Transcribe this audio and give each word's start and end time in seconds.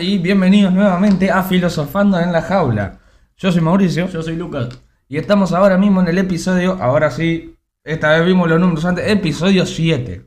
Y 0.00 0.18
bienvenidos 0.18 0.72
nuevamente 0.72 1.30
a 1.30 1.42
Filosofando 1.42 2.18
en 2.18 2.32
la 2.32 2.42
Jaula. 2.42 2.98
Yo 3.36 3.52
soy 3.52 3.60
Mauricio 3.60 4.08
Yo 4.08 4.22
soy 4.22 4.36
Lucas. 4.36 4.68
y 5.08 5.16
estamos 5.18 5.52
ahora 5.52 5.76
mismo 5.76 6.00
en 6.00 6.08
el 6.08 6.18
episodio, 6.18 6.78
ahora 6.80 7.10
sí, 7.10 7.54
esta 7.84 8.10
vez 8.16 8.26
vimos 8.26 8.48
los 8.48 8.60
números 8.60 8.84
antes, 8.84 9.06
episodio 9.08 9.66
7. 9.66 10.26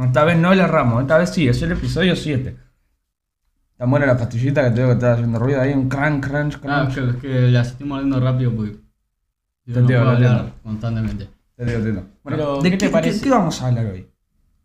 Esta 0.00 0.24
vez 0.24 0.38
no 0.38 0.54
le 0.54 0.62
erramos, 0.62 1.02
esta 1.02 1.18
vez 1.18 1.30
sí, 1.30 1.46
es 1.48 1.60
el 1.62 1.72
episodio 1.72 2.16
7. 2.16 2.56
Tan 3.76 3.90
buena 3.90 4.06
la 4.06 4.16
pastillita 4.16 4.64
que 4.64 4.70
tengo 4.70 4.88
que 4.88 4.94
estar 4.94 5.12
haciendo 5.14 5.38
ruido 5.38 5.60
ahí, 5.60 5.72
un 5.72 5.88
crunch, 5.88 6.24
crunch, 6.26 6.58
Ah, 6.64 6.88
crunch. 6.92 6.94
que, 6.94 7.10
es 7.10 7.16
que 7.16 7.50
las 7.50 7.68
estoy 7.68 7.86
mordiendo 7.86 8.20
rápido 8.20 8.54
porque 8.54 8.72
yo 9.66 9.74
Te 9.74 9.80
no 9.80 9.80
entiendo, 9.80 10.04
puedo 10.04 10.18
te 10.18 10.26
hablar 10.26 10.32
entiendo. 10.40 10.62
constantemente. 10.62 11.28
Te 11.56 11.64
digo, 11.64 11.78
te. 11.80 11.90
Bueno, 11.92 12.08
Pero, 12.24 12.56
¿de 12.62 12.70
¿qué 12.70 12.78
qué, 12.78 12.86
te 12.86 12.92
parece? 12.92 13.18
qué- 13.18 13.24
qué 13.24 13.30
vamos 13.30 13.60
a 13.62 13.68
hablar 13.68 13.86
hoy? 13.86 14.08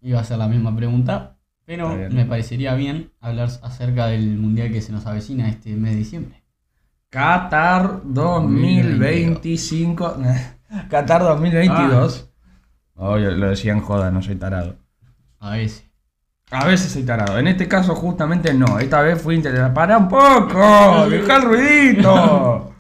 Iba 0.02 0.20
a 0.20 0.24
ser 0.24 0.38
la 0.38 0.48
misma 0.48 0.76
pregunta, 0.76 1.36
pero 1.70 1.96
me 2.10 2.26
parecería 2.26 2.74
bien 2.74 3.14
hablar 3.22 3.48
acerca 3.62 4.08
del 4.08 4.40
mundial 4.40 4.72
que 4.72 4.82
se 4.82 4.92
nos 4.92 5.06
avecina 5.06 5.48
este 5.48 5.76
mes 5.76 5.92
de 5.92 5.98
diciembre. 5.98 6.44
Qatar 7.12 8.02
2025. 8.06 10.18
Qatar 10.90 11.22
2022. 11.22 12.28
Oye, 12.96 13.32
lo 13.34 13.50
decía 13.50 13.74
en 13.74 13.82
joda, 13.82 14.10
no 14.10 14.24
soy 14.24 14.38
tarado. 14.38 14.78
A 15.38 15.52
veces. 15.52 15.86
A 16.50 16.66
veces 16.66 16.92
soy 16.92 17.04
tarado. 17.04 17.38
En 17.38 17.48
este 17.48 17.68
caso, 17.68 17.94
justamente 17.94 18.52
no. 18.52 18.80
Esta 18.80 19.02
vez 19.02 19.22
fui 19.22 19.36
interesado. 19.36 19.72
¡Para 19.72 20.00
un 20.00 20.10
poco! 20.10 21.08
¡Deja 21.08 21.36
el 21.36 21.44
ruidito! 21.44 22.74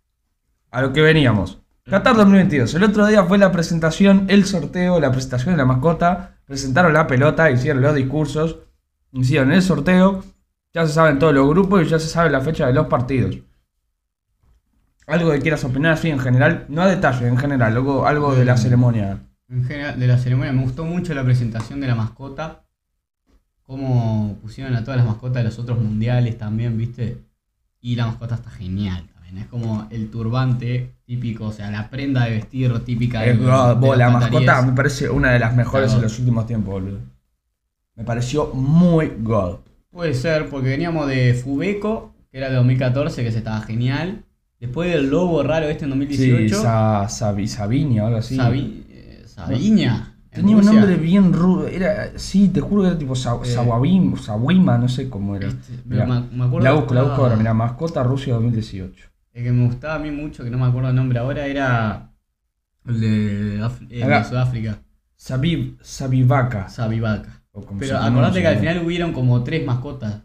A 0.70 0.80
lo 0.80 0.90
que 0.94 1.02
veníamos. 1.02 1.60
Qatar 1.84 2.16
2022. 2.16 2.72
El 2.76 2.84
otro 2.84 3.06
día 3.06 3.24
fue 3.24 3.36
la 3.36 3.52
presentación, 3.52 4.24
el 4.28 4.46
sorteo, 4.46 4.98
la 5.00 5.12
presentación 5.12 5.52
de 5.52 5.58
la 5.58 5.66
mascota. 5.66 6.39
Presentaron 6.50 6.92
la 6.92 7.06
pelota, 7.06 7.48
hicieron 7.48 7.80
los 7.80 7.94
discursos, 7.94 8.58
hicieron 9.12 9.52
el 9.52 9.62
sorteo. 9.62 10.24
Ya 10.74 10.84
se 10.84 10.92
saben 10.92 11.20
todos 11.20 11.32
los 11.32 11.48
grupos 11.48 11.82
y 11.82 11.88
ya 11.88 12.00
se 12.00 12.08
sabe 12.08 12.28
la 12.28 12.40
fecha 12.40 12.66
de 12.66 12.72
los 12.72 12.88
partidos. 12.88 13.38
Algo 15.06 15.30
que 15.30 15.38
quieras 15.38 15.62
opinar 15.62 15.92
así 15.92 16.10
en 16.10 16.18
general, 16.18 16.66
no 16.68 16.82
a 16.82 16.88
detalle, 16.88 17.28
en 17.28 17.36
general, 17.36 17.76
algo, 17.76 18.04
algo 18.04 18.34
de 18.34 18.44
la 18.44 18.56
ceremonia. 18.56 19.20
En 19.48 19.64
general, 19.64 20.00
de 20.00 20.06
la 20.08 20.18
ceremonia 20.18 20.52
me 20.52 20.64
gustó 20.64 20.84
mucho 20.84 21.14
la 21.14 21.22
presentación 21.22 21.80
de 21.80 21.86
la 21.86 21.94
mascota. 21.94 22.64
Cómo 23.62 24.36
pusieron 24.42 24.74
a 24.74 24.82
todas 24.82 24.98
las 24.98 25.06
mascotas 25.06 25.36
de 25.36 25.44
los 25.44 25.58
otros 25.60 25.78
mundiales 25.78 26.36
también, 26.36 26.76
¿viste? 26.76 27.18
Y 27.80 27.94
la 27.94 28.06
mascota 28.06 28.34
está 28.34 28.50
genial. 28.50 29.08
Es 29.38 29.46
como 29.46 29.86
el 29.90 30.10
turbante 30.10 30.92
típico, 31.04 31.46
o 31.46 31.52
sea, 31.52 31.70
la 31.70 31.88
prenda 31.90 32.24
de 32.24 32.32
vestir 32.32 32.78
típica 32.80 33.22
de, 33.22 33.34
vos, 33.34 33.96
la 33.96 34.10
mascota 34.10 34.62
me 34.62 34.72
parece 34.72 35.08
una 35.10 35.32
de 35.32 35.38
las 35.38 35.54
mejores 35.54 35.86
Está 35.86 35.96
en 35.98 36.02
los 36.02 36.18
últimos 36.18 36.46
tiempos, 36.46 36.74
boludo. 36.74 36.98
Me 37.96 38.04
pareció 38.04 38.46
muy 38.54 39.12
God. 39.20 39.56
Puede 39.90 40.14
ser, 40.14 40.48
porque 40.48 40.68
veníamos 40.68 41.06
de 41.08 41.34
Fubeco, 41.34 42.14
que 42.30 42.38
era 42.38 42.48
de 42.48 42.56
2014, 42.56 43.22
que 43.24 43.32
se 43.32 43.38
estaba 43.38 43.60
genial. 43.62 44.24
Después 44.60 44.90
del 44.92 45.08
lobo 45.10 45.42
raro 45.42 45.66
este 45.68 45.84
en 45.84 45.92
Sí, 45.92 45.98
2018. 45.98 46.62
Sa, 46.62 47.08
Sabi- 47.08 47.48
Sabiña 47.48 48.04
o 48.04 48.06
algo 48.06 48.18
así. 48.18 48.36
Sabi- 48.36 48.84
eh, 48.90 49.22
Sabiña. 49.26 50.14
en 50.32 50.42
Tenía 50.42 50.56
un 50.58 50.64
nombre 50.64 50.96
bien 50.96 51.32
rudo. 51.32 51.66
Era, 51.66 52.12
sí, 52.16 52.48
te 52.48 52.60
juro 52.60 52.82
que 52.82 52.88
era 52.88 52.98
tipo 52.98 53.16
Sa- 53.16 53.40
Eh. 53.42 53.46
Sawabim, 53.46 54.16
Sawima, 54.16 54.78
no 54.78 54.88
sé 54.88 55.08
cómo 55.08 55.34
era. 55.34 55.48
Este, 55.48 55.72
Mirá, 55.84 56.06
me, 56.06 56.20
me 56.36 56.44
acuerdo 56.44 56.60
la 56.60 56.72
busco, 56.72 56.94
la 56.94 57.02
busco 57.02 57.22
ahora. 57.22 57.36
Mira, 57.36 57.52
mascota 57.54 58.02
Rusia 58.04 58.34
2018. 58.34 59.08
El 59.32 59.44
que 59.44 59.52
me 59.52 59.66
gustaba 59.66 59.94
a 59.94 59.98
mí 59.98 60.10
mucho, 60.10 60.42
que 60.44 60.50
no 60.50 60.58
me 60.58 60.66
acuerdo 60.66 60.88
el 60.90 60.96
nombre 60.96 61.18
ahora, 61.18 61.46
era 61.46 62.10
el 62.86 63.00
de, 63.00 63.60
Af- 63.60 64.02
Acá. 64.04 64.18
de 64.18 64.24
Sudáfrica, 64.24 64.82
o 67.52 67.62
como 67.64 67.78
Pero 67.80 67.98
acordate 67.98 68.40
que 68.40 68.46
al 68.48 68.58
final 68.58 68.84
hubieron 68.84 69.12
como 69.12 69.42
tres 69.44 69.64
mascotas. 69.66 70.22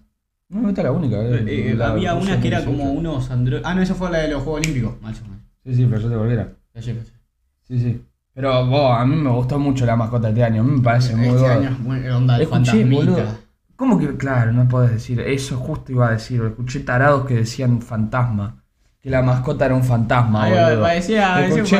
No, 0.50 0.69
esta 0.69 0.81
es 0.81 0.85
la 0.85 0.91
única. 0.91 1.18
eh, 1.18 1.44
Eh, 1.47 1.72
eh, 1.72 1.75
la 1.75 1.90
había 1.90 2.13
una 2.13 2.40
que 2.40 2.47
era 2.47 2.62
2018. 2.62 2.66
como 2.66 2.91
unos 3.00 3.31
androides. 3.31 3.66
Ah, 3.66 3.74
no, 3.74 3.81
esa 3.81 3.96
fue 3.96 4.12
la 4.12 4.19
de 4.19 4.28
los 4.29 4.44
Juegos 4.44 4.62
Olímpicos. 4.62 5.02
Mal, 5.02 5.13
mal. 5.28 5.40
Sí, 5.63 5.75
sí, 5.75 5.88
pero 5.90 6.02
yo 6.02 6.09
te 6.09 6.16
volviera. 6.16 6.50
Sí, 7.63 7.79
sí. 7.79 8.02
Pero 8.34 8.66
vos, 8.68 8.91
a 8.97 9.06
mí 9.06 9.16
me 9.16 9.29
gustó 9.31 9.58
mucho 9.58 9.85
la 9.85 9.96
mascota 9.96 10.28
de 10.28 10.34
este 10.34 10.44
año. 10.44 10.62
A 10.62 10.66
mí 10.66 10.72
me 10.78 10.81
parece 10.84 11.16
muy 11.16 11.28
Este 11.29 11.47
año 11.47 11.69
es 11.69 11.79
muy- 11.79 12.08
onda 12.09 12.38
de 12.38 12.44
Escuché, 12.44 12.85
boludo. 12.85 13.25
¿Cómo 13.75 13.97
que, 13.97 14.16
claro, 14.18 14.53
no 14.53 14.68
podés 14.69 14.91
decir 14.91 15.19
eso? 15.22 15.58
Justo 15.58 15.91
iba 15.91 16.08
a 16.09 16.12
decir. 16.12 16.41
Escuché 16.44 16.81
tarados 16.81 17.25
que 17.25 17.35
decían 17.35 17.81
fantasma. 17.81 18.63
Que 19.05 19.11
la 19.11 19.21
mascota 19.21 19.67
era 19.67 19.75
un 19.75 19.83
fantasma, 19.83 20.45
Ay, 20.45 20.51
boludo. 20.53 20.81
parecía, 20.81 21.33
parecía 21.35 21.61
un 21.61 21.69
que- 21.69 21.75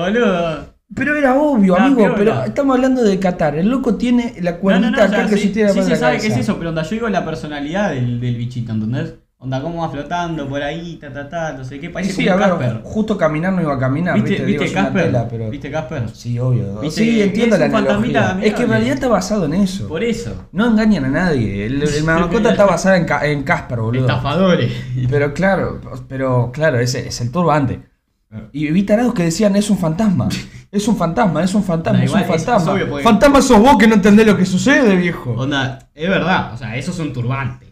boludo. 0.00 0.72
Pero 0.94 1.16
era 1.16 1.34
obvio, 1.38 1.76
amigo. 1.76 2.14
Pero 2.16 2.44
estamos 2.44 2.76
hablando 2.76 3.02
de 3.04 3.18
Qatar. 3.18 3.56
El 3.56 3.68
loco 3.68 3.96
tiene 3.96 4.36
la 4.40 4.52
No, 4.52 4.56
no, 4.56 4.60
cuernita 4.62 4.90
no, 4.90 5.04
o 5.04 5.08
sea, 5.10 5.26
que 5.26 5.36
sí, 5.36 5.48
se 5.48 5.48
tira 5.50 5.68
sí 5.68 5.80
la 5.90 5.96
sabe 5.96 6.18
que 6.18 6.28
es 6.28 6.36
eso, 6.38 6.56
pero 6.56 6.70
onda, 6.70 6.82
yo 6.82 6.90
digo 6.92 7.08
la 7.10 7.26
personalidad 7.26 7.90
del, 7.90 8.18
del 8.22 8.36
bichito, 8.36 8.72
¿entendés? 8.72 9.16
Onda, 9.44 9.60
cómo 9.60 9.82
va 9.82 9.88
flotando 9.90 10.48
por 10.48 10.62
ahí, 10.62 10.98
ta, 11.00 11.12
ta, 11.12 11.28
ta, 11.28 11.52
no 11.54 11.64
sé 11.64 11.80
qué, 11.80 11.90
parece 11.90 12.12
sí, 12.12 12.26
como 12.26 12.38
Casper. 12.38 12.80
justo 12.84 13.18
caminar 13.18 13.52
no 13.52 13.60
iba 13.60 13.74
a 13.74 13.78
caminar, 13.78 14.14
¿Viste, 14.14 14.30
viste, 14.30 14.46
Digo, 14.46 14.62
¿viste 14.62 14.78
es 14.78 14.84
Casper? 14.84 15.02
tela, 15.06 15.26
pero... 15.28 15.50
¿Viste 15.50 15.68
Casper? 15.72 16.08
Sí, 16.10 16.38
obvio. 16.38 16.78
¿Viste 16.80 17.00
sí, 17.02 17.20
entiendo 17.22 17.56
es 17.56 17.60
la 17.60 17.66
analogía. 17.78 18.38
Es 18.40 18.54
que 18.54 18.62
en 18.62 18.68
realidad 18.68 18.94
está 18.94 19.08
basado 19.08 19.46
en 19.46 19.54
eso. 19.54 19.88
Por 19.88 20.04
eso. 20.04 20.46
No 20.52 20.66
engañan 20.68 21.06
a 21.06 21.08
nadie. 21.08 21.66
El, 21.66 21.82
el 21.82 22.04
mascota 22.04 22.50
está 22.50 22.66
basada 22.66 22.96
en, 22.96 23.04
Ca- 23.04 23.26
en 23.26 23.42
Casper, 23.42 23.80
boludo. 23.80 24.02
Estafadores. 24.02 24.72
Pero 25.10 25.34
claro, 25.34 25.80
pero 26.08 26.52
claro, 26.52 26.78
ese 26.78 27.08
es 27.08 27.20
el 27.20 27.32
turbante. 27.32 27.80
Y 28.52 28.70
vi 28.70 28.84
tarados 28.84 29.12
que 29.12 29.24
decían 29.24 29.56
es 29.56 29.68
un 29.70 29.78
fantasma. 29.78 30.28
Es 30.72 30.88
un 30.88 30.96
fantasma, 30.96 31.44
es 31.44 31.54
un 31.54 31.62
fantasma, 31.62 31.98
No, 31.98 32.04
es 32.06 32.12
un 32.14 32.20
es- 32.20 32.26
fantasma. 32.28 32.78
es 32.80 32.86
porque- 32.86 33.02
Fantasma 33.04 33.42
sos 33.42 33.58
vos 33.60 33.76
que 33.76 33.86
no 33.86 33.94
entendés 33.96 34.26
lo 34.26 34.38
que 34.38 34.46
sucede, 34.46 34.96
viejo. 34.96 35.32
Onda, 35.32 35.90
es 35.94 36.08
verdad, 36.08 36.54
o 36.54 36.56
sea, 36.56 36.74
eso 36.76 36.92
es 36.92 36.98
un 36.98 37.12
turbante. 37.12 37.71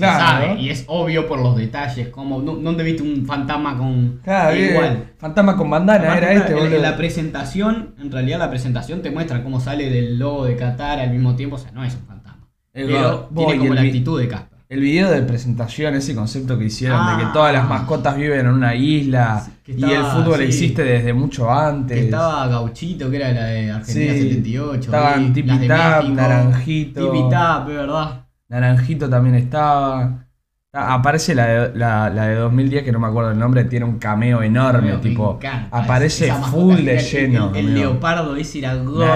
Claro. 0.00 0.46
sabe, 0.48 0.60
y 0.60 0.68
es 0.70 0.84
obvio 0.88 1.26
por 1.26 1.40
los 1.40 1.56
detalles, 1.56 2.08
como, 2.08 2.40
¿no- 2.42 2.56
¿dónde 2.56 2.82
viste 2.84 3.02
un 3.02 3.24
fantasma 3.26 3.76
con... 3.76 4.20
Claro, 4.24 4.54
bien, 4.56 4.70
igual. 4.70 5.04
Fantasma 5.18 5.56
con 5.56 5.70
bandana 5.70 6.16
era 6.16 6.32
este, 6.32 6.52
en- 6.58 6.82
la 6.82 6.96
presentación, 6.96 7.94
en 8.00 8.10
realidad 8.10 8.38
la 8.38 8.50
presentación 8.50 9.02
te 9.02 9.10
muestra 9.10 9.42
cómo 9.42 9.60
sale 9.60 9.88
del 9.90 10.18
logo 10.18 10.44
de 10.46 10.56
Qatar 10.56 10.98
al 11.00 11.10
mismo 11.10 11.36
tiempo, 11.36 11.56
o 11.56 11.58
sea, 11.58 11.70
no 11.72 11.84
es 11.84 11.94
un 11.94 12.06
fantasma. 12.06 12.46
El 12.72 12.86
Pero 12.86 13.28
tiene 13.36 13.58
como 13.58 13.74
la 13.74 13.80
actitud 13.82 14.20
de 14.20 14.28
Casper. 14.28 14.50
El 14.68 14.78
video 14.78 15.10
de 15.10 15.22
presentación, 15.22 15.96
ese 15.96 16.14
concepto 16.14 16.56
que 16.56 16.66
hicieron 16.66 17.04
de 17.08 17.16
que 17.24 17.28
Ah. 17.28 17.32
todas 17.32 17.52
las 17.52 17.68
mascotas 17.68 18.16
viven 18.16 18.38
en 18.46 18.48
una 18.52 18.72
isla 18.76 19.44
y 19.66 19.82
el 19.82 20.04
fútbol 20.04 20.36
sí. 20.38 20.44
existe 20.44 20.84
desde 20.84 21.12
mucho 21.12 21.50
antes. 21.50 21.98
Que 21.98 22.04
estaba 22.04 22.46
Gauchito, 22.46 23.10
que 23.10 23.16
era 23.16 23.32
la 23.32 23.46
de 23.46 23.68
Argentina 23.72 24.12
Sí, 24.12 24.20
78. 24.28 24.80
estaban 24.92 25.26
vi, 25.26 25.32
Tipi 25.32 25.48
las 25.48 25.60
de 25.60 25.66
Tap, 25.66 26.02
México, 26.04 26.14
Naranjito. 26.14 27.12
Tipi 27.12 27.28
Tap, 27.30 27.68
es 27.68 27.74
verdad. 27.76 28.24
Naranjito 28.50 29.08
también 29.08 29.36
estaba. 29.36 30.26
Ah, 30.72 30.94
Aparece 30.94 31.34
la 31.34 31.46
de, 31.46 31.78
la, 31.78 32.10
la 32.10 32.26
de 32.26 32.34
2010, 32.36 32.84
que 32.84 32.92
no 32.92 33.00
me 33.00 33.08
acuerdo 33.08 33.30
el 33.32 33.38
nombre, 33.38 33.64
tiene 33.64 33.84
un 33.86 33.98
cameo 33.98 34.40
enorme, 34.42 34.92
Me 34.92 34.98
tipo. 34.98 35.38
aparece 35.70 36.26
Esa 36.26 36.36
full 36.42 36.76
de 36.76 36.98
lleno. 36.98 37.52
El, 37.54 37.74
leopardo 37.74 38.36
ese 38.36 38.58
era 38.60 38.76
God, 38.76 39.08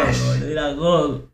era. 0.51 0.73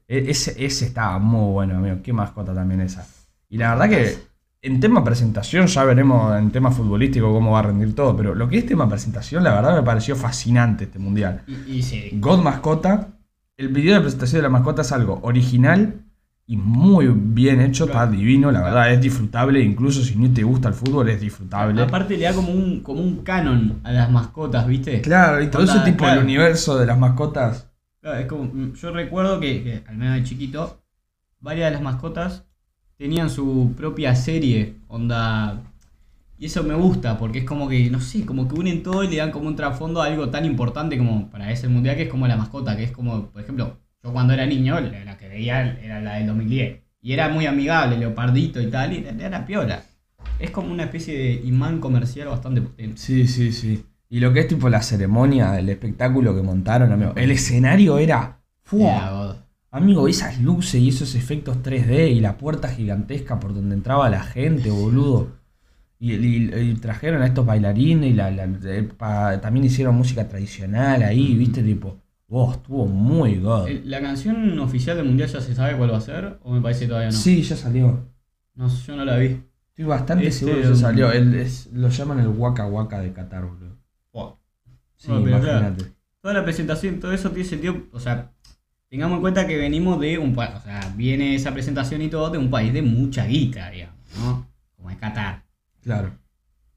E- 0.09 0.31
Ese, 0.31 0.63
ese 0.63 0.87
estaba 0.87 1.19
muy 1.19 1.53
bueno, 1.53 1.77
amigo. 1.79 1.97
Qué 2.03 2.13
mascota 2.13 2.53
también 2.55 2.81
esa. 2.83 3.07
Y 3.49 3.57
la 3.57 3.71
verdad 3.75 3.89
que 3.89 4.19
en 4.63 4.79
tema 4.81 5.03
presentación 5.03 5.67
ya 5.69 5.85
veremos 5.85 6.39
en 6.39 6.51
tema 6.51 6.71
futbolístico 6.71 7.33
cómo 7.33 7.53
va 7.53 7.61
a 7.61 7.63
rendir 7.63 7.95
todo. 7.95 8.15
Pero 8.17 8.35
lo 8.35 8.47
que 8.49 8.59
es 8.59 8.67
tema 8.67 8.89
presentación, 8.89 9.43
la 9.43 9.55
verdad 9.55 9.75
me 9.77 9.83
pareció 9.83 10.17
fascinante 10.17 10.85
este 10.85 10.99
mundial. 10.99 11.43
Y, 11.47 11.77
y 11.79 11.83
sí. 11.83 12.11
God 12.15 12.43
Mascota. 12.43 13.09
El 13.57 13.69
video 13.69 13.95
de 13.95 14.01
presentación 14.03 14.39
de 14.39 14.43
la 14.43 14.49
mascota 14.51 14.83
es 14.83 14.93
algo 14.93 15.19
original 15.23 15.95
y 16.51 16.57
muy 16.57 17.07
bien 17.07 17.61
hecho. 17.61 17.85
Está 17.85 17.99
Claro. 17.99 18.11
divino, 18.11 18.51
la 18.51 18.61
verdad. 18.61 18.93
Es 18.93 19.01
disfrutable. 19.01 19.63
Incluso 19.63 20.03
si 20.03 20.17
no 20.17 20.35
te 20.35 20.43
gusta 20.43 20.67
el 20.67 20.75
fútbol, 20.75 21.09
es 21.09 21.21
disfrutable. 21.21 21.81
Aparte 21.81 22.17
le 22.17 22.25
da 22.25 22.35
como 22.35 22.51
un, 22.51 22.81
como 22.81 23.01
un 23.01 23.23
canon 23.23 23.79
a 23.85 23.93
las 23.93 24.11
mascotas, 24.11 24.67
¿viste? 24.67 25.01
Claro, 25.01 25.41
y 25.41 25.47
todo 25.49 25.63
ese 25.63 25.79
tipo 25.81 25.99
claro. 25.99 26.17
del 26.17 26.25
universo 26.25 26.77
de 26.77 26.87
las 26.87 26.99
mascotas. 26.99 27.71
Claro, 28.01 28.19
es 28.19 28.27
como, 28.27 28.47
mm, 28.47 28.73
yo 28.75 28.91
recuerdo 28.91 29.39
que, 29.39 29.63
que, 29.63 29.85
al 29.87 29.97
menos 29.97 30.17
de 30.17 30.25
chiquito, 30.25 30.83
varias 31.39 31.69
de 31.69 31.75
las 31.75 31.83
mascotas 31.83 32.45
tenían 32.97 33.31
su 33.31 33.73
propia 33.77 34.17
serie, 34.17 34.75
onda... 34.89 35.63
Y 36.37 36.47
eso 36.47 36.65
me 36.65 36.75
gusta, 36.75 37.17
porque 37.17 37.41
es 37.41 37.45
como 37.45 37.69
que, 37.69 37.91
no 37.91 38.01
sé, 38.01 38.27
como 38.27 38.49
que 38.49 38.57
unen 38.59 38.83
todo 38.83 39.05
y 39.05 39.09
le 39.09 39.19
dan 39.19 39.31
como 39.31 39.47
un 39.47 39.55
trasfondo 39.55 40.03
a 40.03 40.07
algo 40.07 40.31
tan 40.31 40.45
importante 40.45 40.99
como 40.99 41.31
para 41.31 41.53
ese 41.53 41.69
mundial 41.69 41.95
que 41.95 42.05
es 42.05 42.09
como 42.09 42.27
la 42.27 42.37
mascota, 42.37 42.77
que 42.77 42.85
es 42.85 42.91
como, 42.91 43.27
por 43.27 43.41
ejemplo, 43.41 43.77
yo 44.03 44.13
cuando 44.13 44.33
era 44.35 44.47
niño, 44.47 44.81
la, 44.81 45.17
que 45.19 45.29
veía 45.29 45.79
era 45.83 46.01
la 46.01 46.15
del 46.17 46.27
2010. 46.27 46.81
Y 47.03 47.13
era 47.13 47.29
muy 47.29 47.47
amigable, 47.47 47.97
leopardito 47.97 48.61
y 48.61 48.67
tal, 48.71 48.93
y 48.93 49.05
era, 49.21 49.47
piola. 49.47 49.83
Es 50.39 50.51
como 50.51 50.73
una 50.73 50.85
especie 50.85 51.17
de 51.19 51.33
imán 51.47 51.81
comercial 51.81 52.29
bastante 52.29 52.61
potente. 52.63 52.99
Sí, 52.99 53.27
sí, 53.27 53.53
sí. 53.53 53.85
Y 54.09 54.21
lo 54.21 54.33
que 54.33 54.41
es 54.41 54.49
tipo 54.49 54.69
la 54.69 54.83
ceremonia, 54.83 55.59
el 55.59 55.69
espectáculo 55.69 56.35
que 56.35 56.43
montaron, 56.43 56.93
amigo. 56.93 57.13
El 57.17 57.31
escenario 57.31 57.99
era. 57.99 58.41
¡fua! 58.63 59.47
Amigo, 59.73 60.09
esas 60.09 60.41
luces 60.41 60.81
y 60.81 60.89
esos 60.89 61.15
efectos 61.15 61.63
3D 61.63 62.09
y 62.09 62.21
la 62.21 62.37
puerta 62.37 62.69
gigantesca 62.69 63.39
por 63.39 63.55
donde 63.55 63.75
entraba 63.77 64.11
la 64.11 64.23
gente, 64.23 64.71
boludo. 64.71 65.39
Y, 65.99 66.15
y- 66.15 66.51
y 66.55 66.75
trajeron 66.75 67.23
a 67.23 67.27
estos 67.27 67.47
bailarines 67.47 68.11
y 68.11 68.15
la, 68.15 68.31
la- 68.31 68.45
eh, 68.65 68.83
pa- 68.97 69.41
también 69.41 69.67
hicieron 69.67 69.95
música 69.97 70.29
tradicional 70.29 71.03
ahí, 71.03 71.35
viste, 71.35 71.63
tipo. 71.63 71.99
Oh, 72.33 72.53
estuvo 72.53 72.87
muy 72.87 73.39
god. 73.39 73.67
El- 73.69 73.91
¿La 73.91 74.01
canción 74.01 74.57
oficial 74.61 74.97
del 74.97 75.07
mundial 75.07 75.29
ya 75.29 75.41
se 75.41 75.55
sabe 75.55 75.77
cuál 75.77 75.93
va 75.93 75.99
a 75.99 76.01
ser? 76.01 76.39
¿O 76.45 76.53
me 76.53 76.61
parece 76.61 76.83
que 76.83 76.87
todavía 76.89 77.11
no? 77.11 77.17
Sí, 77.17 77.43
ya 77.43 77.57
salió. 77.57 78.07
No, 78.55 78.69
yo 78.69 78.97
no 78.97 79.05
la 79.05 79.17
vi. 79.17 79.41
Estoy 79.71 79.85
bastante 79.85 80.27
Este, 80.29 80.45
seguro 80.47 80.63
que 80.63 80.69
um, 80.69 80.77
salió. 80.77 81.11
El- 81.13 81.35
es- 81.35 81.69
lo 81.73 81.89
llaman 81.89 82.21
el 82.21 82.29
Waka 82.29 82.67
Waka 82.67 83.01
de 83.01 83.13
Qatar, 83.13 83.45
boludo. 83.47 83.77
Wow. 84.13 84.37
Sí, 84.97 85.09
No, 85.09 85.25
pero 85.25 85.41
claro. 85.41 85.59
imagínate. 85.59 85.93
Toda 86.21 86.35
la 86.35 86.45
presentación, 86.45 87.01
todo 87.01 87.13
eso 87.13 87.31
tiene 87.31 87.49
sentido. 87.49 87.77
O 87.93 87.99
sea, 87.99 88.31
tengamos 88.89 89.17
en 89.17 89.21
cuenta 89.23 89.47
que 89.47 89.57
venimos 89.57 89.99
de 89.99 90.19
un 90.19 90.35
país. 90.35 90.53
O 90.57 90.61
sea, 90.63 90.93
viene 90.97 91.35
esa 91.35 91.53
presentación 91.53 92.01
y 92.03 92.09
todo 92.09 92.31
de 92.31 92.39
un 92.39 92.51
país 92.51 92.73
de 92.73 92.83
mucha 92.83 93.25
guita, 93.27 93.71
digamos, 93.71 93.97
¿no? 94.19 94.47
Como 94.77 94.91
es 94.91 94.97
Qatar. 94.99 95.43
Claro. 95.83 96.13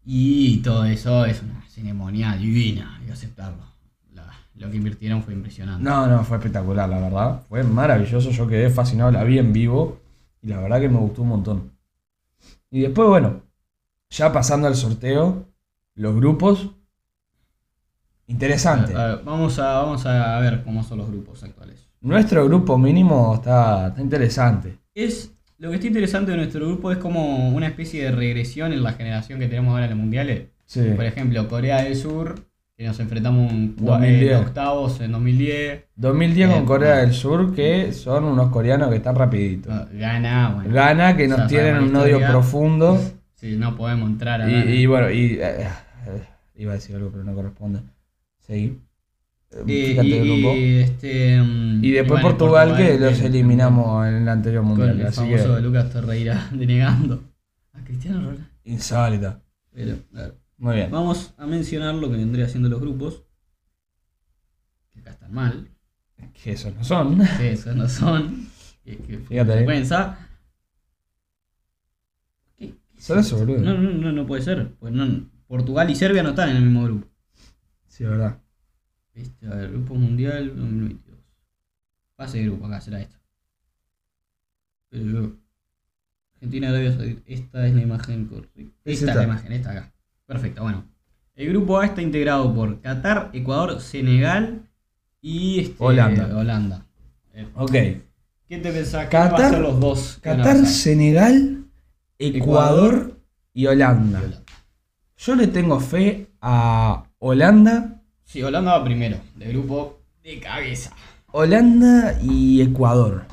Y 0.05 0.57
todo 0.57 0.85
eso 0.85 1.25
es 1.25 1.41
una 1.43 1.61
ceremonia 1.69 2.35
divina, 2.37 2.97
hay 2.99 3.05
que 3.07 3.11
aceptarlo. 3.11 3.63
Lo 4.63 4.71
que 4.71 4.77
invirtieron 4.77 5.21
fue 5.21 5.33
impresionante. 5.33 5.83
No, 5.83 6.07
no, 6.07 6.23
fue 6.23 6.37
espectacular, 6.37 6.87
la 6.87 6.99
verdad. 6.99 7.41
Fue 7.49 7.63
maravilloso. 7.63 8.31
Yo 8.31 8.47
quedé 8.47 8.69
fascinado, 8.69 9.11
la 9.11 9.25
vi 9.25 9.37
en 9.37 9.51
vivo. 9.51 9.99
Y 10.41 10.47
la 10.47 10.61
verdad 10.61 10.79
que 10.79 10.87
me 10.87 10.99
gustó 10.99 11.21
un 11.23 11.27
montón. 11.27 11.71
Y 12.71 12.81
después, 12.81 13.09
bueno, 13.09 13.41
ya 14.09 14.31
pasando 14.31 14.67
al 14.67 14.75
sorteo, 14.75 15.49
los 15.95 16.15
grupos. 16.15 16.69
Interesante. 18.27 18.95
A 18.95 19.07
ver, 19.07 19.23
vamos, 19.25 19.59
a, 19.59 19.81
vamos 19.81 20.05
a 20.05 20.39
ver 20.39 20.63
cómo 20.63 20.81
son 20.81 20.99
los 20.99 21.09
grupos 21.09 21.43
actuales. 21.43 21.89
Nuestro 21.99 22.45
grupo 22.45 22.77
mínimo 22.77 23.35
está, 23.35 23.89
está 23.89 24.01
interesante. 24.01 24.77
Es, 24.93 25.33
lo 25.57 25.71
que 25.71 25.75
está 25.75 25.87
interesante 25.87 26.31
de 26.31 26.37
nuestro 26.37 26.65
grupo 26.65 26.89
es 26.89 26.99
como 26.99 27.49
una 27.49 27.67
especie 27.67 28.05
de 28.05 28.11
regresión 28.11 28.71
en 28.71 28.81
la 28.81 28.93
generación 28.93 29.39
que 29.39 29.47
tenemos 29.47 29.73
ahora 29.73 29.85
en 29.85 29.91
los 29.91 29.99
mundiales. 29.99 30.47
Sí. 30.65 30.81
Por 30.95 31.03
ejemplo, 31.03 31.49
Corea 31.49 31.83
del 31.83 31.97
Sur, 31.97 32.35
que 32.75 32.85
nos 32.85 32.99
enfrentamos 32.99 33.51
en 33.51 33.75
cua- 33.75 33.99
2010. 33.99 34.31
en 34.31 34.37
octavos 34.47 34.99
en 35.01 35.11
2010. 35.11 35.83
2010 35.95 36.49
con 36.49 36.63
Eh, 36.63 36.65
Corea 36.65 36.95
del 36.97 37.13
Sur, 37.13 37.53
que 37.53 37.93
son 37.93 38.23
unos 38.25 38.49
coreanos 38.49 38.89
que 38.89 38.95
están 38.97 39.15
rapiditos. 39.15 39.71
Ah, 39.73 39.87
Gana, 39.93 40.53
bueno. 40.55 40.73
Gana, 40.73 41.15
que 41.15 41.27
nos 41.27 41.47
tienen 41.47 41.77
un 41.77 41.95
odio 41.95 42.19
profundo. 42.19 42.99
Sí, 43.43 43.57
no 43.57 43.75
podemos 43.75 44.09
entrar 44.09 44.41
a 44.41 44.49
Y, 44.49 44.71
y 44.71 44.85
bueno, 44.85 45.09
y. 45.11 45.33
eh, 45.33 45.67
eh, 45.67 46.23
iba 46.55 46.71
a 46.71 46.75
decir 46.75 46.95
algo, 46.95 47.09
pero 47.11 47.25
no 47.25 47.33
corresponde. 47.35 47.81
Seguí. 48.39 48.79
Y, 49.67 49.97
el 49.97 50.05
y, 50.07 50.79
este, 50.79 51.41
mm, 51.41 51.83
Y 51.83 51.91
después 51.91 52.21
bueno, 52.21 52.37
Portugal, 52.37 52.77
que 52.77 52.97
los 52.97 53.19
eliminamos 53.21 54.07
en 54.07 54.13
el 54.15 54.29
anterior 54.29 54.61
Con 54.63 54.69
mundial. 54.77 54.97
el 55.01 55.07
Así 55.07 55.17
famoso 55.17 55.55
que. 55.57 55.61
Lucas 55.61 55.89
Torreira 55.91 56.47
denegando 56.53 57.21
a 57.73 57.83
Cristiano 57.83 58.21
Ronaldo. 58.21 58.43
Insólita. 58.63 59.41
Pero, 59.75 59.97
claro. 60.09 60.35
Muy 60.63 60.75
bien. 60.77 60.91
Vamos 60.91 61.33
a 61.37 61.45
mencionar 61.45 61.93
lo 61.95 62.09
que 62.09 62.15
vendría 62.15 62.47
siendo 62.47 62.69
los 62.69 62.79
grupos. 62.79 63.23
Que 64.93 65.01
acá 65.01 65.11
están 65.11 65.33
mal. 65.33 65.67
Que 66.41 66.53
esos 66.53 66.73
no 66.73 66.83
son. 66.85 67.19
Que 67.37 67.51
esos 67.51 67.75
no 67.75 67.89
son. 67.89 68.47
Que, 68.85 68.95
Fíjate 68.95 69.43
vergüenza. 69.55 70.17
¿Qué- 72.55 72.69
qué 72.69 72.97
es 72.97 73.03
Son 73.03 73.19
esos, 73.19 73.41
esto? 73.41 73.45
boludo. 73.45 73.65
No, 73.65 73.77
no, 73.77 73.91
no, 73.91 74.11
no 74.13 74.25
puede 74.25 74.41
ser. 74.41 74.73
Pues 74.79 74.93
no, 74.93 75.29
Portugal 75.47 75.89
y 75.89 75.95
Serbia 75.95 76.23
no 76.23 76.29
están 76.29 76.49
en 76.51 76.55
el 76.57 76.63
mismo 76.63 76.83
grupo. 76.85 77.07
Sí, 77.87 78.05
verdad. 78.05 78.39
Este, 79.13 79.45
a 79.47 79.55
ver, 79.55 79.69
Grupo 79.71 79.95
Mundial 79.95 80.55
2022. 80.55 81.19
Pase 82.15 82.37
de 82.39 82.45
grupo, 82.45 82.65
acá 82.67 82.79
será 82.81 83.01
esto. 83.01 83.17
Pero, 84.89 85.37
Argentina, 86.35 86.69
Arabia 86.69 86.93
Saudita. 86.93 87.21
Esta 87.25 87.67
es 87.67 87.75
la 87.75 87.81
imagen 87.81 88.25
correcta. 88.27 88.59
Es 88.61 88.69
Esta 88.85 88.91
es 88.91 89.01
esta. 89.03 89.15
la 89.15 89.23
imagen, 89.23 89.51
esta 89.51 89.71
acá. 89.71 89.92
Perfecto, 90.33 90.63
bueno. 90.63 90.83
El 91.35 91.49
grupo 91.49 91.79
A 91.79 91.85
está 91.85 92.01
integrado 92.01 92.53
por 92.53 92.81
Qatar, 92.81 93.29
Ecuador, 93.33 93.79
Senegal 93.81 94.69
y 95.21 95.59
este, 95.61 95.75
Holanda. 95.79 96.37
Holanda. 96.37 96.85
Eh, 97.33 97.47
Ok. 97.55 97.71
¿Qué 97.71 98.57
te 98.61 98.71
pensás? 98.71 99.07
¿Qué 99.07 99.17
van 99.17 99.27
a 99.27 99.31
Qatar- 99.31 99.49
ser 99.51 99.61
los 99.61 99.79
dos? 99.79 100.19
Qatar? 100.21 100.65
Senegal, 100.65 101.65
Ecuador 102.19 103.19
y 103.53 103.65
Holanda. 103.67 104.19
Y 104.19 104.23
Holanda. 104.25 104.43
Yo 105.17 105.35
le 105.35 105.47
tengo 105.47 105.79
fe 105.79 106.27
a 106.41 107.05
Holanda, 107.19 108.01
Sí, 108.25 108.41
Holanda 108.41 108.77
va 108.79 108.83
primero, 108.83 109.17
de 109.35 109.47
grupo 109.49 109.99
de 110.23 110.39
cabeza. 110.39 110.91
Holanda 111.31 112.19
y 112.23 112.61
Ecuador. 112.61 113.25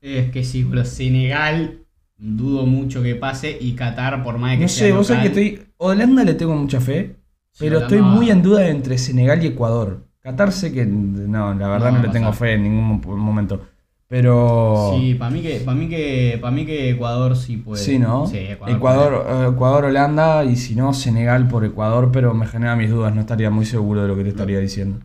Es 0.00 0.30
que 0.30 0.44
sí, 0.44 0.64
pero 0.68 0.84
Senegal 0.84 1.80
dudo 2.16 2.64
mucho 2.66 3.02
que 3.02 3.14
pase 3.16 3.56
y 3.60 3.72
Qatar 3.74 4.22
por 4.24 4.38
más 4.38 4.56
que 4.56 4.62
No 4.62 4.68
sea 4.68 4.86
sé, 4.88 4.92
vos 4.92 5.06
sabés 5.06 5.22
que 5.22 5.28
estoy. 5.28 5.67
Holanda 5.78 6.24
le 6.24 6.34
tengo 6.34 6.54
mucha 6.54 6.80
fe, 6.80 7.16
pero 7.58 7.78
estoy 7.80 8.02
muy 8.02 8.30
en 8.30 8.42
duda 8.42 8.68
entre 8.68 8.98
Senegal 8.98 9.42
y 9.42 9.48
Ecuador. 9.48 10.04
Qatar 10.20 10.52
sé 10.52 10.72
que 10.72 10.84
no, 10.84 11.54
la 11.54 11.68
verdad 11.68 11.92
No 11.92 12.02
le 12.02 12.08
tengo 12.08 12.32
fe 12.32 12.52
en 12.54 12.64
ningún 12.64 12.84
mo- 13.00 13.16
momento. 13.16 13.60
Pero. 14.08 14.94
Sí, 14.98 15.14
para 15.14 15.30
mí 15.30 15.42
que 15.42 15.60
para 15.60 15.76
mí 15.76 15.88
que 15.88 16.38
para 16.40 16.50
mí 16.50 16.64
que 16.64 16.90
Ecuador 16.90 17.36
sí 17.36 17.58
puede. 17.58 17.82
Sí, 17.82 17.98
¿no? 17.98 18.26
Sí, 18.26 18.38
Ecuador. 18.38 18.76
Ecuador, 18.76 19.26
eh, 19.28 19.48
Ecuador, 19.54 19.84
Holanda 19.84 20.44
y 20.44 20.56
si 20.56 20.74
no, 20.74 20.94
Senegal 20.94 21.46
por 21.48 21.64
Ecuador, 21.64 22.10
pero 22.10 22.32
me 22.34 22.46
genera 22.46 22.74
mis 22.74 22.90
dudas, 22.90 23.14
no 23.14 23.20
estaría 23.20 23.50
muy 23.50 23.66
seguro 23.66 24.02
de 24.02 24.08
lo 24.08 24.16
que 24.16 24.22
te 24.24 24.30
estaría 24.30 24.58
diciendo. 24.60 25.00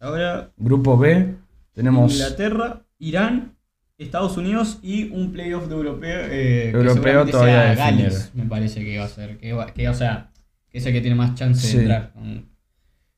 Ahora 0.00 0.50
Grupo 0.56 0.98
B, 0.98 1.34
tenemos 1.72 2.12
Inglaterra, 2.12 2.82
Irán, 2.98 3.56
Estados 4.02 4.36
Unidos 4.36 4.78
y 4.82 5.10
un 5.12 5.32
playoff 5.32 5.66
de 5.68 5.74
europeo. 5.74 6.20
eh, 6.26 6.28
que 6.30 6.70
Europeo 6.70 6.94
seguramente 6.94 7.32
todavía 7.32 7.74
sea. 7.74 7.74
Gales, 7.74 8.30
me 8.34 8.44
parece 8.44 8.84
que 8.84 8.98
va 8.98 9.04
a 9.04 9.08
ser. 9.08 9.38
Que, 9.38 9.52
va- 9.52 9.66
que, 9.72 9.88
o 9.88 9.94
sea, 9.94 10.30
que 10.70 10.78
es 10.78 10.86
el 10.86 10.92
que 10.92 11.00
tiene 11.00 11.16
más 11.16 11.34
chance 11.34 11.66
Sí. 11.66 11.76
de 11.76 11.82
entrar. 11.84 12.12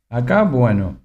acá, 0.09 0.43
bueno, 0.45 0.99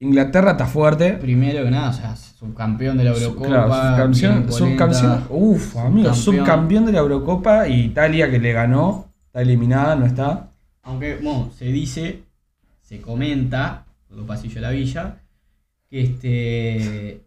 Inglaterra 0.00 0.52
está 0.52 0.66
fuerte. 0.66 1.14
Primero 1.14 1.64
que 1.64 1.70
nada, 1.70 1.90
o 1.90 1.92
sea, 1.92 2.14
subcampeón 2.14 2.96
de 2.98 3.04
la 3.04 3.10
Eurocopa. 3.10 3.48
Claro, 3.48 4.14
subcampeón, 4.14 4.52
subcampeón, 4.52 5.24
uf, 5.30 5.76
amigo, 5.76 6.14
Subcampeón. 6.14 6.14
subcampeón 6.46 6.86
de 6.86 6.92
la 6.92 6.98
Eurocopa 7.00 7.66
y 7.68 7.80
Italia 7.86 8.30
que 8.30 8.38
le 8.38 8.52
ganó, 8.52 9.08
está 9.26 9.42
eliminada, 9.42 9.96
no 9.96 10.06
está. 10.06 10.50
Aunque, 10.82 11.16
bueno, 11.16 11.50
se 11.56 11.66
dice, 11.66 12.22
se 12.80 13.00
comenta, 13.00 13.86
por 14.08 14.18
los 14.18 14.26
pasillos 14.26 14.54
de 14.54 14.60
la 14.60 14.70
villa, 14.70 15.16
que 15.90 16.00
este 16.02 17.20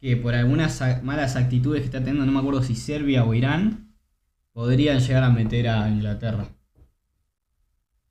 que 0.00 0.16
por 0.16 0.34
algunas 0.34 0.82
malas 1.02 1.36
actitudes 1.36 1.80
que 1.82 1.86
está 1.86 1.98
teniendo, 1.98 2.24
no 2.26 2.32
me 2.32 2.38
acuerdo 2.38 2.62
si 2.62 2.74
Serbia 2.74 3.24
o 3.24 3.34
Irán, 3.34 3.92
podrían 4.52 4.98
llegar 5.00 5.22
a 5.24 5.30
meter 5.30 5.68
a 5.68 5.88
Inglaterra. 5.88 6.46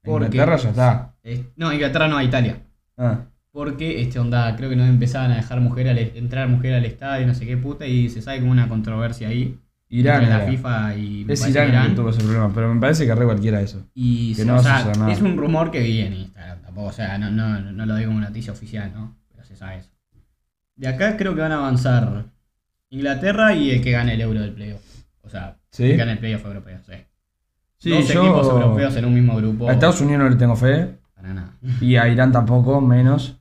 Porque- 0.03 0.25
Inglaterra 0.27 0.57
ya 0.57 0.69
está. 0.69 1.15
Es- 1.23 1.41
no, 1.55 1.73
Inglaterra 1.73 2.07
no, 2.07 2.17
a 2.17 2.23
Italia. 2.23 2.61
Ah, 2.97 3.25
Porque 3.51 4.01
este 4.01 4.19
onda, 4.19 4.55
creo 4.55 4.69
que 4.69 4.75
no 4.75 4.85
empezaban 4.85 5.31
a 5.31 5.37
dejar 5.37 5.59
mujer 5.59 5.89
al, 5.89 5.97
entrar 5.97 6.47
mujer 6.47 6.75
al 6.75 6.85
estadio, 6.85 7.25
no 7.25 7.33
sé 7.33 7.45
qué 7.47 7.57
puta, 7.57 7.85
y 7.87 8.07
se 8.09 8.21
sabe 8.21 8.39
como 8.39 8.51
una 8.51 8.67
controversia 8.69 9.27
ahí. 9.27 9.57
Irán. 9.91 10.21
entre 10.23 10.37
la. 10.37 10.45
FIFA 10.51 10.95
y 10.97 11.25
Es 11.27 11.47
Irán, 11.49 11.69
Irán. 11.69 11.89
que 11.89 11.95
tuvo 11.95 12.09
ese 12.11 12.19
problema, 12.21 12.51
pero 12.53 12.71
me 12.73 12.79
parece 12.79 13.07
que 13.07 13.15
re 13.15 13.25
cualquiera 13.25 13.59
eso. 13.59 13.83
Y 13.95 14.35
Que 14.35 14.43
o 14.43 14.45
no 14.45 14.55
a 14.57 14.59
sea, 14.63 14.91
es 15.11 15.19
un 15.21 15.35
rumor 15.35 15.71
que 15.71 15.79
vi 15.81 16.01
en 16.01 16.13
Instagram, 16.13 16.61
tampoco, 16.61 16.87
o 16.87 16.91
sea, 16.93 17.17
no, 17.17 17.31
no, 17.31 17.59
no 17.59 17.85
lo 17.87 17.95
digo 17.95 18.11
como 18.11 18.21
noticia 18.21 18.53
oficial, 18.53 18.91
¿no? 18.93 19.17
Pero 19.31 19.43
se 19.43 19.55
sabe 19.55 19.79
eso. 19.79 19.89
De 20.79 20.87
acá 20.87 21.17
creo 21.17 21.35
que 21.35 21.41
van 21.41 21.51
a 21.51 21.57
avanzar 21.57 22.23
Inglaterra 22.89 23.53
y 23.53 23.71
el 23.71 23.81
que 23.81 23.91
gane 23.91 24.13
el 24.13 24.21
euro 24.21 24.39
del 24.39 24.53
playoff. 24.53 24.81
O 25.23 25.29
sea, 25.29 25.57
¿Sí? 25.71 25.83
el 25.83 25.91
que 25.91 25.97
gane 25.97 26.11
el 26.13 26.19
playoff 26.19 26.45
europeo, 26.45 26.79
sí. 26.85 26.93
Sí, 27.77 27.89
Dos 27.89 28.07
yo- 28.07 28.23
equipos 28.23 28.47
europeos 28.47 28.95
en 28.95 29.05
un 29.05 29.13
mismo 29.13 29.35
grupo. 29.35 29.69
A 29.69 29.73
Estados 29.73 29.99
Unidos 29.99 30.23
no 30.23 30.29
le 30.29 30.35
tengo 30.37 30.55
fe. 30.55 30.97
Para 31.15 31.33
nada. 31.33 31.57
Y 31.81 31.97
a 31.97 32.07
Irán 32.07 32.31
tampoco, 32.31 32.79
menos. 32.79 33.35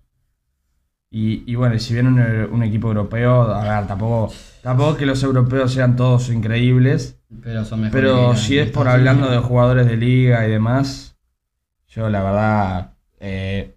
Y, 1.11 1.51
y 1.51 1.55
bueno, 1.55 1.79
si 1.79 1.95
viene 1.95 2.09
un, 2.09 2.19
un 2.21 2.63
equipo 2.65 2.89
europeo, 2.89 3.43
a 3.43 3.79
ver, 3.79 3.87
tampoco, 3.87 4.33
tampoco 4.63 4.97
que 4.97 5.07
los 5.07 5.23
europeos 5.23 5.73
sean 5.73 5.95
todos 5.97 6.29
increíbles. 6.29 7.19
Pero 7.43 7.65
son 7.65 7.83
mejores. 7.83 8.03
Pero 8.03 8.35
si 8.37 8.59
es 8.59 8.71
por 8.71 8.89
hablando 8.89 9.31
de 9.31 9.39
jugadores 9.39 9.87
de 9.87 9.97
liga 9.97 10.45
y 10.47 10.51
demás, 10.51 11.17
yo 11.87 12.11
la 12.11 12.23
verdad, 12.23 12.93
eh, 13.21 13.77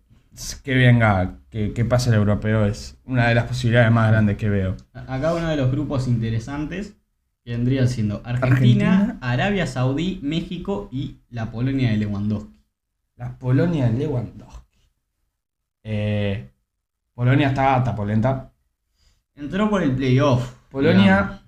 que 0.64 0.74
venga, 0.76 1.36
que, 1.52 1.74
que 1.74 1.86
pase 1.86 2.10
el 2.10 2.16
europeo 2.16 2.66
es 2.66 2.98
una 3.06 3.28
de 3.28 3.36
las 3.36 3.44
posibilidades 3.44 3.92
más 3.92 4.10
grandes 4.10 4.38
que 4.38 4.50
veo. 4.50 4.76
Acá 4.94 5.34
uno 5.34 5.50
de 5.50 5.58
los 5.58 5.70
grupos 5.70 6.08
interesantes 6.08 6.96
que 7.44 7.52
vendrían 7.52 7.90
siendo 7.90 8.22
Argentina, 8.24 8.94
Argentina. 8.94 9.18
Arabia 9.22 9.68
Saudí, 9.68 10.20
México 10.24 10.88
y 10.92 11.18
la 11.30 11.52
Polonia 11.52 11.92
de 11.92 11.98
Lewandowski. 11.98 12.64
La 13.18 13.38
Polonia 13.38 13.90
de 13.90 14.00
Lewandowski. 14.00 14.80
Eh, 15.84 16.50
Polonia 17.14 17.50
está, 17.50 17.78
está 17.78 17.96
polenta. 17.96 18.54
Entró 19.36 19.70
por 19.70 19.84
el 19.84 19.92
playoff. 19.94 20.54
Polonia, 20.70 21.42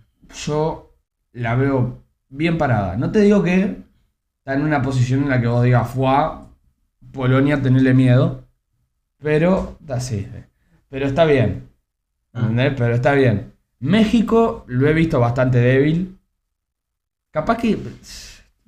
yo 0.45 0.98
la 1.31 1.55
veo 1.55 2.03
bien 2.27 2.57
parada. 2.57 2.98
No 2.98 3.12
te 3.12 3.22
digo 3.22 3.41
que 3.41 3.83
está 4.39 4.53
en 4.55 4.63
una 4.63 4.81
posición 4.81 5.24
en 5.24 5.29
la 5.29 5.39
que 5.39 5.48
vos 5.48 5.63
digas, 5.63 5.89
fuá, 5.89 6.50
Polonia, 7.12 7.62
tenerle 7.62 7.93
miedo. 7.93 8.42
Pero, 9.23 9.77
así. 9.87 10.27
Pero 10.89 11.07
está 11.07 11.25
bien. 11.25 11.69
Ah. 12.33 12.49
Pero 12.53 12.93
está 12.93 13.13
bien. 13.13 13.53
México 13.79 14.65
lo 14.67 14.87
he 14.87 14.93
visto 14.93 15.19
bastante 15.19 15.57
débil. 15.57 16.19
Capaz 17.31 17.57
que. 17.57 17.79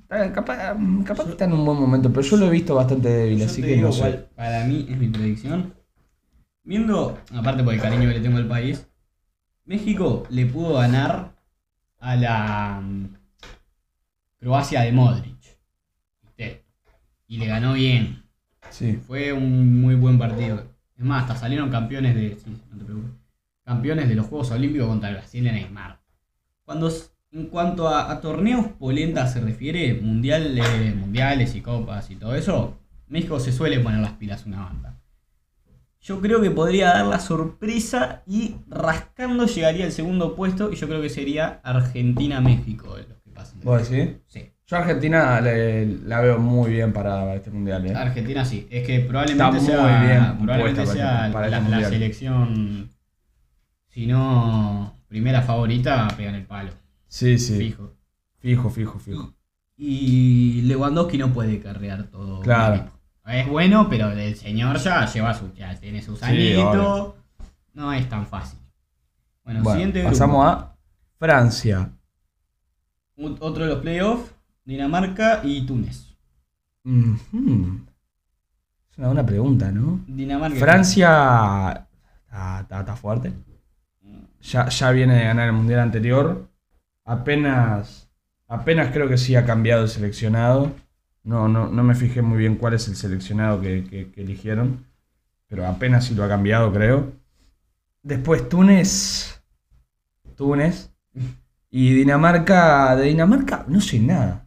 Capaz, 0.07 0.75
capaz 1.05 1.25
que 1.25 1.31
está 1.31 1.45
en 1.45 1.53
un 1.53 1.65
buen 1.65 1.77
momento, 1.77 2.09
pero 2.09 2.21
yo 2.21 2.37
lo 2.37 2.47
he 2.47 2.49
visto 2.49 2.73
bastante 2.73 3.09
débil, 3.09 3.43
así 3.43 3.61
que 3.61 3.75
digo 3.75 3.87
no 3.87 3.91
sé. 3.91 4.27
para 4.35 4.63
mí 4.63 4.85
es 4.87 4.97
mi 4.97 5.07
predicción. 5.09 5.73
viendo, 6.63 7.17
aparte 7.33 7.63
por 7.63 7.73
el 7.73 7.81
cariño 7.81 8.07
que 8.07 8.15
le 8.15 8.21
tengo 8.21 8.37
al 8.37 8.47
país, 8.47 8.87
México 9.65 10.25
le 10.29 10.45
pudo 10.45 10.75
ganar 10.75 11.35
a 11.99 12.15
la 12.15 12.81
mm, 12.81 13.15
Croacia 14.39 14.81
de 14.81 14.91
Modric. 14.91 15.35
Y 17.27 17.37
le 17.37 17.47
ganó 17.47 17.73
bien. 17.73 18.24
Sí. 18.75 18.99
Fue 19.07 19.31
un 19.31 19.79
muy 19.79 19.95
buen 19.95 20.19
partido. 20.19 20.63
Es 20.97 21.05
más, 21.05 21.23
hasta 21.23 21.35
salieron 21.37 21.69
campeones 21.69 22.13
de. 22.13 22.37
sí, 22.37 22.49
no 22.71 22.77
te 22.77 22.83
preocupes. 22.83 23.11
Campeones 23.63 24.09
de 24.09 24.15
los 24.15 24.27
Juegos 24.27 24.51
Olímpicos 24.51 24.87
contra 24.87 25.11
Brasil 25.11 25.47
en 25.47 25.55
Neymar. 25.55 26.01
Cuando, 26.65 26.91
en 27.31 27.45
cuanto 27.47 27.87
a, 27.87 28.11
a 28.11 28.19
torneos 28.19 28.67
polenta 28.77 29.27
se 29.27 29.39
refiere, 29.39 29.93
mundial, 30.01 30.57
eh, 30.57 30.93
mundiales 30.93 31.55
y 31.55 31.61
copas 31.61 32.11
y 32.11 32.15
todo 32.15 32.35
eso, 32.35 32.77
México 33.07 33.39
se 33.39 33.53
suele 33.53 33.79
poner 33.79 34.01
las 34.01 34.13
pilas 34.13 34.45
una 34.45 34.63
banda. 34.63 34.99
Yo 36.01 36.21
creo 36.21 36.41
que 36.41 36.51
podría 36.51 36.89
dar 36.89 37.05
la 37.07 37.19
sorpresa 37.19 38.23
y 38.27 38.57
rascando 38.67 39.45
llegaría 39.47 39.85
al 39.85 39.91
segundo 39.91 40.35
puesto 40.35 40.71
y 40.71 40.75
yo 40.75 40.87
creo 40.87 41.01
que 41.01 41.09
sería 41.09 41.61
Argentina-México 41.63 42.97
los 42.97 43.17
que 43.23 43.31
pasen. 43.31 43.61
¿Vos 43.61 43.89
decís? 43.89 44.17
Sí. 44.27 44.51
Yo 44.67 44.77
a 44.77 44.79
Argentina 44.79 45.39
le- 45.41 45.85
la 45.85 46.21
veo 46.21 46.39
muy 46.39 46.71
bien 46.71 46.91
para 46.91 47.35
este 47.35 47.51
mundial. 47.51 47.85
¿eh? 47.85 47.93
Argentina 47.95 48.43
sí, 48.43 48.67
es 48.71 48.85
que 48.85 48.99
probablemente 49.01 49.57
Está 49.59 49.71
sea, 49.73 49.81
muy 49.99 50.07
bien 50.07 50.37
probablemente 50.39 50.85
sea 50.87 51.05
para- 51.07 51.31
para 51.33 51.47
la, 51.49 51.57
este 51.57 51.69
la 51.69 51.75
mundial. 51.75 51.91
selección, 51.91 52.89
si 53.89 54.07
no 54.07 54.95
primera 55.07 55.41
favorita, 55.43 56.07
pegan 56.17 56.33
el 56.35 56.45
palo, 56.45 56.71
Sí, 57.07 57.37
sí. 57.37 57.57
fijo. 57.59 57.93
Fijo, 58.39 58.69
fijo, 58.69 58.99
fijo. 58.99 59.33
Y 59.77 60.61
Lewandowski 60.63 61.17
no 61.17 61.31
puede 61.33 61.59
carrear 61.59 62.03
todo. 62.07 62.39
Claro. 62.41 62.75
equipo. 62.75 62.91
Es 63.27 63.47
bueno, 63.47 63.87
pero 63.89 64.11
el 64.11 64.35
señor 64.35 64.77
ya 64.77 65.05
lleva 65.05 65.33
su, 65.33 65.53
ya 65.53 65.75
tiene 65.79 66.01
sus 66.01 66.19
Sí, 66.19 66.25
añitos. 66.25 67.13
no 67.73 67.93
es 67.93 68.07
tan 68.09 68.25
fácil. 68.27 68.59
Bueno, 69.43 69.61
Bueno, 69.61 69.75
siguiente 69.77 69.99
grupo. 69.99 70.11
pasamos 70.13 70.45
a 70.45 70.75
Francia. 71.19 71.91
Un- 73.15 73.37
Otro 73.39 73.63
de 73.65 73.69
los 73.71 73.79
playoffs, 73.81 74.31
Dinamarca 74.65 75.41
y 75.43 75.65
Túnez. 75.65 76.15
Es 78.91 78.97
una 78.97 79.07
buena 79.07 79.25
pregunta, 79.25 79.71
¿no? 79.71 80.03
Dinamarca. 80.07 80.57
Francia 80.57 81.87
está, 82.69 82.95
fuerte. 82.95 83.33
Ya, 84.41 84.67
ya 84.69 84.91
viene 84.91 85.15
de 85.15 85.23
ganar 85.25 85.47
el 85.47 85.53
mundial 85.53 85.79
anterior. 85.81 86.49
Apenas, 87.03 88.09
apenas 88.47 88.91
creo 88.91 89.07
que 89.07 89.17
sí 89.17 89.35
ha 89.35 89.45
cambiado 89.45 89.83
el 89.83 89.89
seleccionado. 89.89 90.73
No, 91.23 91.47
no, 91.47 91.67
no 91.67 91.83
me 91.83 91.95
fijé 91.95 92.21
muy 92.21 92.37
bien 92.37 92.55
cuál 92.55 92.73
es 92.75 92.87
el 92.87 92.95
seleccionado 92.95 93.61
que, 93.61 93.83
que- 93.83 94.11
que 94.11 94.21
eligieron. 94.21 94.85
Pero 95.47 95.65
apenas 95.67 96.05
sí 96.05 96.15
lo 96.15 96.23
ha 96.23 96.27
cambiado, 96.27 96.71
creo. 96.73 97.13
Después 98.03 98.49
Túnez. 98.49 99.41
Túnez. 100.35 100.91
Y 101.69 101.93
Dinamarca. 101.93 102.95
De 102.95 103.05
Dinamarca 103.05 103.65
no 103.67 103.81
sé 103.81 103.99
nada. 103.99 104.44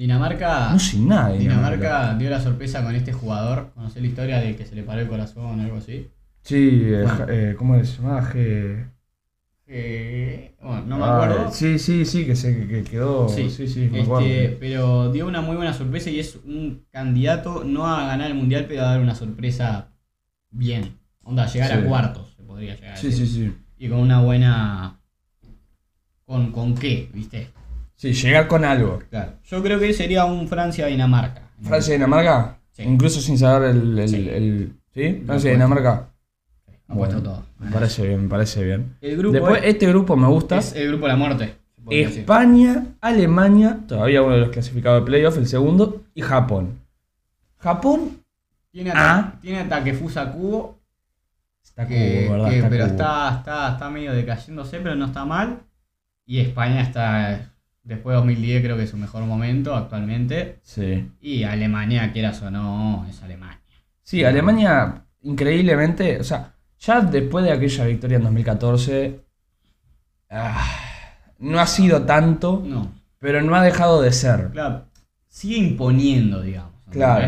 Dinamarca. 0.00 0.70
No 0.72 0.78
sé 0.78 0.98
nada 0.98 1.28
Dinamarca. 1.32 1.76
Dinamarca 1.76 2.14
dio 2.18 2.30
la 2.30 2.40
sorpresa 2.40 2.82
con 2.82 2.94
este 2.94 3.12
jugador. 3.12 3.70
Conocé 3.74 4.00
la 4.00 4.06
historia 4.06 4.38
de 4.40 4.56
que 4.56 4.64
se 4.64 4.74
le 4.74 4.82
paró 4.82 5.02
el 5.02 5.08
corazón 5.08 5.60
o 5.60 5.62
algo 5.62 5.76
así. 5.76 6.08
Sí, 6.42 6.80
eh, 6.84 7.02
Bueno. 7.04 7.26
eh, 7.28 7.54
¿cómo 7.58 7.84
se 7.84 7.96
llamaba? 7.96 8.22
G- 8.32 8.88
Eh, 9.72 10.56
bueno, 10.62 10.82
no 10.86 10.98
me 10.98 11.04
Ah, 11.04 11.14
acuerdo. 11.14 11.52
Sí, 11.52 11.78
sí, 11.78 12.04
sí, 12.04 12.24
que 12.26 12.34
se 12.34 12.66
que 12.66 12.82
quedó. 12.82 13.28
Sí, 13.28 13.50
Sí, 13.50 13.68
sí, 13.68 13.88
me. 13.92 14.00
Este, 14.00 14.56
pero 14.58 15.12
dio 15.12 15.26
una 15.28 15.42
muy 15.42 15.54
buena 15.56 15.72
sorpresa 15.74 16.10
y 16.10 16.18
es 16.18 16.36
un 16.44 16.86
candidato 16.90 17.62
no 17.64 17.86
a 17.86 18.06
ganar 18.06 18.28
el 18.28 18.34
mundial, 18.36 18.64
pero 18.66 18.80
a 18.82 18.84
dar 18.86 19.00
una 19.00 19.14
sorpresa 19.14 19.92
bien. 20.50 20.98
Onda, 21.22 21.46
llegar 21.46 21.70
Sí. 21.70 21.76
a 21.76 21.84
cuartos, 21.86 22.32
se 22.36 22.42
podría 22.42 22.74
llegar 22.74 22.92
a 22.94 22.96
Sí, 22.96 23.12
sí, 23.12 23.20
decir. 23.20 23.50
sí. 23.52 23.84
Y 23.84 23.88
con 23.90 23.98
una 24.00 24.20
buena. 24.22 24.96
¿Con, 26.24 26.52
con 26.52 26.74
qué? 26.74 27.08
¿Viste? 27.12 27.48
Sí, 28.00 28.14
llegar 28.14 28.48
con 28.48 28.64
algo. 28.64 28.98
Claro. 29.10 29.32
Yo 29.44 29.62
creo 29.62 29.78
que 29.78 29.92
sería 29.92 30.24
un 30.24 30.48
Francia-Dinamarca. 30.48 31.42
Francia 31.62 31.92
y 31.94 31.98
Dinamarca, 31.98 32.56
Sí. 32.72 32.82
incluso 32.82 33.20
sin 33.20 33.36
saber 33.36 33.70
el. 33.70 33.98
el, 33.98 34.08
Sí. 34.08 34.16
el- 34.30 34.72
¿Sí? 34.94 35.02
Francia 35.02 35.26
y 35.26 35.26
puesto. 35.26 35.50
Dinamarca. 35.50 35.92
Apuesto 36.88 37.16
Bueno, 37.16 37.22
todo. 37.22 37.46
Me 37.58 37.70
parece 37.70 38.06
bien, 38.08 38.22
me 38.22 38.28
parece 38.30 38.64
bien. 38.64 38.96
El 39.02 39.16
grupo 39.18 39.32
Después, 39.34 39.62
es, 39.62 39.68
este 39.68 39.86
grupo 39.86 40.16
me 40.16 40.26
gusta. 40.28 40.56
es 40.58 40.74
el 40.74 40.88
grupo 40.88 41.04
de 41.06 41.12
la 41.12 41.16
muerte. 41.18 41.54
decir. 41.76 42.20
España, 42.20 42.86
Alemania, 43.00 43.80
todavía 43.86 44.22
uno 44.22 44.34
de 44.34 44.40
los 44.40 44.50
clasificados 44.50 45.00
de 45.02 45.06
playoff, 45.06 45.36
el 45.38 45.46
segundo, 45.46 46.02
y 46.14 46.22
Japón. 46.22 46.78
Japón 47.58 48.16
Tiene, 48.72 48.92
Ah. 48.94 49.18
ataque, 49.18 49.38
tiene 49.42 49.58
ataque 49.60 49.94
Fusa 49.94 50.30
Cubo, 50.32 50.78
está 51.64 51.86
que, 51.88 52.24
cubo, 52.28 52.34
¿verdad? 52.36 52.48
que- 52.50 52.56
Está 52.56 52.68
pero 52.70 52.84
cubo. 52.84 52.92
está, 52.92 53.36
está, 53.38 53.72
está 53.72 53.90
medio 53.90 54.12
decayéndose, 54.14 54.78
pero 54.78 54.94
no 54.94 55.06
está 55.06 55.24
mal. 55.24 55.58
Y 56.24 56.38
España 56.40 56.80
está, 56.82 57.50
después 57.82 58.14
de 58.14 58.18
2010 58.18 58.62
creo 58.62 58.76
que 58.76 58.84
es 58.84 58.90
su 58.90 58.96
mejor 58.96 59.24
momento 59.24 59.74
actualmente. 59.74 60.58
Sí. 60.62 61.10
Y 61.20 61.42
Alemania, 61.44 62.12
quieras 62.12 62.40
o 62.42 62.50
no, 62.50 63.06
es 63.08 63.22
Alemania. 63.22 63.58
Sí, 64.02 64.24
Alemania, 64.24 65.04
increíblemente, 65.22 66.18
o 66.18 66.24
sea, 66.24 66.54
ya 66.78 67.00
después 67.00 67.44
de 67.44 67.52
aquella 67.52 67.84
victoria 67.86 68.16
en 68.16 68.22
2014, 68.24 69.20
ah, 70.30 70.66
no 71.38 71.60
ha 71.60 71.66
sido 71.66 72.02
tanto, 72.04 72.62
No, 72.64 72.92
pero 73.18 73.42
no 73.42 73.54
ha 73.54 73.62
dejado 73.62 74.00
de 74.02 74.12
ser. 74.12 74.50
claro, 74.50 74.86
sigue 75.28 75.56
imponiendo, 75.58 76.42
digamos. 76.42 76.72
Claro. 76.90 77.26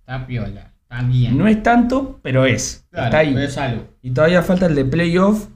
Está 0.00 0.26
piola, 0.26 0.72
está 0.82 1.02
bien. 1.02 1.36
No 1.36 1.46
es 1.46 1.62
tanto, 1.62 2.18
pero 2.22 2.46
es. 2.46 2.86
Claro, 2.90 3.06
está 3.06 3.18
ahí. 3.18 3.34
pero 3.34 3.46
es 3.46 3.58
algo. 3.58 3.84
Y 4.02 4.10
todavía 4.10 4.42
falta 4.42 4.66
el 4.66 4.74
de 4.74 4.84
playoff, 4.84 5.48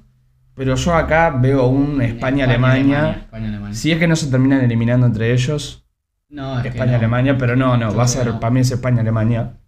pero 0.55 0.75
yo 0.77 0.95
acá 0.95 1.31
veo 1.31 1.67
un 1.67 2.01
España-Alemania. 2.03 3.11
España-Alemania. 3.27 3.75
Si 3.75 3.91
es 3.93 3.99
que 3.99 4.07
no 4.07 4.17
se 4.17 4.31
terminan 4.31 4.61
eliminando 4.63 5.07
entre 5.07 5.33
ellos, 5.33 5.85
No, 6.29 6.59
es 6.61 6.67
España-Alemania, 6.67 7.37
pero 7.39 7.57
no, 7.57 7.77
no, 7.77 7.91
Yo 7.91 7.97
va 7.97 8.05
a 8.05 8.09
ser, 8.09 8.27
no. 8.27 8.41
para 8.41 8.51
mí 8.53 8.61
es 8.61 8.71
España-Alemania. 8.71 9.59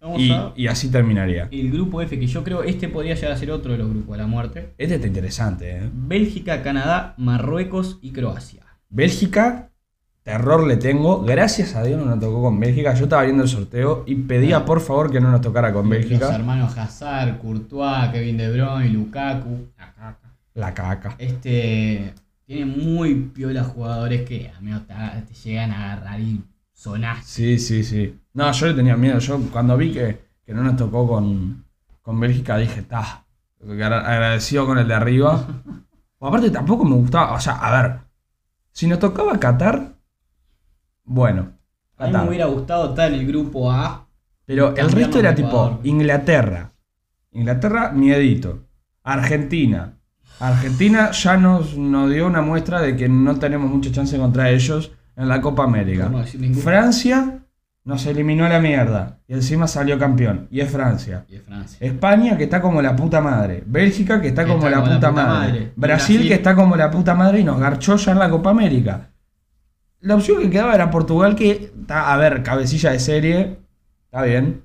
Vamos 0.00 0.20
Y, 0.20 0.32
y 0.56 0.66
así 0.68 0.90
terminaría. 0.90 1.48
el 1.50 1.70
grupo 1.72 2.00
F, 2.02 2.18
que 2.18 2.26
yo 2.26 2.44
creo 2.44 2.62
este 2.62 2.88
podría 2.88 3.14
llegar 3.14 3.32
a 3.32 3.36
ser 3.36 3.50
otro 3.50 3.72
de 3.72 3.78
los 3.78 3.88
grupos 3.90 4.16
de 4.16 4.22
la 4.22 4.28
muerte. 4.28 4.74
Este 4.78 4.94
está 4.96 5.06
interesante, 5.06 5.78
¿eh? 5.78 5.90
Bélgica, 5.92 6.62
Canadá, 6.62 7.14
Marruecos 7.16 7.98
y 8.02 8.12
Croacia. 8.12 8.62
Bélgica, 8.88 9.72
terror 10.26 10.66
le 10.66 10.76
tengo. 10.76 11.22
Gracias 11.22 11.76
a 11.76 11.84
Dios 11.84 12.00
no 12.00 12.04
nos 12.06 12.18
tocó 12.18 12.42
con 12.42 12.58
Bélgica. 12.58 12.92
Yo 12.94 13.04
estaba 13.04 13.22
viendo 13.22 13.44
el 13.44 13.48
sorteo 13.48 14.02
y 14.06 14.16
pedía 14.16 14.64
por 14.64 14.80
favor 14.80 15.10
que 15.10 15.20
no 15.20 15.30
nos 15.30 15.40
tocara 15.40 15.72
con 15.72 15.82
Los 15.88 15.90
Bélgica. 15.90 16.34
hermanos 16.34 16.76
Hazard, 16.76 17.38
Courtois, 17.38 18.10
Kevin 18.12 18.36
De 18.36 18.50
Bruyne, 18.50 18.88
Lukaku. 18.90 19.68
la 19.78 19.92
caca. 19.94 20.32
La 20.54 20.74
caca. 20.74 21.14
Este 21.18 22.12
tiene 22.44 22.66
muy 22.66 23.14
piola 23.32 23.62
jugadores 23.62 24.28
que 24.28 24.50
amigo, 24.58 24.80
te, 24.80 24.94
te 25.28 25.34
llegan 25.34 25.70
a 25.70 25.92
agarrar 25.92 26.18
y 26.20 26.42
sonás. 26.72 27.24
Sí, 27.24 27.58
sí, 27.60 27.84
sí. 27.84 28.18
No, 28.34 28.50
yo 28.50 28.66
le 28.66 28.74
tenía 28.74 28.96
miedo. 28.96 29.20
Yo 29.20 29.38
cuando 29.52 29.76
vi 29.76 29.92
que, 29.92 30.18
que 30.44 30.52
no 30.52 30.64
nos 30.64 30.76
tocó 30.76 31.06
con, 31.06 31.64
con 32.02 32.18
Bélgica 32.18 32.58
dije, 32.58 32.82
ta. 32.82 33.24
Agradecido 33.62 34.66
con 34.66 34.78
el 34.78 34.88
de 34.88 34.94
arriba. 34.94 35.46
O 36.18 36.28
aparte 36.28 36.50
tampoco 36.50 36.82
me 36.86 36.94
gustaba. 36.96 37.34
O 37.34 37.38
sea, 37.40 37.56
a 37.56 37.82
ver. 37.82 37.98
Si 38.72 38.86
nos 38.86 38.98
tocaba 38.98 39.38
Qatar, 39.38 39.95
bueno. 41.06 41.52
A 41.96 42.08
mí 42.08 42.12
me 42.12 42.28
hubiera 42.28 42.46
gustado 42.46 42.90
estar 42.90 43.12
en 43.12 43.20
el 43.20 43.26
grupo 43.26 43.70
A. 43.72 44.06
Pero 44.44 44.76
el 44.76 44.92
resto 44.92 45.18
era 45.18 45.34
tipo. 45.34 45.80
Inglaterra. 45.82 46.72
Inglaterra, 47.32 47.92
miedito. 47.92 48.66
Argentina. 49.02 49.94
Argentina 50.38 51.10
ya 51.12 51.36
nos, 51.36 51.76
nos 51.76 52.10
dio 52.10 52.26
una 52.26 52.42
muestra 52.42 52.82
de 52.82 52.96
que 52.96 53.08
no 53.08 53.38
tenemos 53.38 53.70
mucha 53.70 53.90
chance 53.90 54.18
contra 54.18 54.50
ellos 54.50 54.92
en 55.16 55.28
la 55.28 55.40
Copa 55.40 55.64
América. 55.64 56.10
Francia 56.62 57.40
nos 57.84 58.04
eliminó 58.06 58.44
a 58.44 58.48
la 58.48 58.60
mierda. 58.60 59.20
Y 59.26 59.34
encima 59.34 59.66
salió 59.66 59.98
campeón. 59.98 60.48
Y 60.50 60.60
es 60.60 60.70
Francia. 60.70 61.24
Y 61.28 61.36
es 61.36 61.42
Francia. 61.42 61.78
España 61.80 62.36
que 62.36 62.44
está 62.44 62.60
como 62.60 62.82
la 62.82 62.94
puta 62.94 63.20
madre. 63.20 63.62
Bélgica 63.64 64.20
que 64.20 64.28
está 64.28 64.44
Que 64.44 64.50
como, 64.52 64.66
está 64.66 64.70
la, 64.70 64.76
como 64.76 64.88
la 64.88 64.96
puta 64.96 65.10
puta 65.10 65.22
madre. 65.24 65.72
Brasil, 65.76 66.16
Brasil. 66.16 66.28
que 66.28 66.34
está 66.34 66.54
como 66.54 66.76
la 66.76 66.90
puta 66.90 67.14
madre 67.14 67.40
y 67.40 67.44
nos 67.44 67.58
garchó 67.58 67.96
ya 67.96 68.12
en 68.12 68.18
la 68.18 68.28
Copa 68.28 68.50
América. 68.50 69.10
La 70.00 70.14
opción 70.14 70.40
que 70.42 70.50
quedaba 70.50 70.74
era 70.74 70.90
Portugal 70.90 71.34
que 71.36 71.50
está, 71.50 72.12
a 72.12 72.16
ver, 72.16 72.42
cabecilla 72.42 72.90
de 72.92 73.00
serie. 73.00 73.58
Está 74.06 74.22
bien. 74.22 74.62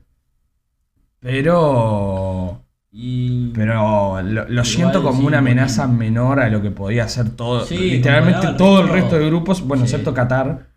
Pero... 1.19 2.57
Y 2.93 3.51
Pero 3.53 4.21
lo, 4.21 4.49
lo 4.49 4.65
siento 4.65 5.01
como 5.01 5.21
sí, 5.21 5.25
una 5.25 5.37
amenaza 5.37 5.87
menor 5.87 6.41
a 6.41 6.49
lo 6.49 6.61
que 6.61 6.71
podía 6.71 7.07
ser 7.07 7.29
todo. 7.29 7.63
Sí, 7.65 7.77
literalmente 7.77 8.47
todo 8.57 8.81
el 8.81 8.89
resto. 8.89 9.17
de 9.17 9.27
grupos. 9.27 9.65
Bueno, 9.65 9.85
Sí. 9.85 9.91
excepto 9.93 10.13
Qatar. 10.13 10.67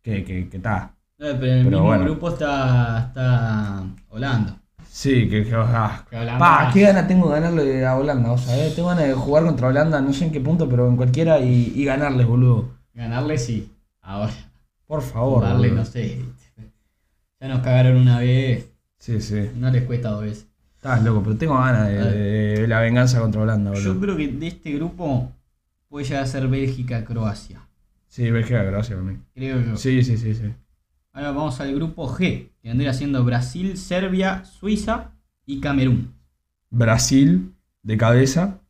Que, 0.00 0.22
que, 0.24 0.48
que 0.48 0.56
está. 0.58 0.94
Eh, 1.18 1.34
pero 1.40 1.46
en 1.46 1.58
el 1.58 1.64
Pero 1.64 1.78
mismo 1.78 1.86
bueno. 1.86 2.04
grupo 2.04 2.28
está, 2.28 3.06
está 3.08 3.82
Holanda. 4.10 4.56
Sí, 4.88 5.28
que, 5.28 5.44
que- 5.44 5.54
ah. 5.56 6.04
Que 6.08 6.16
Holanda- 6.16 6.38
Pa, 6.38 6.70
qué 6.72 6.82
ganas 6.82 7.08
tengo 7.08 7.28
de 7.28 7.40
ganarle 7.40 7.84
a 7.86 7.96
Holanda, 7.96 8.30
o 8.32 8.38
sea, 8.38 8.56
eh, 8.64 8.72
tengo 8.74 8.88
ganas 8.90 9.04
de 9.08 9.14
jugar 9.14 9.44
contra 9.44 9.66
Holanda, 9.68 10.00
no 10.00 10.12
sé 10.12 10.26
en 10.26 10.32
qué 10.32 10.40
punto, 10.40 10.68
pero 10.68 10.86
en 10.88 10.96
cualquiera 10.96 11.40
y, 11.40 11.72
y 11.74 11.84
ganarles, 11.84 12.26
boludo. 12.26 12.68
Ganarle 12.94 13.36
sí. 13.36 13.68
Ahora, 14.08 14.32
Por 14.86 15.02
favor. 15.02 15.44
boludo. 15.46 15.74
no 15.74 15.84
sé. 15.84 16.24
Ya 17.40 17.48
nos 17.48 17.60
cagaron 17.60 17.96
una 17.98 18.20
vez, 18.20 18.70
Sí, 18.98 19.20
sí. 19.20 19.50
no 19.54 19.70
les 19.70 19.84
cuesta 19.84 20.08
dos 20.10 20.22
veces. 20.22 20.46
Estás 20.76 21.02
loco, 21.04 21.22
pero 21.22 21.36
tengo 21.36 21.54
ganas 21.58 21.88
de, 21.88 21.94
de- 21.94 22.60
de 22.62 22.68
la 22.68 22.80
venganza 22.80 23.20
contra 23.20 23.42
Holanda, 23.42 23.74
Yo 23.74 23.92
boludo. 23.94 24.00
creo 24.00 24.16
que 24.16 24.28
de 24.28 24.46
este 24.46 24.72
grupo 24.72 25.30
puede 25.88 26.06
llegar 26.06 26.22
a 26.22 26.26
ser 26.26 26.48
Bélgica-Croacia. 26.48 27.60
Sí, 28.06 28.30
Bélgica, 28.30 28.62
gracias 28.62 28.96
por 28.98 29.04
mí. 29.06 29.18
Creo 29.34 29.60
yo. 29.60 29.76
Sí, 29.76 30.02
sí, 30.02 30.16
sí, 30.16 30.34
sí. 30.34 30.54
Ahora 31.12 31.32
vamos 31.32 31.60
al 31.60 31.74
grupo 31.74 32.08
G, 32.08 32.48
que 32.62 32.68
vendría 32.68 32.94
siendo 32.94 33.22
Brasil, 33.24 33.76
Serbia, 33.76 34.44
Suiza 34.46 35.10
y 35.44 35.60
Camerún. 35.60 36.14
Brasil 36.70 37.52
de 37.82 37.96
cabeza. 37.98 38.60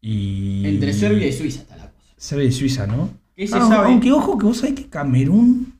Y. 0.00 0.66
Entre 0.66 0.92
Serbia 0.92 1.26
y 1.26 1.32
Suiza 1.32 1.60
está 1.62 1.76
la 1.76 1.90
cosa. 1.90 2.14
Serbia 2.16 2.46
y 2.46 2.52
Suiza, 2.52 2.86
¿no? 2.86 3.10
¿Qué 3.36 3.46
se 3.46 3.56
Ah, 3.56 3.68
sabe? 3.68 3.86
Aunque 3.88 4.10
ojo 4.12 4.38
que 4.38 4.46
vos 4.46 4.56
sabés 4.58 4.74
que 4.74 4.88
Camerún. 4.88 5.78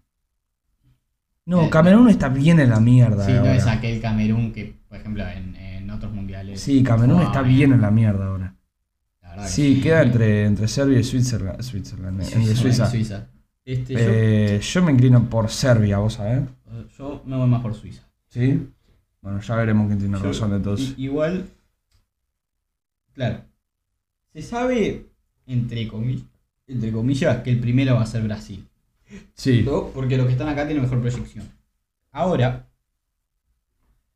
No, 1.46 1.70
Camerún 1.70 2.08
está 2.10 2.28
bien 2.28 2.60
en 2.60 2.70
la 2.70 2.80
mierda. 2.80 3.24
Sí, 3.24 3.32
no 3.32 3.38
ahora. 3.38 3.56
es 3.56 3.66
aquel 3.66 4.00
Camerún 4.00 4.52
que, 4.52 4.74
por 4.88 4.98
ejemplo, 4.98 5.26
en, 5.28 5.54
en 5.56 5.90
otros 5.90 6.12
mundiales. 6.12 6.60
Sí, 6.60 6.82
Camerún 6.82 7.22
está 7.22 7.42
bien 7.42 7.72
en 7.72 7.80
la 7.80 7.90
mierda 7.90 8.26
ahora. 8.26 8.54
La 9.22 9.30
verdad 9.30 9.44
que 9.46 9.50
Sí, 9.52 9.80
queda 9.80 10.02
entre, 10.02 10.44
entre 10.44 10.68
Serbia 10.68 11.00
y 11.00 11.04
entre 12.34 12.54
Suiza. 12.56 12.86
Suiza. 12.90 13.26
Este, 13.64 13.94
Eh, 13.96 14.60
yo 14.60 14.82
me 14.82 14.92
inclino 14.92 15.28
por 15.28 15.48
Serbia, 15.48 15.98
vos 15.98 16.14
sabés. 16.14 16.42
yo, 16.98 17.22
me 17.26 17.36
voy 17.36 17.48
más 17.48 17.62
por 17.62 17.74
Suiza. 17.74 18.02
¿Sí? 18.28 18.68
Bueno, 19.22 19.40
ya 19.40 19.56
veremos 19.56 19.86
quién 19.88 19.98
tiene 19.98 20.18
Yo- 20.18 20.24
razón 20.24 20.52
entonces. 20.52 20.94
Igual, 20.96 21.46
claro, 23.12 23.40
se 24.32 24.42
sabe, 24.42 25.06
entre 25.46 25.88
comillas, 25.88 26.24
entre 26.66 26.92
comillas, 26.92 27.42
que 27.42 27.50
el 27.50 27.60
primero 27.60 27.94
va 27.94 28.02
a 28.02 28.06
ser 28.06 28.22
Brasil. 28.22 28.66
Sí. 29.34 29.62
¿no? 29.62 29.88
Porque 29.90 30.16
los 30.16 30.26
que 30.26 30.32
están 30.32 30.48
acá 30.48 30.66
tienen 30.66 30.82
mejor 30.82 31.00
proyección. 31.00 31.48
Ahora, 32.10 32.68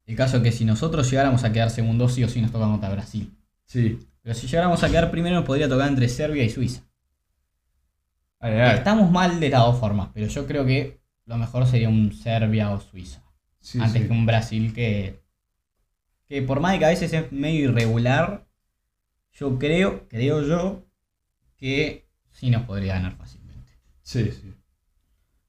el 0.06 0.16
caso 0.16 0.38
es 0.38 0.42
que 0.42 0.52
si 0.52 0.64
nosotros 0.64 1.08
llegáramos 1.08 1.44
a 1.44 1.52
quedar 1.52 1.70
segundos, 1.70 2.14
sí 2.14 2.24
o 2.24 2.28
sí 2.28 2.40
nos 2.40 2.50
toca 2.50 2.66
contra 2.66 2.90
Brasil. 2.90 3.32
Sí. 3.64 4.00
Pero 4.22 4.34
si 4.34 4.46
llegáramos 4.46 4.82
a 4.82 4.88
quedar 4.88 5.10
primero, 5.10 5.36
nos 5.36 5.44
podría 5.44 5.68
tocar 5.68 5.88
entre 5.88 6.08
Serbia 6.08 6.42
y 6.42 6.50
Suiza. 6.50 6.82
Ay, 8.40 8.54
ay. 8.54 8.78
Estamos 8.78 9.10
mal 9.10 9.38
de 9.38 9.50
las 9.50 9.60
dos 9.60 9.78
formas, 9.78 10.08
pero 10.12 10.26
yo 10.26 10.46
creo 10.46 10.64
que 10.64 11.00
lo 11.26 11.36
mejor 11.36 11.66
sería 11.66 11.88
un 11.88 12.12
Serbia 12.12 12.70
o 12.70 12.80
Suiza. 12.80 13.22
Sí, 13.60 13.78
antes 13.78 14.02
sí. 14.02 14.08
que 14.08 14.12
un 14.12 14.26
Brasil 14.26 14.72
que, 14.72 15.20
que 16.26 16.42
por 16.42 16.60
más 16.60 16.72
de 16.72 16.78
que 16.80 16.84
a 16.86 16.88
veces 16.88 17.12
es 17.12 17.30
medio 17.30 17.70
irregular, 17.70 18.48
yo 19.32 19.58
creo, 19.58 20.08
creo 20.08 20.42
yo, 20.42 20.86
que 21.56 22.09
sí 22.40 22.50
nos 22.50 22.62
podría 22.62 22.94
ganar 22.94 23.12
fácilmente. 23.16 23.70
Sí, 24.02 24.30
sí. 24.32 24.54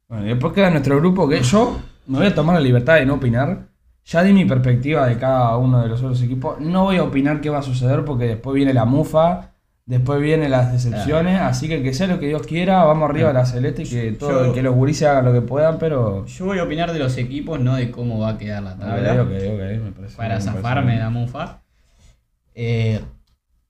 Bueno, 0.09 0.25
y 0.25 0.29
después 0.29 0.51
queda 0.53 0.69
nuestro 0.69 0.97
grupo 0.97 1.27
que 1.29 1.41
yo 1.41 1.79
me 2.07 2.17
voy 2.17 2.27
a 2.27 2.35
tomar 2.35 2.55
la 2.55 2.61
libertad 2.61 2.95
de 2.95 3.05
no 3.05 3.13
opinar. 3.15 3.69
Ya 4.03 4.23
di 4.23 4.33
mi 4.33 4.43
perspectiva 4.45 5.07
de 5.07 5.17
cada 5.17 5.55
uno 5.57 5.81
de 5.81 5.87
los 5.87 6.01
otros 6.01 6.21
equipos. 6.21 6.59
No 6.59 6.83
voy 6.83 6.97
a 6.97 7.03
opinar 7.03 7.39
qué 7.39 7.49
va 7.49 7.59
a 7.59 7.63
suceder 7.63 8.03
porque 8.03 8.25
después 8.25 8.53
viene 8.55 8.73
la 8.73 8.83
mufa, 8.83 9.53
después 9.85 10.19
vienen 10.19 10.51
las 10.51 10.73
decepciones. 10.73 11.39
Así 11.39 11.69
que 11.69 11.81
que 11.81 11.93
sea 11.93 12.07
lo 12.07 12.19
que 12.19 12.27
Dios 12.27 12.45
quiera, 12.45 12.83
vamos 12.83 13.09
arriba 13.09 13.29
a 13.29 13.33
la 13.33 13.45
celeste 13.45 13.83
y 13.83 13.89
que, 13.89 14.11
todo, 14.11 14.47
Yo- 14.47 14.53
que 14.53 14.61
los 14.63 14.75
gurises 14.75 15.07
hagan 15.07 15.23
lo 15.25 15.33
que 15.33 15.41
puedan, 15.41 15.77
pero. 15.79 16.25
Yo 16.25 16.45
voy 16.45 16.59
a 16.59 16.63
opinar 16.63 16.91
de 16.91 16.99
los 16.99 17.15
equipos, 17.17 17.59
no 17.61 17.75
de 17.75 17.89
cómo 17.89 18.19
va 18.19 18.29
a 18.31 18.37
quedar 18.37 18.63
la 18.63 18.75
tabla. 18.77 19.13
Ok, 19.21 19.29
ok, 19.29 19.33
ok, 19.53 19.83
me 19.85 19.91
parece 19.93 20.17
para 20.17 20.35
me 20.35 20.41
zafarme 20.41 20.63
parece 20.81 20.91
de 20.97 20.99
la 21.03 21.09
mufa. 21.09 21.61
Eh, 22.53 23.01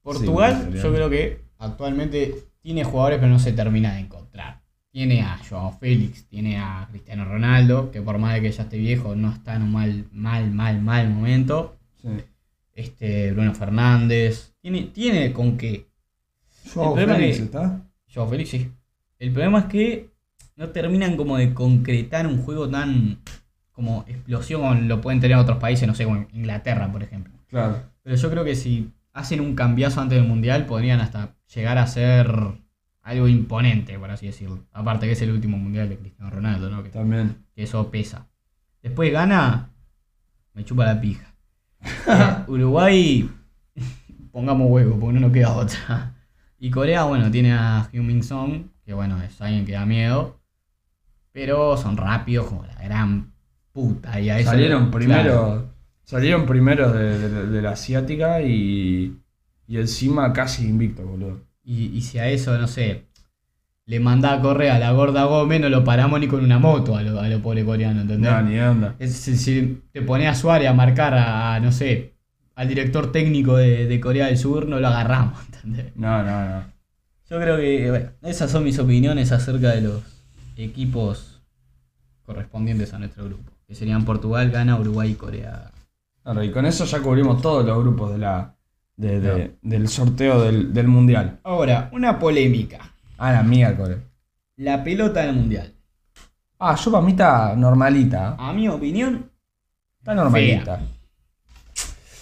Portugal, 0.01 0.69
Sí, 0.71 0.79
yo 0.79 0.93
creo 0.93 1.09
que 1.09 1.41
actualmente 1.59 2.35
tiene 2.61 2.83
jugadores, 2.83 3.19
pero 3.19 3.31
no 3.31 3.39
se 3.39 3.53
termina 3.53 3.93
de 3.93 3.99
encontrar. 4.01 4.61
Tiene 4.91 5.21
a 5.21 5.37
Joao 5.37 5.71
Félix, 5.79 6.25
tiene 6.27 6.57
a 6.57 6.87
Cristiano 6.89 7.25
Ronaldo, 7.25 7.91
que 7.91 8.01
por 8.01 8.17
más 8.17 8.33
de 8.33 8.41
que 8.41 8.51
ya 8.51 8.63
esté 8.63 8.77
viejo, 8.77 9.15
no 9.15 9.31
está 9.31 9.55
en 9.55 9.63
un 9.63 9.71
mal, 9.71 10.05
mal, 10.11 10.51
mal, 10.51 10.81
mal 10.81 11.09
momento. 11.09 11.77
Este, 12.73 13.31
Bruno 13.31 13.53
Fernández. 13.53 14.53
Tiene, 14.61 14.83
tiene 14.93 15.31
con 15.33 15.57
qué. 15.57 15.87
Joao 16.73 16.95
Félix, 16.95 17.37
es- 17.37 17.39
¿está? 17.43 17.81
Joao 18.13 18.27
Félix, 18.27 18.49
sí. 18.49 18.71
El 19.19 19.31
problema 19.31 19.59
es 19.59 19.65
que 19.65 20.09
no 20.55 20.69
terminan 20.69 21.15
como 21.17 21.37
de 21.37 21.53
concretar 21.53 22.27
un 22.27 22.41
juego 22.41 22.69
tan 22.69 23.19
como 23.71 24.03
explosión 24.07 24.61
como 24.61 24.73
lo 24.75 25.01
pueden 25.01 25.19
tener 25.19 25.37
otros 25.37 25.57
países, 25.57 25.87
no 25.87 25.95
sé, 25.95 26.03
como 26.05 26.27
Inglaterra, 26.33 26.91
por 26.91 27.01
ejemplo. 27.01 27.33
Claro. 27.47 27.81
Pero 28.03 28.15
yo 28.15 28.29
creo 28.29 28.43
que 28.43 28.55
si 28.55 28.91
hacen 29.13 29.41
un 29.41 29.55
cambiazo 29.55 30.01
antes 30.01 30.17
del 30.17 30.27
Mundial, 30.27 30.65
podrían 30.65 30.99
hasta 30.99 31.35
llegar 31.53 31.77
a 31.77 31.87
ser 31.87 32.31
algo 33.01 33.27
imponente, 33.27 33.97
por 33.97 34.11
así 34.11 34.27
decirlo. 34.27 34.65
Aparte 34.71 35.05
que 35.05 35.13
es 35.13 35.21
el 35.21 35.31
último 35.31 35.57
Mundial 35.57 35.89
de 35.89 35.97
Cristiano 35.97 36.29
Ronaldo, 36.29 36.69
¿no? 36.69 36.83
Que, 36.83 36.89
También. 36.89 37.45
que 37.53 37.63
eso 37.63 37.89
pesa. 37.89 38.27
Después 38.81 39.11
gana, 39.11 39.69
me 40.53 40.63
chupa 40.63 40.85
la 40.85 41.01
pija. 41.01 41.33
Eh, 41.83 42.43
Uruguay, 42.47 43.29
pongamos 44.31 44.69
huevo, 44.69 44.99
porque 44.99 45.13
no 45.13 45.19
nos 45.21 45.31
queda 45.31 45.53
otra. 45.53 46.15
Y 46.59 46.69
Corea, 46.69 47.03
bueno, 47.03 47.31
tiene 47.31 47.53
a 47.53 47.89
Heung-Min 47.91 48.23
Song, 48.23 48.67
que 48.85 48.93
bueno, 48.93 49.21
es 49.21 49.41
alguien 49.41 49.65
que 49.65 49.71
da 49.73 49.85
miedo. 49.85 50.39
Pero 51.31 51.77
son 51.77 51.97
rápidos 51.97 52.47
como 52.47 52.65
la 52.65 52.75
gran 52.75 53.33
puta. 53.71 54.19
Y 54.19 54.29
a 54.29 54.39
eso 54.39 54.51
Salieron 54.51 54.91
primero. 54.91 55.70
Salieron 56.03 56.45
primero 56.45 56.91
de, 56.91 57.17
de- 57.17 57.47
de 57.47 57.61
la 57.61 57.71
asiática 57.71 58.41
y. 58.41 59.17
Y 59.67 59.77
encima 59.77 60.33
casi 60.33 60.67
invicto, 60.67 61.03
boludo. 61.05 61.39
Y, 61.63 61.85
y 61.95 62.01
si 62.01 62.17
a 62.19 62.27
eso, 62.27 62.57
no 62.57 62.67
sé, 62.67 63.05
le 63.85 63.99
manda 64.01 64.33
a 64.33 64.41
correr 64.41 64.71
a 64.71 64.79
la 64.79 64.91
gorda 64.91 65.23
Gómez, 65.25 65.61
no 65.61 65.69
lo 65.69 65.83
paramos 65.85 66.19
ni 66.19 66.27
con 66.27 66.43
una 66.43 66.59
moto 66.59 66.97
a 66.97 67.03
lo, 67.03 67.21
a 67.21 67.29
lo 67.29 67.41
pobre 67.41 67.63
coreano, 67.63 68.01
¿entendés? 68.01 68.31
No, 68.31 68.41
ni 68.41 68.55
de 68.55 68.67
onda. 68.67 68.95
Es- 68.99 69.15
si, 69.15 69.37
si 69.37 69.81
te 69.93 70.01
pones 70.01 70.27
a 70.27 70.35
Suárez 70.35 70.67
a 70.67 70.73
marcar 70.73 71.13
a, 71.13 71.57
no 71.61 71.71
sé, 71.71 72.15
al 72.55 72.67
director 72.67 73.13
técnico 73.13 73.55
de, 73.55 73.87
de 73.87 73.99
Corea 74.01 74.25
del 74.27 74.37
Sur, 74.37 74.67
no 74.67 74.79
lo 74.81 74.87
agarramos, 74.89 75.39
¿entendés? 75.53 75.95
No, 75.95 76.21
no, 76.23 76.49
no. 76.49 76.63
Yo 77.29 77.39
creo 77.39 77.55
que, 77.57 77.89
bueno, 77.89 78.09
esas 78.23 78.51
son 78.51 78.65
mis 78.65 78.77
opiniones 78.77 79.31
acerca 79.31 79.69
de 79.69 79.81
los 79.81 80.03
equipos 80.57 81.41
correspondientes 82.25 82.93
a 82.93 82.99
nuestro 82.99 83.23
grupo. 83.25 83.49
Que 83.67 83.75
serían 83.75 84.03
Portugal, 84.03 84.51
Ghana, 84.51 84.77
Uruguay 84.77 85.11
y 85.11 85.15
Corea. 85.15 85.71
Claro, 86.23 86.43
y 86.43 86.51
con 86.51 86.65
eso 86.65 86.85
ya 86.85 87.01
cubrimos 87.01 87.41
todos 87.41 87.65
los 87.65 87.79
grupos 87.83 88.11
de 88.11 88.17
la, 88.19 88.55
de- 88.95 89.19
de- 89.19 89.55
del 89.61 89.87
sorteo 89.87 90.41
del, 90.41 90.73
del 90.73 90.87
mundial. 90.87 91.39
Ahora, 91.43 91.89
una 91.93 92.19
polémica. 92.19 92.79
Ah, 93.17 93.31
la 93.33 93.43
miércoles. 93.43 93.97
La 94.57 94.83
pelota 94.83 95.21
del 95.25 95.35
mundial. 95.35 95.73
Ah, 96.59 96.75
yo 96.75 96.91
para 96.91 97.03
mí 97.03 97.11
está 97.11 97.55
normalita. 97.55 98.35
A 98.37 98.53
mi 98.53 98.67
opinión, 98.69 99.31
Está 99.99 100.13
normalita. 100.15 100.79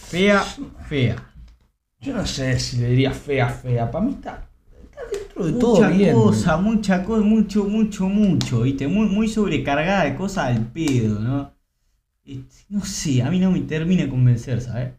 fea, 0.09 0.43
fea. 0.87 1.15
Yo 2.01 2.13
no 2.15 2.25
sé 2.25 2.59
si 2.59 2.77
le 2.77 2.89
diría 2.89 3.11
fea, 3.11 3.49
fea. 3.49 3.91
Para 3.91 4.05
mí 4.05 4.13
está, 4.13 4.47
está 4.83 5.01
dentro 5.11 5.45
de 5.45 5.53
todo 5.53 5.73
mucha 5.75 5.89
bien. 5.89 6.13
cosa, 6.15 6.57
mucha 6.57 7.03
cosa, 7.03 7.21
mucho, 7.23 7.63
mucho, 7.65 8.07
mucho, 8.09 8.61
¿viste? 8.61 8.87
Muy, 8.87 9.07
muy 9.07 9.27
sobrecargada 9.27 10.05
de 10.05 10.15
cosas 10.15 10.47
al 10.55 10.65
pedo, 10.67 11.19
¿no? 11.19 11.51
No 12.69 12.85
sé, 12.85 13.21
a 13.23 13.29
mí 13.29 13.39
no 13.39 13.51
me 13.51 13.61
termina 13.61 14.03
de 14.03 14.09
convencer, 14.09 14.61
¿sabes? 14.61 14.93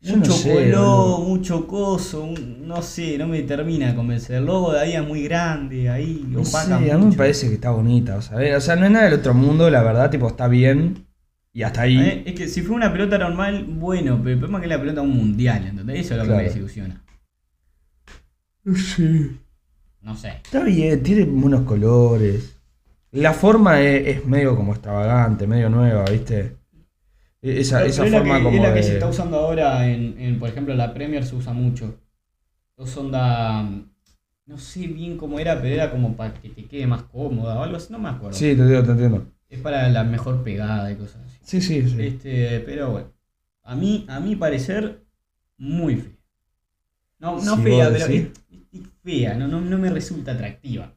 Yo 0.00 0.12
no 0.16 0.18
Mucho 0.20 0.32
sé, 0.34 0.52
color, 0.52 1.20
mucho 1.26 1.66
coso, 1.66 2.22
un- 2.24 2.66
no 2.68 2.82
sé, 2.82 3.18
no 3.18 3.26
me 3.26 3.42
termina 3.42 3.88
de 3.88 3.94
convencer. 3.96 4.36
El 4.36 4.46
logo 4.46 4.72
de 4.72 4.80
ahí 4.80 4.92
es 4.94 5.06
muy 5.06 5.24
grande, 5.24 5.88
ahí 5.88 6.24
No 6.28 6.44
sé, 6.44 6.50
opaca 6.50 6.76
a 6.76 6.78
mí 6.98 7.06
me 7.06 7.16
parece 7.16 7.48
que 7.48 7.54
está 7.54 7.70
bonita. 7.70 8.16
O 8.16 8.22
sea, 8.22 8.56
o 8.56 8.60
sea, 8.60 8.76
no 8.76 8.84
es 8.86 8.92
nada 8.92 9.06
del 9.06 9.14
otro 9.14 9.34
mundo, 9.34 9.68
la 9.70 9.82
verdad, 9.82 10.10
tipo, 10.10 10.28
está 10.28 10.46
bien. 10.46 11.06
Y 11.52 11.62
hasta 11.62 11.82
ahí. 11.82 11.98
Eh, 11.98 12.22
Es 12.26 12.34
que 12.34 12.46
si 12.48 12.62
fuera 12.62 12.76
una 12.86 12.92
pelota 12.92 13.18
normal, 13.18 13.64
bueno, 13.68 14.18
pero 14.22 14.34
el 14.34 14.38
problema 14.38 14.58
es 14.58 14.62
que 14.62 14.66
es 14.66 14.76
la 14.76 14.80
pelota 14.80 15.02
un 15.02 15.10
mundial, 15.10 15.66
¿entendés? 15.66 16.00
Eso 16.06 16.14
es 16.14 16.20
lo 16.20 16.26
que 16.28 16.36
me 16.36 16.42
desilusiona. 16.44 17.02
No 18.64 18.74
sé. 18.76 19.08
No 20.02 20.14
sé. 20.16 20.28
Está 20.44 20.62
bien, 20.64 21.02
tiene 21.02 21.24
buenos 21.24 21.62
colores. 21.62 22.57
La 23.12 23.32
forma 23.32 23.80
es, 23.80 24.06
es 24.18 24.26
medio 24.26 24.54
como 24.56 24.72
extravagante, 24.72 25.46
medio 25.46 25.68
nueva, 25.70 26.04
¿viste? 26.10 26.56
E- 27.42 27.60
Esa, 27.60 27.84
esa 27.84 28.04
es 28.04 28.10
la 28.12 28.18
forma 28.18 28.38
que, 28.38 28.42
como 28.44 28.56
es 28.56 28.62
la 28.62 28.68
que 28.74 28.74
de- 28.80 28.82
se 28.82 28.92
está 28.94 29.06
usando 29.08 29.38
ahora 29.38 29.88
en, 29.88 30.20
en, 30.20 30.38
por 30.38 30.48
ejemplo, 30.48 30.74
la 30.74 30.92
Premier 30.92 31.24
se 31.24 31.36
usa 31.36 31.52
mucho. 31.52 31.94
Los 32.76 32.96
onda, 32.96 33.62
no 34.46 34.58
sé 34.58 34.86
bien 34.86 35.16
cómo 35.16 35.38
era, 35.38 35.60
pero 35.60 35.74
era 35.74 35.90
como 35.90 36.16
para 36.16 36.34
que 36.34 36.48
te 36.50 36.64
quede 36.66 36.86
más 36.86 37.04
cómoda 37.04 37.58
o 37.58 37.62
algo 37.62 37.76
así, 37.76 37.92
no 37.92 37.98
me 37.98 38.08
acuerdo. 38.08 38.36
Sí, 38.36 38.46
te 38.54 38.62
entiendo, 38.62 38.84
te 38.84 38.90
entiendo. 38.92 39.26
Es 39.48 39.60
para 39.60 39.88
la 39.88 40.04
mejor 40.04 40.42
pegada 40.42 40.90
y 40.92 40.96
cosas 40.96 41.22
así. 41.26 41.38
Sí, 41.42 41.60
sí, 41.60 41.88
sí. 41.88 41.96
Este, 42.06 42.60
pero 42.60 42.90
bueno, 42.90 43.12
a 43.64 43.74
mí, 43.74 44.04
a 44.08 44.20
mi 44.20 44.36
parecer, 44.36 45.02
muy 45.56 45.96
fea. 45.96 46.12
No, 47.20 47.36
no 47.36 47.56
Si 47.56 47.62
fea, 47.62 47.90
pero 47.90 48.04
es 48.06 48.28
fea, 49.02 49.34
no, 49.34 49.48
no, 49.48 49.60
no 49.60 49.78
me 49.78 49.90
resulta 49.90 50.32
atractiva. 50.32 50.94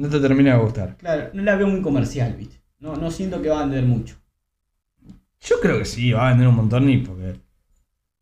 No 0.00 0.08
te 0.08 0.18
termina 0.18 0.54
de 0.56 0.62
gustar. 0.62 0.96
Claro, 0.96 1.28
no 1.34 1.42
la 1.42 1.56
veo 1.56 1.66
muy 1.66 1.82
comercial, 1.82 2.32
¿viste? 2.32 2.56
No, 2.78 2.96
no 2.96 3.10
siento 3.10 3.42
que 3.42 3.50
va 3.50 3.58
a 3.58 3.64
vender 3.64 3.84
mucho. 3.84 4.16
Yo 5.42 5.56
creo 5.60 5.76
que 5.76 5.84
sí, 5.84 6.12
va 6.12 6.28
a 6.28 6.30
vender 6.30 6.48
un 6.48 6.56
montón 6.56 6.88
y 6.88 6.96
porque. 6.96 7.38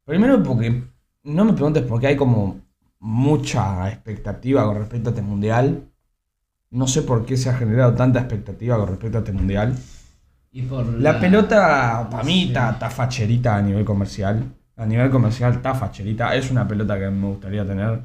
Primero 0.04 0.42
porque. 0.42 0.82
No 1.22 1.44
me 1.44 1.52
preguntes 1.52 1.84
por 1.84 2.00
qué 2.00 2.08
hay 2.08 2.16
como 2.16 2.62
mucha 2.98 3.88
expectativa 3.90 4.64
con 4.64 4.76
respecto 4.76 5.10
a 5.10 5.12
este 5.12 5.22
mundial. 5.22 5.84
No 6.70 6.88
sé 6.88 7.02
por 7.02 7.24
qué 7.24 7.36
se 7.36 7.48
ha 7.48 7.54
generado 7.54 7.94
tanta 7.94 8.18
expectativa 8.18 8.76
con 8.76 8.88
respecto 8.88 9.18
a 9.18 9.20
este 9.20 9.32
mundial. 9.32 9.76
Y 10.50 10.62
por 10.62 10.84
La 10.84 11.20
pelota, 11.20 12.08
para 12.10 12.24
mí, 12.24 12.48
está 12.48 12.90
facherita 12.90 13.54
a 13.54 13.62
nivel 13.62 13.84
comercial. 13.84 14.52
A 14.74 14.84
nivel 14.84 15.10
comercial 15.10 15.52
está 15.52 15.76
facherita. 15.76 16.34
Es 16.34 16.50
una 16.50 16.66
pelota 16.66 16.98
que 16.98 17.08
me 17.08 17.28
gustaría 17.28 17.64
tener. 17.64 18.00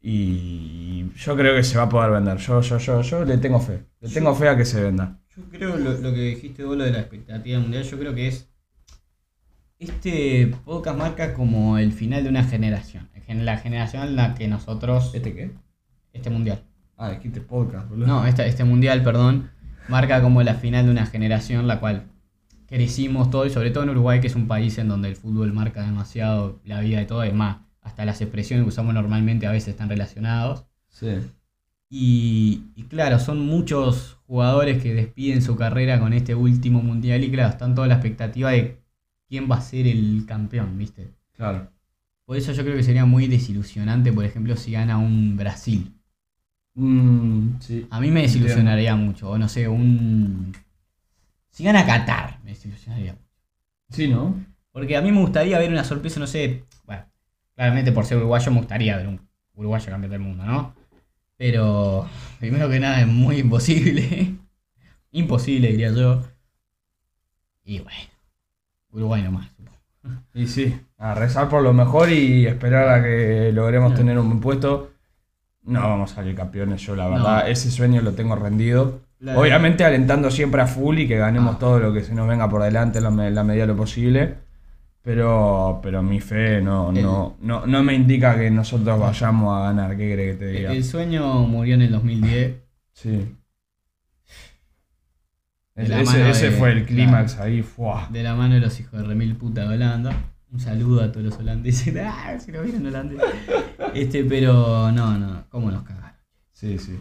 Y 0.00 1.10
yo 1.16 1.36
creo 1.36 1.54
que 1.56 1.64
se 1.64 1.76
va 1.76 1.84
a 1.84 1.88
poder 1.88 2.10
vender. 2.12 2.36
Yo, 2.38 2.60
yo, 2.60 2.78
yo, 2.78 3.02
yo 3.02 3.24
le 3.24 3.38
tengo 3.38 3.60
fe. 3.60 3.84
Le 4.00 4.08
tengo 4.08 4.34
fe 4.34 4.48
a 4.48 4.56
que 4.56 4.64
se 4.64 4.80
venda. 4.82 5.18
Yo 5.36 5.42
creo 5.50 5.76
lo, 5.76 5.92
lo 5.92 6.12
que 6.12 6.20
dijiste 6.20 6.64
vos, 6.64 6.76
lo 6.76 6.84
de 6.84 6.92
la 6.92 7.00
expectativa 7.00 7.58
mundial, 7.58 7.82
yo 7.84 7.98
creo 7.98 8.14
que 8.14 8.28
es. 8.28 8.48
Este 9.78 10.52
podcast 10.64 10.98
marca 10.98 11.34
como 11.34 11.78
el 11.78 11.92
final 11.92 12.24
de 12.24 12.28
una 12.30 12.44
generación. 12.44 13.08
Gen- 13.26 13.44
La 13.44 13.58
generación 13.58 14.02
en 14.04 14.16
la 14.16 14.34
que 14.34 14.48
nosotros. 14.48 15.12
¿Este 15.14 15.34
qué? 15.34 15.52
Este 16.12 16.30
mundial. 16.30 16.64
Ah, 16.96 17.10
dijiste 17.10 17.40
podcast, 17.40 17.88
boludo. 17.88 18.06
No, 18.08 18.26
esta- 18.26 18.46
este 18.46 18.64
mundial, 18.64 19.02
perdón, 19.04 19.50
marca 19.88 20.20
como 20.20 20.42
la 20.42 20.54
final 20.54 20.84
de 20.86 20.90
una 20.90 21.06
generación 21.06 21.68
la 21.68 21.78
cual 21.78 22.06
crecimos 22.66 23.30
todo 23.30 23.46
y 23.46 23.50
sobre 23.50 23.70
todo 23.70 23.84
en 23.84 23.90
Uruguay, 23.90 24.20
que 24.20 24.26
es 24.26 24.34
un 24.34 24.48
país 24.48 24.76
en 24.78 24.88
donde 24.88 25.08
el 25.08 25.16
fútbol 25.16 25.52
marca 25.52 25.82
demasiado 25.82 26.60
la 26.64 26.80
vida 26.80 26.98
de 26.98 27.04
todo, 27.06 27.22
es 27.22 27.32
más, 27.32 27.58
hasta 27.88 28.04
las 28.04 28.20
expresiones 28.20 28.64
que 28.64 28.68
usamos 28.68 28.94
normalmente 28.94 29.46
a 29.46 29.50
veces 29.50 29.68
están 29.68 29.88
relacionados. 29.88 30.64
Sí. 30.88 31.08
Y, 31.90 32.64
y 32.76 32.82
claro, 32.84 33.18
son 33.18 33.40
muchos 33.46 34.18
jugadores 34.26 34.82
que 34.82 34.94
despiden 34.94 35.42
su 35.42 35.56
carrera 35.56 35.98
con 35.98 36.12
este 36.12 36.34
último 36.34 36.82
mundial 36.82 37.24
y 37.24 37.30
claro, 37.30 37.48
están 37.48 37.74
toda 37.74 37.88
la 37.88 37.94
expectativa 37.94 38.50
de 38.50 38.78
quién 39.26 39.50
va 39.50 39.56
a 39.56 39.62
ser 39.62 39.86
el 39.86 40.24
campeón, 40.26 40.76
¿viste? 40.76 41.14
Claro. 41.32 41.70
Por 42.26 42.36
eso 42.36 42.52
yo 42.52 42.62
creo 42.62 42.76
que 42.76 42.82
sería 42.82 43.06
muy 43.06 43.26
desilusionante, 43.26 44.12
por 44.12 44.24
ejemplo, 44.24 44.54
si 44.56 44.72
gana 44.72 44.98
un 44.98 45.36
Brasil. 45.36 45.94
Mm, 46.74 47.58
sí. 47.60 47.86
A 47.90 48.00
mí 48.00 48.10
me 48.10 48.22
desilusionaría 48.22 48.94
mucho, 48.96 49.30
o 49.30 49.38
no 49.38 49.48
sé, 49.48 49.66
un... 49.66 50.54
Si 51.50 51.64
gana 51.64 51.86
Qatar, 51.86 52.38
me 52.44 52.50
desilusionaría. 52.50 53.16
Sí, 53.88 54.08
¿no? 54.08 54.34
Porque 54.70 54.96
a 54.96 55.00
mí 55.00 55.10
me 55.10 55.20
gustaría 55.20 55.58
ver 55.58 55.70
una 55.70 55.84
sorpresa, 55.84 56.20
no 56.20 56.26
sé, 56.26 56.64
claramente 57.58 57.90
por 57.90 58.04
ser 58.06 58.18
uruguayo 58.18 58.52
me 58.52 58.58
gustaría 58.58 58.96
ver 58.96 59.08
un 59.08 59.20
uruguayo 59.56 59.90
campeón 59.90 60.12
del 60.12 60.20
mundo, 60.20 60.44
¿no? 60.46 60.74
Pero 61.36 62.08
primero 62.38 62.68
que 62.70 62.78
nada 62.78 63.00
es 63.00 63.08
muy 63.08 63.38
imposible. 63.38 64.34
imposible, 65.10 65.68
diría 65.72 65.90
yo. 65.92 66.22
Y 67.64 67.80
bueno, 67.80 67.98
Uruguay 68.92 69.22
nomás. 69.22 69.48
Y 70.34 70.46
sí, 70.46 70.80
a 70.98 71.14
rezar 71.14 71.48
por 71.48 71.62
lo 71.64 71.72
mejor 71.72 72.10
y 72.10 72.46
esperar 72.46 72.88
a 72.88 73.02
que 73.02 73.50
logremos 73.52 73.92
tener 73.96 74.16
un 74.20 74.28
buen 74.28 74.40
puesto. 74.40 74.92
No 75.64 75.80
vamos 75.80 76.12
a 76.12 76.14
salir 76.14 76.36
campeones, 76.36 76.80
yo 76.82 76.94
la 76.94 77.06
No. 77.06 77.10
verdad, 77.10 77.50
ese 77.50 77.72
sueño 77.72 78.00
lo 78.02 78.12
tengo 78.12 78.36
rendido. 78.36 79.00
La- 79.18 79.36
Obviamente 79.36 79.84
alentando 79.84 80.30
siempre 80.30 80.62
a 80.62 80.68
full 80.68 81.00
y 81.00 81.08
que 81.08 81.16
ganemos 81.18 81.56
Ah. 81.56 81.58
todo 81.58 81.80
lo 81.80 81.92
que 81.92 82.04
se 82.04 82.14
nos 82.14 82.28
venga 82.28 82.48
por 82.48 82.62
delante 82.62 82.98
en 82.98 83.04
la, 83.04 83.10
me- 83.10 83.32
la 83.32 83.42
medida 83.42 83.62
de 83.64 83.72
lo 83.72 83.76
posible. 83.76 84.34
Pero, 85.08 85.80
pero 85.82 86.02
mi 86.02 86.20
fe 86.20 86.60
no, 86.60 86.90
El- 86.90 87.02
no, 87.02 87.38
no, 87.40 87.64
no 87.66 87.82
me 87.82 87.94
indica 87.94 88.36
que 88.36 88.50
nosotros 88.50 89.00
vayamos 89.00 89.56
a 89.56 89.62
ganar. 89.68 89.96
¿Qué 89.96 90.12
crees 90.12 90.36
que 90.36 90.44
te 90.44 90.50
diga? 90.50 90.70
El 90.70 90.84
sueño 90.84 91.46
murió 91.46 91.76
en 91.76 91.80
el 91.80 91.92
2010. 91.92 92.56
Sí. 92.92 93.34
Ese 95.74 96.28
ese 96.28 96.50
de- 96.50 96.56
fue 96.58 96.72
el 96.72 96.84
clímax 96.84 97.36
claro. 97.36 97.48
ahí. 97.50 97.62
¡fua! 97.62 98.06
De 98.12 98.22
la 98.22 98.34
mano 98.34 98.56
de 98.56 98.60
los 98.60 98.78
hijos 98.80 99.00
de 99.00 99.06
Remil 99.06 99.34
Puta 99.36 99.62
de 99.62 99.76
Holanda. 99.76 100.12
Un 100.52 100.60
saludo 100.60 101.02
a 101.02 101.10
todos 101.10 101.24
los 101.24 101.38
holandeses. 101.38 101.94
Ah, 102.04 102.38
si 102.38 102.52
lo 102.52 102.62
vieron 102.62 102.84
holandés. 102.84 103.18
Este, 103.94 104.24
pero 104.24 104.92
no, 104.92 105.16
no, 105.16 105.44
¿cómo 105.48 105.70
nos 105.70 105.84
cagaron? 105.84 106.18
Sí, 106.52 106.76
sí. 106.76 107.00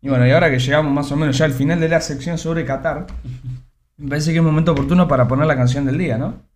Y 0.00 0.08
bueno, 0.08 0.26
y 0.26 0.30
ahora 0.30 0.50
que 0.50 0.58
llegamos 0.58 0.90
más 0.90 1.12
o 1.12 1.16
menos 1.16 1.36
ya 1.36 1.44
al 1.44 1.52
final 1.52 1.78
de 1.78 1.90
la 1.90 2.00
sección 2.00 2.38
sobre 2.38 2.64
Qatar, 2.64 3.06
me 3.98 4.08
parece 4.08 4.32
que 4.32 4.38
es 4.38 4.42
momento 4.42 4.72
oportuno 4.72 5.06
para 5.06 5.28
poner 5.28 5.46
la 5.46 5.56
canción 5.56 5.84
del 5.84 5.98
día, 5.98 6.16
¿no? 6.16 6.50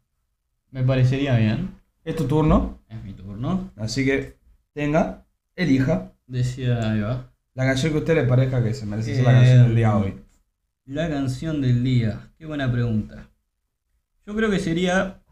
Me 0.77 0.83
parecería 0.85 1.37
bien. 1.39 1.71
Es 2.05 2.17
tu 2.17 2.27
turno, 2.27 2.79
Es 2.91 3.03
mi 3.03 3.15
turno. 3.15 3.73
así 3.77 4.05
que 4.05 4.37
tenga, 4.75 5.25
elija 5.57 6.13
Decía 6.27 6.91
ahí 6.93 7.01
va. 7.01 7.33
la 7.55 7.65
canción 7.65 7.93
que 7.93 7.99
a 7.99 8.01
usted 8.01 8.15
le 8.15 8.25
parezca 8.25 8.63
que 8.63 8.75
se 8.75 8.85
merece 8.85 9.15
ser 9.15 9.25
la 9.25 9.33
Eh, 9.33 9.35
canción 9.37 9.67
del 9.69 9.77
día 9.77 9.97
hoy. 9.97 10.15
La 10.85 11.09
canción 11.09 11.61
del 11.63 11.83
día. 11.83 12.13
Qué 12.39 12.45
buena 12.45 12.71
pregunta. 12.71 13.31
Yo 14.27 14.37
creo 14.37 14.51
que 14.51 14.59
sería 14.59 15.23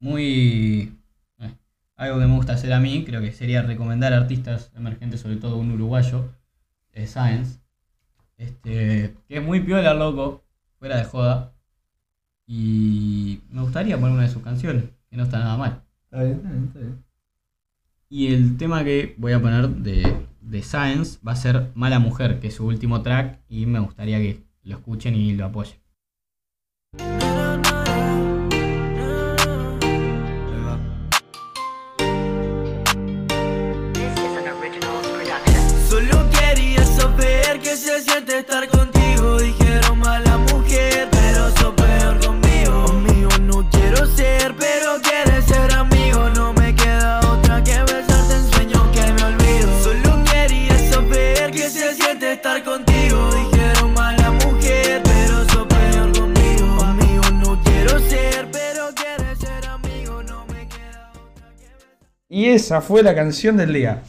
muy... 0.00 0.98
eh, 1.38 1.54
algo 1.96 2.18
que 2.18 2.26
me 2.26 2.34
gusta 2.36 2.54
hacer 2.54 2.72
a 2.72 2.80
mí, 2.80 3.04
creo 3.06 3.20
que 3.20 3.30
sería 3.32 3.62
recomendar 3.62 4.12
artistas 4.12 4.72
emergentes, 4.74 5.20
sobre 5.20 5.36
todo 5.36 5.58
un 5.58 5.70
uruguayo, 5.70 6.28
eh, 6.92 7.06
Science. 7.06 7.60
Este, 8.36 9.14
que 9.28 9.36
es 9.38 9.42
muy 9.44 9.60
piola, 9.60 9.94
loco, 9.94 10.42
fuera 10.80 10.96
de 10.96 11.04
joda. 11.04 11.54
Y 12.46 12.91
gustaría 13.72 13.98
poner 13.98 14.12
una 14.12 14.24
de 14.24 14.28
sus 14.28 14.42
canciones, 14.42 14.84
que 15.08 15.16
no 15.16 15.22
está 15.22 15.38
nada 15.38 15.56
mal. 15.56 15.82
Está 16.04 16.22
bien, 16.24 16.36
está 16.36 16.50
bien, 16.50 16.64
está 16.64 16.78
bien. 16.80 17.04
Y 18.10 18.26
el 18.26 18.58
tema 18.58 18.84
que 18.84 19.14
voy 19.16 19.32
a 19.32 19.40
poner 19.40 19.66
de, 19.70 20.26
de 20.42 20.62
Science 20.62 21.18
va 21.26 21.32
a 21.32 21.36
ser 21.36 21.70
Mala 21.74 21.98
Mujer, 21.98 22.38
que 22.38 22.48
es 22.48 22.54
su 22.56 22.66
último 22.66 23.00
track, 23.00 23.40
y 23.48 23.64
me 23.64 23.80
gustaría 23.80 24.18
que 24.18 24.42
lo 24.64 24.76
escuchen 24.76 25.14
y 25.14 25.32
lo 25.32 25.46
apoyen. 25.46 25.76
Esa 62.54 62.80
fue 62.80 63.02
la 63.02 63.14
canción 63.14 63.56
del 63.56 63.72
día. 63.72 64.02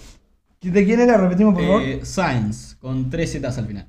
¿De 0.61 0.85
quién 0.85 0.99
era? 1.01 1.17
Repetimos, 1.17 1.53
por 1.55 1.63
favor. 1.63 1.81
Eh, 1.81 2.01
Science, 2.03 2.75
con 2.79 3.09
tres 3.09 3.31
zetas 3.33 3.57
al 3.57 3.67
final. 3.67 3.85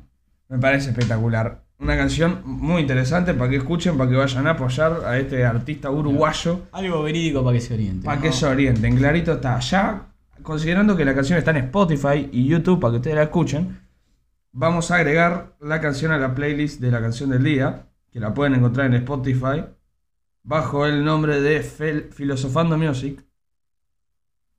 Me 0.48 0.58
parece 0.58 0.90
espectacular. 0.90 1.62
Una 1.78 1.96
canción 1.96 2.40
muy 2.44 2.82
interesante 2.82 3.34
para 3.34 3.50
que 3.50 3.56
escuchen, 3.56 3.96
para 3.98 4.08
que 4.10 4.16
vayan 4.16 4.46
a 4.46 4.50
apoyar 4.50 5.02
a 5.04 5.18
este 5.18 5.44
artista 5.44 5.90
uruguayo. 5.90 6.62
Algo 6.72 7.02
verídico 7.02 7.44
para 7.44 7.54
que 7.56 7.60
se 7.60 7.74
oriente. 7.74 8.04
Para 8.04 8.16
¿no? 8.16 8.22
que 8.22 8.32
se 8.32 8.46
orienten, 8.46 8.96
clarito 8.96 9.32
está. 9.34 9.58
Ya, 9.60 10.06
considerando 10.42 10.96
que 10.96 11.04
la 11.04 11.14
canción 11.14 11.38
está 11.38 11.50
en 11.52 11.58
Spotify 11.58 12.28
y 12.32 12.46
YouTube 12.46 12.80
para 12.80 12.92
que 12.92 12.96
ustedes 12.98 13.16
la 13.16 13.22
escuchen, 13.24 13.80
vamos 14.52 14.90
a 14.90 14.96
agregar 14.96 15.54
la 15.60 15.80
canción 15.80 16.12
a 16.12 16.18
la 16.18 16.34
playlist 16.34 16.80
de 16.80 16.90
la 16.90 17.00
canción 17.00 17.30
del 17.30 17.42
día, 17.42 17.86
que 18.10 18.20
la 18.20 18.32
pueden 18.34 18.54
encontrar 18.54 18.86
en 18.86 18.94
Spotify, 18.94 19.64
bajo 20.42 20.86
el 20.86 21.04
nombre 21.04 21.40
de 21.40 21.62
Fel- 21.62 22.12
Filosofando 22.12 22.76
Music. 22.78 23.24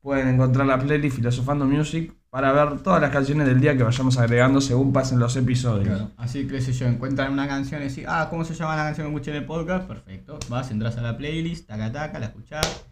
Pueden 0.06 0.28
encontrar 0.28 0.68
la 0.68 0.78
playlist 0.78 1.16
Filosofando 1.16 1.66
Music 1.66 2.14
para 2.30 2.52
ver 2.52 2.80
todas 2.84 3.02
las 3.02 3.10
canciones 3.10 3.48
del 3.48 3.60
día 3.60 3.76
que 3.76 3.82
vayamos 3.82 4.16
agregando 4.20 4.62
según 4.62 4.94
pasen 4.94 5.18
los 5.18 5.36
episodios. 5.36 5.88
Claro. 5.88 6.12
Así 6.18 6.46
que 6.46 6.62
si 6.62 6.74
yo 6.74 6.86
encuentran 6.86 7.34
una 7.34 7.48
canción 7.48 7.82
y 7.82 7.86
decís, 7.86 8.06
ah, 8.08 8.28
¿cómo 8.30 8.46
se 8.46 8.54
llama 8.54 8.76
la 8.76 8.84
canción 8.84 9.08
que 9.08 9.14
escuché 9.16 9.32
en 9.32 9.38
el 9.38 9.46
podcast? 9.46 9.88
Perfecto. 9.88 10.38
Vas, 10.48 10.70
entras 10.70 10.96
a 10.98 11.02
la 11.02 11.18
playlist, 11.18 11.68
taca 11.68 11.92
taca, 11.92 12.20
la 12.20 12.28
escuchás 12.28 12.86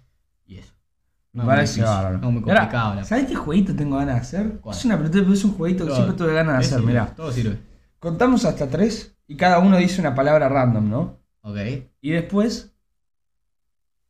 y 0.47 0.55
eso. 0.57 0.73
Me 1.33 1.43
No, 1.43 1.49
parece 1.49 1.83
bárbaro. 1.83 2.17
No, 2.17 2.31
muy 2.31 2.41
ahora, 2.41 2.61
complicado. 2.61 2.95
la- 2.95 3.03
¿Sabés 3.03 3.27
qué 3.27 3.35
jueguito 3.35 3.75
tengo 3.75 3.97
ganas 3.97 4.15
de 4.15 4.21
hacer? 4.21 4.59
¿Cuál? 4.59 4.75
Es 4.75 4.83
una 4.85 4.97
pero 4.97 5.33
es 5.33 5.43
un 5.45 5.53
jueguito 5.53 5.85
que 5.85 5.93
siempre 5.93 6.15
tuve 6.15 6.33
ganas 6.33 6.53
de 6.53 6.65
hacer, 6.65 6.79
sirve, 6.79 6.91
mirá. 6.93 7.05
Todo 7.15 7.31
sirve. 7.31 7.59
Contamos 7.99 8.43
hasta 8.43 8.67
tres 8.67 9.15
y 9.27 9.37
cada 9.37 9.59
uno 9.59 9.77
dice 9.77 10.01
una 10.01 10.15
palabra 10.15 10.49
random, 10.49 10.89
¿no? 10.89 11.19
Ok. 11.41 11.57
Y 12.01 12.09
después 12.09 12.73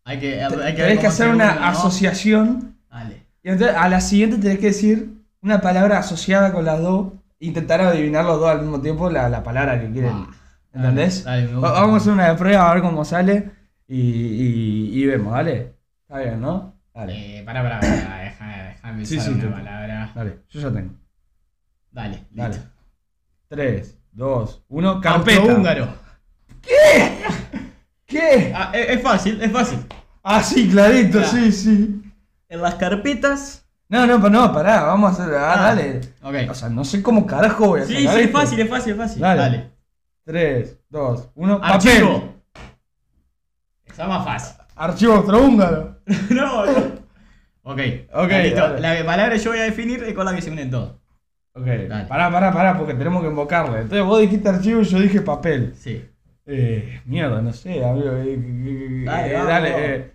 Hay 0.06 0.22
que, 0.22 0.42
hay 0.42 0.50
que, 0.50 0.56
ver 0.58 0.76
tenés 0.76 1.00
que 1.00 1.08
hacer 1.08 1.28
una 1.28 1.68
asociación. 1.68 2.73
Dale. 2.94 3.26
Y 3.44 3.50
entonces 3.50 3.76
a 3.76 3.90
la 3.90 4.00
siguiente 4.00 4.38
tenés 4.38 4.60
que 4.60 4.68
decir 4.68 5.14
una 5.42 5.60
palabra 5.62 5.98
asociada 5.98 6.54
con 6.54 6.64
las 6.66 6.80
dos. 6.80 7.14
Intentar 7.40 7.82
adivinar 7.82 8.24
los 8.24 8.40
dos 8.40 8.50
al 8.50 8.62
mismo 8.62 8.80
tiempo 8.80 9.10
la, 9.10 9.28
la 9.28 9.44
palabra 9.44 9.82
que 9.82 9.90
quieren. 9.92 10.12
Ah, 10.14 10.30
¿Entendés? 10.74 11.24
dale. 11.26 11.48
Vamos 11.54 11.94
a 11.94 11.98
hacer 11.98 12.14
una 12.14 12.30
de 12.30 12.36
prueba 12.36 12.70
a 12.70 12.74
ver 12.76 12.84
cómo 12.84 13.04
sale. 13.04 13.52
Y, 13.88 14.00
y- 14.00 14.90
y 15.02 15.06
vemos, 15.08 15.34
¿vale? 15.34 15.74
Está 16.04 16.20
bien, 16.20 16.40
¿no? 16.40 16.74
Dale. 16.94 17.40
Eh, 17.40 17.44
pará, 17.44 17.64
pará, 17.64 17.80
pará, 17.80 18.20
déjame, 18.24 18.64
déjame 18.70 19.06
Sí, 19.06 19.20
sí, 19.20 19.30
una 19.32 19.52
palabra. 19.56 20.12
Dale, 20.16 20.40
yo 20.50 20.60
ya 20.62 20.72
tengo. 20.72 20.94
Dale, 21.92 22.24
Dale. 22.32 22.54
listo. 22.56 22.70
3, 23.50 23.98
2, 24.14 24.64
1, 24.70 25.02
carpeta. 25.02 25.40
Austrohúngaro. 25.42 25.88
¿Qué? 28.06 28.54
Ah, 28.56 28.72
es, 28.74 28.90
es 28.98 29.02
fácil, 29.02 29.42
es 29.42 29.52
fácil. 29.52 29.80
Ah, 30.24 30.42
sí, 30.42 30.70
clarito, 30.70 31.22
sí, 31.24 31.52
sí. 31.52 32.02
En 32.54 32.62
las 32.62 32.76
carpetas. 32.76 33.68
No, 33.90 34.06
no, 34.06 34.18
pero 34.18 34.30
no, 34.30 34.54
pará, 34.54 34.84
vamos 34.84 35.20
a 35.20 35.24
hacer. 35.24 35.36
Ah, 35.36 35.54
Ah, 35.56 35.62
dale. 35.74 36.02
Ok. 36.22 36.36
O 36.52 36.54
sea, 36.54 36.70
no 36.70 36.86
sé 36.86 37.02
cómo 37.02 37.26
carajo 37.26 37.66
voy 37.70 37.82
a 37.82 37.86
Sí, 37.86 37.96
sacar 38.04 38.16
sí, 38.18 38.24
es 38.26 38.32
fácil, 38.32 38.60
es 38.60 38.70
fácil, 38.70 38.92
es 38.94 38.98
fácil. 38.98 39.22
Dale. 39.22 39.42
Dale. 39.42 39.72
3, 40.26 40.80
2, 40.90 41.30
1. 41.34 41.60
Archivo. 41.64 42.34
Está 43.86 44.08
más 44.08 44.24
fácil. 44.24 44.56
Archivo 44.76 45.14
austrohúngaro. 45.14 45.98
no, 46.30 46.66
no. 46.66 46.72
Ok, 47.64 47.80
Ok, 48.14 48.30
listo. 48.44 48.62
dale. 48.62 48.82
La 48.82 49.06
palabra 49.06 49.34
que 49.34 49.40
yo 49.40 49.50
voy 49.50 49.60
a 49.60 49.64
definir 49.64 50.04
es 50.04 50.14
con 50.14 50.26
la 50.26 50.36
que 50.36 50.42
se 50.44 50.52
unen 50.52 50.70
todos. 50.70 50.96
Ok, 51.56 51.66
Dale. 51.66 52.06
pará, 52.06 52.32
pará, 52.32 52.52
pará, 52.54 52.78
porque 52.78 52.94
tenemos 52.94 53.22
que 53.24 53.30
invocarle. 53.30 53.82
Entonces 53.82 54.06
vos 54.06 54.20
dijiste 54.22 54.48
archivo 54.50 54.82
y 54.82 54.86
yo 54.86 55.00
dije 55.00 55.22
papel. 55.22 55.74
Sí. 55.76 56.08
Eh, 56.46 57.02
mierda, 57.06 57.42
no 57.42 57.52
sé, 57.54 57.84
amigo. 57.84 58.12
eh, 58.12 58.34
eh, 58.34 59.04
Dale, 59.06 59.28
eh, 59.36 59.44
dale, 59.44 59.96
eh. 59.96 60.14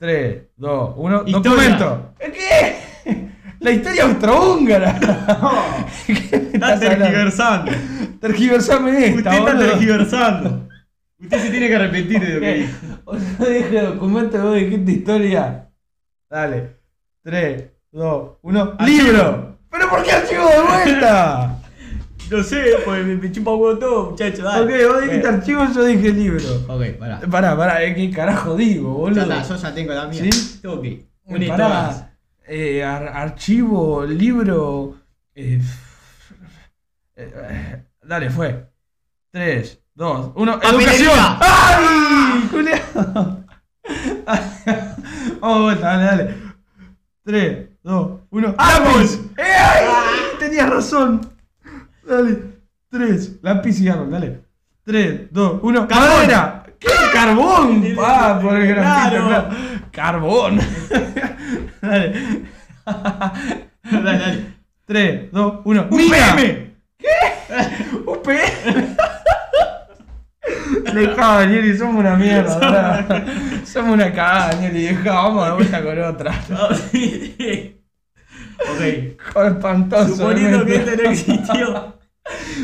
3, 0.00 0.42
2, 0.56 0.94
1. 0.96 1.22
Historia. 1.26 1.40
Documento. 1.40 2.14
¿Qué? 2.18 3.30
La 3.60 3.70
historia 3.70 4.04
austrohúngara. 4.04 4.98
¿Qué 6.06 6.14
me 6.32 6.50
Está 6.54 6.80
tergiversando. 6.80 7.72
Tergiversame 8.18 9.06
esta, 9.06 9.18
Usted 9.18 9.30
está 9.30 9.40
boludo. 9.40 9.58
tergiversando. 9.70 10.68
Usted 11.20 11.38
se 11.38 11.50
tiene 11.50 11.68
que 11.68 11.76
arrepentir 11.76 12.18
de 12.18 12.34
lo 12.34 12.40
que 12.40 12.54
dijo. 12.54 12.78
O 13.04 13.18
sea, 13.18 13.46
dije 13.46 13.80
documento 13.82 14.38
y 14.38 14.40
vos 14.40 14.54
dijiste 14.54 14.92
historia. 14.92 15.68
Dale. 16.30 16.76
3, 17.22 17.64
2, 17.92 18.30
1. 18.40 18.60
Archivo. 18.78 18.86
¡Libro! 18.86 19.58
¿Pero 19.70 19.90
por 19.90 20.02
qué 20.02 20.12
archivo 20.12 20.46
de 20.46 20.62
vuelta? 20.62 21.58
No 22.30 22.42
sé, 22.44 22.64
pues 22.84 23.04
me, 23.06 23.16
me 23.16 23.32
chupa 23.32 23.50
huevo 23.54 23.78
todo, 23.78 24.10
muchacho. 24.10 24.42
Dale. 24.44 24.86
ok, 24.86 24.92
vos 24.92 25.02
dijiste 25.02 25.28
archivo 25.28 25.64
yo 25.74 25.84
dije 25.84 26.12
libro. 26.12 26.38
Ok, 26.68 26.82
pará. 26.98 27.20
Pará, 27.30 27.56
pará, 27.56 27.82
eh, 27.84 27.94
¿qué 27.94 28.10
carajo 28.10 28.54
digo, 28.56 28.92
boludo? 28.92 29.26
Ya 29.26 29.40
está, 29.40 29.54
yo 29.56 29.60
ya 29.62 29.74
tengo 29.74 29.92
la 29.94 30.06
mía. 30.06 30.22
¿Sí? 30.30 30.60
Que. 30.62 31.06
Eh, 31.26 31.48
pará. 31.48 32.14
Eh, 32.46 32.84
ar- 32.84 33.08
archivo, 33.08 34.04
libro. 34.04 34.96
eh, 35.34 35.60
eh, 37.16 37.32
eh, 37.50 37.84
dale, 38.02 38.30
fue. 38.30 38.66
3, 39.32 39.78
2, 39.94 40.32
1. 40.34 40.60
Papelería. 40.60 40.96
¡Educación! 40.96 41.36
¡Ay! 41.40 42.48
Julián. 42.50 42.80
Vamos 45.40 45.62
vuelta, 45.62 45.96
dale, 45.96 46.04
dale. 46.24 46.34
3, 47.24 47.68
2, 47.82 48.10
1. 48.30 48.54
¡Lápiz! 48.58 49.20
¡Eh, 49.36 49.42
ay! 49.42 49.86
Tenías 50.38 50.68
razón. 50.68 51.20
Dale. 52.10 52.38
3, 52.90 53.38
lápiz 53.42 53.80
y 53.80 53.88
árbol, 53.88 54.10
dale. 54.10 54.40
3, 54.84 55.32
2, 55.32 55.60
1. 55.62 55.86
Carbón. 55.86 56.08
¡Madera! 56.08 56.64
¿Qué? 56.80 56.88
¡Carbón! 57.12 57.84
Ah, 58.00 58.40
por 58.42 58.56
el 58.56 58.66
grafito, 58.66 59.26
Claro. 59.28 59.48
¡Carbón! 59.92 60.58
dale. 61.80 62.12
Dale, 62.84 64.18
dale. 64.18 64.54
3, 64.86 65.30
2, 65.30 65.54
1. 65.64 65.86
¡Un 65.88 65.96
¡Mina! 65.96 66.34
PM! 66.34 66.74
¡Un 68.06 68.22
PM! 68.22 68.96
Dejá, 70.92 71.34
Danieli, 71.42 71.78
somos 71.78 71.94
una 71.94 72.16
mierda, 72.16 72.58
¿verdad? 72.58 73.24
Somos 73.64 73.94
una 73.94 74.12
cagada, 74.12 74.54
Danieli. 74.54 74.82
Dejá, 74.82 75.12
vamos 75.12 75.46
de 75.46 75.52
vuelta 75.52 75.82
con 75.84 76.02
otra. 76.02 76.34
No, 76.48 76.74
sí, 76.74 77.36
sí. 77.38 77.80
Ok. 78.58 78.80
Espantoso. 79.46 80.16
Suponiendo 80.16 80.66
que 80.66 80.72
realmente. 80.78 80.90
esto 80.90 81.04
no 81.04 81.10
existió. 81.10 81.99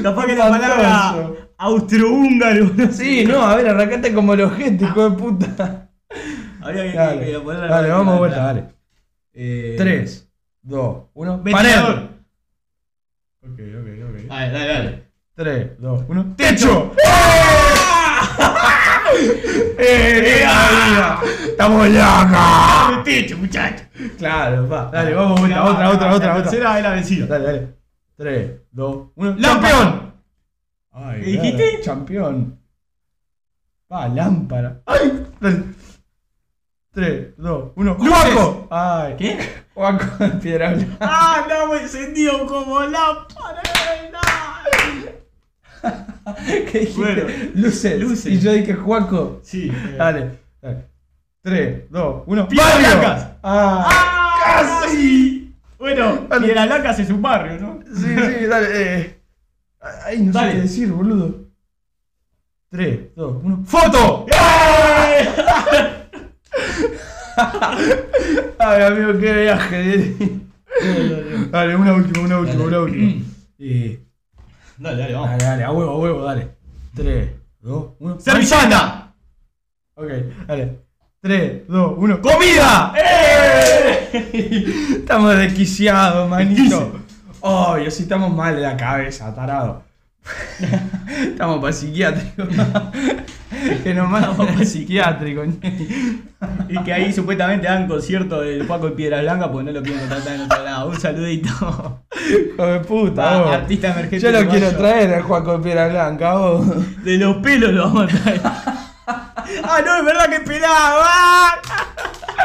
Capaz 0.03 0.27
que 0.27 0.35
la 0.37 0.49
palabra 0.49 1.15
austrohúngaro. 1.59 2.71
no 2.77 2.87
sé. 2.87 2.93
Sí, 2.93 3.25
no, 3.27 3.41
a 3.43 3.57
ver, 3.57 3.69
arrancate 3.69 4.13
como 4.13 4.35
los 4.35 4.53
gente, 4.55 4.85
hijo 4.85 5.11
de 5.11 5.17
puta. 5.17 5.89
Habría 6.61 6.91
que, 6.91 6.97
Dale, 6.99 7.27
que 7.33 7.39
ponerla 7.41 7.67
dale, 7.69 7.91
vamos 7.91 8.15
de 8.15 8.19
vuelta, 8.19 8.43
dale. 8.45 8.65
Eh, 9.33 9.75
3, 9.79 10.29
2, 10.63 10.97
1. 11.15 11.43
Ventilador. 11.43 11.95
Pared. 11.95 12.07
Ok, 13.43 13.61
ok, 13.61 13.89
ok. 14.09 14.29
Dale, 14.29 14.53
dale, 14.53 14.67
dale. 14.73 15.03
3, 15.35 15.71
2, 15.81 16.05
1. 16.09 16.35
¡Techo! 16.37 16.93
¡Eh, 19.79 20.21
vida! 20.41 21.21
¡Estamos 21.49 21.89
locos! 21.89 22.31
¡Dame 22.33 23.03
techo, 23.05 23.39
muchacho! 23.39 23.85
Claro, 24.19 24.69
va. 24.69 24.91
Dale, 24.93 25.15
vamos 25.15 25.41
vuelta. 25.41 25.65
Otra, 25.65 25.91
otra, 25.91 26.15
otra, 26.15 26.27
La 26.29 26.35
otra. 26.37 26.43
tercera 26.51 26.77
es 26.79 26.83
la 26.83 26.91
vencida. 26.91 27.27
Dale, 27.27 27.45
dale. 27.45 27.69
3, 28.17 28.51
2, 28.73 29.09
1. 29.15 29.37
Lámpara. 29.39 29.73
¡Campeón! 29.73 30.15
Ay, 30.93 31.21
¿Qué 31.21 31.27
dijiste? 31.33 31.71
claro, 31.83 31.85
Campeón. 31.85 32.59
Va, 33.93 34.09
lámpara. 34.09 34.81
¡Ay! 34.87 35.27
Dale. 35.41 35.65
3, 36.93 37.37
2, 37.37 37.73
1. 37.77 37.97
Luces. 38.01 38.11
¡Juaco! 38.35 38.69
¡Ay! 38.71 39.15
¿Qué? 39.19 39.39
Juaco 39.75 40.25
de 40.25 40.31
piedra 40.41 40.73
blanca. 40.73 40.97
¡Ah, 41.01 41.47
no! 41.49 41.73
Me 41.75 41.83
encendió 41.83 42.47
como 42.47 42.81
lámpara. 42.81 43.63
¿Qué 46.47 46.79
dijiste? 46.81 47.01
Bueno, 47.01 47.23
luces. 47.55 48.01
luces. 48.01 48.33
Y 48.33 48.41
yo 48.41 48.53
dije 48.53 48.75
Juaco. 48.75 49.41
Sí. 49.43 49.71
Dale. 49.97 50.39
3, 51.43 51.91
2, 51.91 52.23
1. 52.27 52.49
Piedras 52.49 52.79
blancas. 52.79 53.29
¡Ah! 53.43 53.87
¡Ah! 53.89 54.81
¡Casi! 54.83 55.26
Bueno, 55.79 56.27
Dale. 56.29 56.47
Piedra 56.47 56.67
Blanca 56.67 56.91
es 56.91 57.11
un 57.11 57.23
barrio, 57.23 57.61
¿no? 57.61 57.81
Sí, 57.95 58.07
sí, 58.07 58.47
dale. 58.47 58.69
Eh. 59.03 59.21
Ay, 60.05 60.21
no 60.23 60.33
Dale. 60.33 60.51
sé 60.51 60.57
qué 60.57 60.63
decir, 60.63 60.91
boludo. 60.93 61.47
3, 62.71 63.15
2, 63.15 63.37
1. 63.45 63.65
¡Foto! 63.67 64.27
Ay, 68.59 68.83
amigo, 68.83 69.19
qué 69.21 69.33
viaje. 69.43 70.17
dale, 71.51 71.77
una 71.77 71.95
última, 71.95 72.25
una 72.25 72.39
última, 72.41 72.65
Dale. 72.65 72.69
una 72.69 72.81
última. 72.81 73.13
Eh, 73.59 73.99
Dale, 74.77 74.99
dale, 75.01 75.15
vamos. 75.15 75.31
dale, 75.31 75.45
dale, 75.45 75.65
a 75.65 75.73
huevo, 75.73 75.91
a 75.93 75.97
huevo, 75.99 76.23
dale. 76.25 76.57
3, 76.95 77.31
2, 77.61 77.87
1. 78.01 78.21
¡Servilleta! 78.21 79.15
Ok, 79.95 80.09
dale. 80.47 80.86
3, 81.27 81.63
2, 81.67 81.95
1. 81.97 82.21
¡Comida! 82.21 82.93
Estamos 84.13 85.37
desquiciados, 85.37 86.31
manito. 86.31 87.01
Ay, 87.43 87.87
así 87.87 88.05
estamos 88.05 88.33
mal 88.33 88.55
de 88.55 88.63
la 88.63 88.77
cabeza, 88.77 89.35
tarado. 89.35 89.83
estamos 91.21 91.61
para 91.61 91.73
psiquiátrico. 91.73 92.45
que 93.83 93.93
nos 93.93 94.09
mandan 94.09 94.37
para 94.37 94.65
psiquiátrico. 94.65 95.43
Y 96.69 96.79
que 96.85 96.93
ahí 96.93 97.13
supuestamente 97.13 97.67
dan 97.67 97.89
concierto 97.89 98.43
del 98.43 98.65
Paco 98.65 98.87
de 98.87 98.93
Piedra 98.93 99.21
Blanca 99.21 99.51
porque 99.51 99.67
no 99.67 99.73
lo 99.73 99.83
quieren 99.83 100.01
contratar 100.03 100.35
en 100.37 100.41
otro 100.43 100.63
lado. 100.63 100.91
Un 100.91 101.01
saludito. 101.01 101.49
Hijo 102.55 102.67
de 102.67 102.81
puta, 102.81 103.31
Ah, 103.31 103.55
artista 103.55 103.91
emergente 103.91 104.21
Yo 104.21 104.31
lo 104.31 104.49
quiero 104.49 104.71
traer 104.77 105.13
al 105.13 105.23
Juaco 105.23 105.59
de 105.59 105.65
Piedra 105.65 105.89
Blanca, 105.89 106.35
vos. 106.35 107.03
De 107.03 107.19
los 107.19 107.39
pelos 107.39 107.73
lo 107.73 107.83
vamos 107.83 108.05
a 108.05 108.17
traer. 108.17 108.41
ah, 109.65 109.81
no, 109.85 109.97
es 109.99 110.05
verdad 110.05 110.29
que 110.31 110.41
pelaba. 110.41 111.61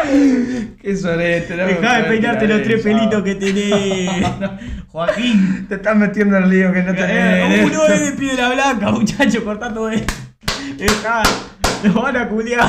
Qué 0.81 0.95
sorete, 0.95 1.55
no 1.57 1.65
Dejá 1.65 1.97
de 1.97 2.03
peinarte 2.05 2.47
los 2.47 2.63
tres 2.63 2.81
pelitos 2.81 3.23
que 3.23 3.35
tenés. 3.35 4.09
Joaquín. 4.87 5.65
Te 5.67 5.75
estás 5.75 5.95
metiendo 5.95 6.37
en 6.37 6.43
el 6.43 6.49
lío 6.49 6.73
que 6.73 6.83
no 6.83 6.91
Eh, 6.91 6.95
tenés. 6.95 7.65
uno 7.71 7.85
es 7.85 8.01
de 8.05 8.11
piedra 8.13 8.49
blanca, 8.49 8.91
muchacho, 8.91 9.43
cortá 9.43 9.73
todo 9.73 9.89
esto. 9.89 10.13
Dejá, 10.77 11.23
nos 11.83 11.93
van 11.95 12.17
a 12.17 12.27
culiar. 12.29 12.67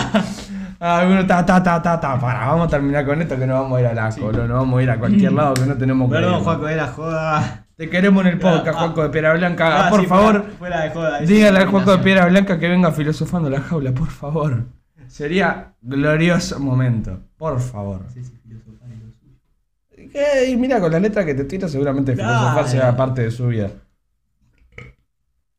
Ah, 0.80 1.04
bueno, 1.06 1.24
ta, 1.26 1.46
ta, 1.46 1.62
ta, 1.62 1.80
ta, 1.80 2.00
ta. 2.00 2.18
Para, 2.18 2.46
vamos 2.46 2.66
a 2.66 2.70
terminar 2.70 3.04
con 3.06 3.20
esto 3.22 3.38
que 3.38 3.46
nos 3.46 3.60
vamos 3.62 3.78
a 3.78 3.80
ir 3.82 3.86
a 3.86 3.94
la 3.94 4.10
colo, 4.10 4.46
nos 4.48 4.58
vamos 4.58 4.80
a 4.80 4.82
ir 4.82 4.90
a 4.90 4.98
cualquier 4.98 5.32
lado 5.32 5.54
que 5.54 5.62
no 5.66 5.74
tenemos 5.76 6.08
que 6.10 6.16
Perdón. 6.16 6.42
Juaco, 6.42 6.68
era 6.68 6.86
joda. 6.88 7.64
Te 7.76 7.88
queremos 7.90 8.24
en 8.24 8.32
el 8.32 8.38
podcast, 8.38 8.68
Ah, 8.78 8.80
Juaco 8.84 9.02
de 9.02 9.08
Piedra 9.10 9.34
Blanca. 9.34 9.86
Ah, 9.86 9.90
por 9.90 10.00
sí, 10.02 10.06
favor, 10.06 10.32
fuera- 10.42 10.56
Fuera 10.58 10.80
de 10.82 10.90
joda. 10.90 11.18
es 11.20 11.28
dígale 11.28 11.58
al 11.58 11.62
una 11.64 11.70
Juaco 11.72 11.96
de. 11.96 12.02
Piedra 12.04 12.26
Blanca 12.26 12.58
que 12.58 12.68
venga 12.68 12.92
filosofando 12.92 13.48
la 13.50 13.60
jaula, 13.60 13.92
por 13.92 14.08
favor. 14.08 14.64
Sería 15.08 15.74
glorioso 15.82 16.58
momento. 16.60 17.20
Por 17.36 17.60
favor. 17.60 18.04
Sí, 18.12 18.22
sí, 18.24 18.38
filosofar 18.42 18.88
es 18.92 19.02
lo 19.02 20.10
suyo. 20.10 20.52
Y 20.52 20.56
mira, 20.56 20.80
con 20.80 20.92
la 20.92 21.00
letra 21.00 21.24
que 21.24 21.34
te 21.34 21.44
tira, 21.44 21.68
seguramente 21.68 22.12
filosofar 22.14 22.68
sea 22.68 22.96
parte 22.96 23.22
de 23.22 23.30
su 23.30 23.46
vida. 23.48 23.70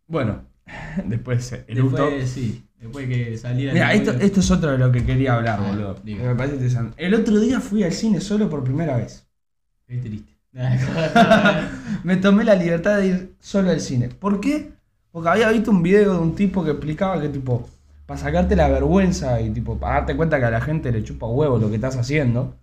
Bueno, 0.08 0.44
después 1.06 1.52
eh, 1.54 1.66
eructo. 1.68 2.04
Después, 2.06 2.30
sí, 2.30 2.64
después 2.80 3.08
que 3.08 3.38
saliera. 3.38 3.74
Mira, 3.74 3.94
el 3.94 4.00
esto, 4.00 4.12
esto 4.20 4.40
es 4.40 4.52
otro 4.52 4.72
de 4.72 4.78
lo 4.78 4.92
que 4.92 5.04
quería 5.06 5.36
hablar, 5.36 5.60
Ah, 5.62 5.68
boludo. 5.70 6.00
me 6.04 6.36
parece 6.36 6.56
interesante. 6.56 7.04
El 7.06 7.14
otro 7.16 7.40
día 7.40 7.60
fui 7.60 7.84
al 7.84 7.92
cine 7.92 8.22
solo 8.22 8.50
por 8.50 8.64
primera 8.64 8.98
vez. 8.98 9.28
Qué 9.88 9.98
triste. 9.98 10.33
Me 12.04 12.18
tomé 12.18 12.44
la 12.44 12.56
libertad 12.56 12.98
de 12.98 13.08
ir 13.08 13.36
solo 13.40 13.72
al 13.72 13.82
cine. 13.82 14.10
¿Por 14.10 14.40
qué? 14.40 14.72
Porque 15.12 15.30
había 15.30 15.50
visto 15.50 15.72
un 15.72 15.82
video 15.82 16.14
de 16.14 16.20
un 16.20 16.36
tipo 16.36 16.64
que 16.64 16.72
explicaba 16.72 17.20
que, 17.20 17.30
tipo, 17.30 17.68
para 18.06 18.20
sacarte 18.20 18.56
la 18.56 18.68
vergüenza 18.68 19.42
y, 19.42 19.50
tipo, 19.50 19.78
para 19.78 19.96
darte 19.96 20.16
cuenta 20.16 20.40
que 20.40 20.46
a 20.46 20.52
la 20.52 20.62
gente 20.62 20.92
le 20.92 21.04
chupa 21.04 21.28
huevo 21.28 21.58
lo 21.58 21.70
que 21.70 21.76
estás 21.76 21.98
haciendo, 21.98 22.56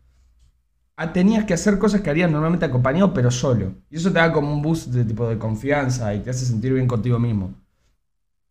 ah, 0.97 1.13
tenías 1.13 1.45
que 1.45 1.55
hacer 1.55 1.79
cosas 1.79 2.01
que 2.01 2.11
harías 2.11 2.31
normalmente 2.31 2.67
acompañado, 2.67 3.13
pero 3.13 3.31
solo. 3.31 3.73
Y 3.91 3.97
eso 3.97 4.13
te 4.13 4.19
da 4.19 4.33
como 4.33 4.53
un 4.53 4.63
boost 4.63 4.89
de, 4.89 5.05
tipo, 5.05 5.29
de 5.29 5.39
confianza 5.39 6.15
y 6.15 6.21
te 6.21 6.31
hace 6.31 6.45
sentir 6.45 6.73
bien 6.73 6.87
contigo 6.87 7.19
mismo. 7.19 7.55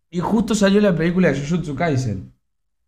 Y 0.09 0.19
justo 0.19 0.55
salió 0.55 0.81
la 0.81 0.95
película 0.95 1.31
de 1.31 1.39
Jujutsu 1.39 1.75
Kaisen. 1.75 2.33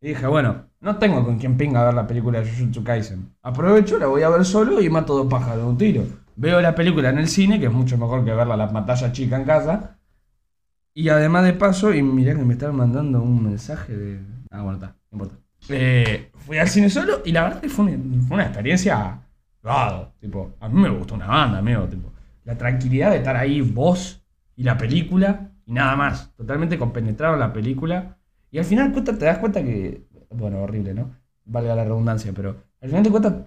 Y 0.01 0.09
dije, 0.09 0.25
bueno, 0.25 0.65
no 0.79 0.97
tengo 0.97 1.23
con 1.23 1.37
quién 1.37 1.55
pinga 1.55 1.81
a 1.81 1.85
ver 1.85 1.93
la 1.93 2.07
película 2.07 2.41
de 2.41 2.49
Jujutsu 2.49 2.83
Kaisen. 2.83 3.35
Aprovecho, 3.43 3.99
la 3.99 4.07
voy 4.07 4.23
a 4.23 4.29
ver 4.29 4.43
solo 4.43 4.81
y 4.81 4.89
mato 4.89 5.15
dos 5.15 5.27
pájaros 5.27 5.63
de 5.63 5.69
un 5.69 5.77
tiro. 5.77 6.03
Veo 6.41 6.59
la 6.59 6.73
película 6.73 7.09
en 7.09 7.19
el 7.19 7.27
cine, 7.27 7.59
que 7.59 7.67
es 7.67 7.71
mucho 7.71 7.97
mejor 7.99 8.25
que 8.25 8.33
verla 8.33 8.55
en 8.55 8.59
la 8.59 8.71
pantalla 8.71 9.11
chica 9.11 9.35
en 9.37 9.43
casa. 9.45 9.99
Y 10.93 11.07
además 11.09 11.43
de 11.45 11.53
paso, 11.53 11.93
y 11.93 12.01
mirá 12.01 12.33
que 12.35 12.43
me 12.43 12.53
estaban 12.53 12.75
mandando 12.77 13.21
un 13.21 13.43
mensaje 13.43 13.95
de. 13.95 14.19
Ah, 14.49 14.63
bueno, 14.63 14.79
está, 14.79 14.87
no 15.11 15.15
importa. 15.17 15.35
Eh, 15.69 16.31
fui 16.33 16.57
al 16.57 16.67
cine 16.67 16.89
solo 16.89 17.21
y 17.23 17.31
la 17.31 17.43
verdad 17.43 17.61
que 17.61 17.69
fue 17.69 17.85
una, 17.85 18.23
fue 18.27 18.35
una 18.35 18.45
experiencia. 18.45 19.21
Tipo, 20.19 20.53
a 20.59 20.67
mí 20.67 20.81
me 20.81 20.89
gustó 20.89 21.13
una 21.13 21.27
banda, 21.27 21.59
amigo. 21.59 21.83
Tipo, 21.87 22.11
la 22.45 22.57
tranquilidad 22.57 23.11
de 23.11 23.17
estar 23.17 23.37
ahí, 23.37 23.61
vos 23.61 24.23
y 24.55 24.63
la 24.63 24.77
película, 24.79 25.51
y 25.67 25.73
nada 25.73 25.95
más. 25.95 26.33
Totalmente 26.35 26.79
compenetrado 26.79 27.35
en 27.35 27.39
la 27.41 27.53
película. 27.53 28.17
Y 28.49 28.57
al 28.57 28.65
final 28.65 28.91
te 28.91 29.13
das 29.25 29.37
cuenta 29.37 29.61
que. 29.63 30.07
Bueno, 30.31 30.59
horrible, 30.63 30.95
¿no? 30.95 31.11
Valga 31.45 31.75
la 31.75 31.83
redundancia, 31.83 32.31
pero 32.35 32.55
al 32.81 32.89
final 32.89 33.03
te 33.03 33.11
cuenta 33.11 33.45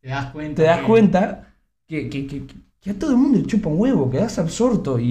Te 0.00 0.08
das 0.08 0.26
cuenta. 0.32 0.62
te 0.62 0.68
das 0.68 0.78
que- 0.78 0.86
cuenta 0.86 1.44
que, 1.88 2.08
que- 2.10 2.26
que- 2.26 2.46
que 2.80 2.90
a 2.90 2.98
todo 2.98 3.10
el 3.12 3.16
mundo 3.16 3.38
le 3.38 3.44
chupa 3.46 3.68
un 3.68 3.80
huevo, 3.80 4.10
quedás 4.10 4.38
absorto 4.38 4.98
y, 5.00 5.04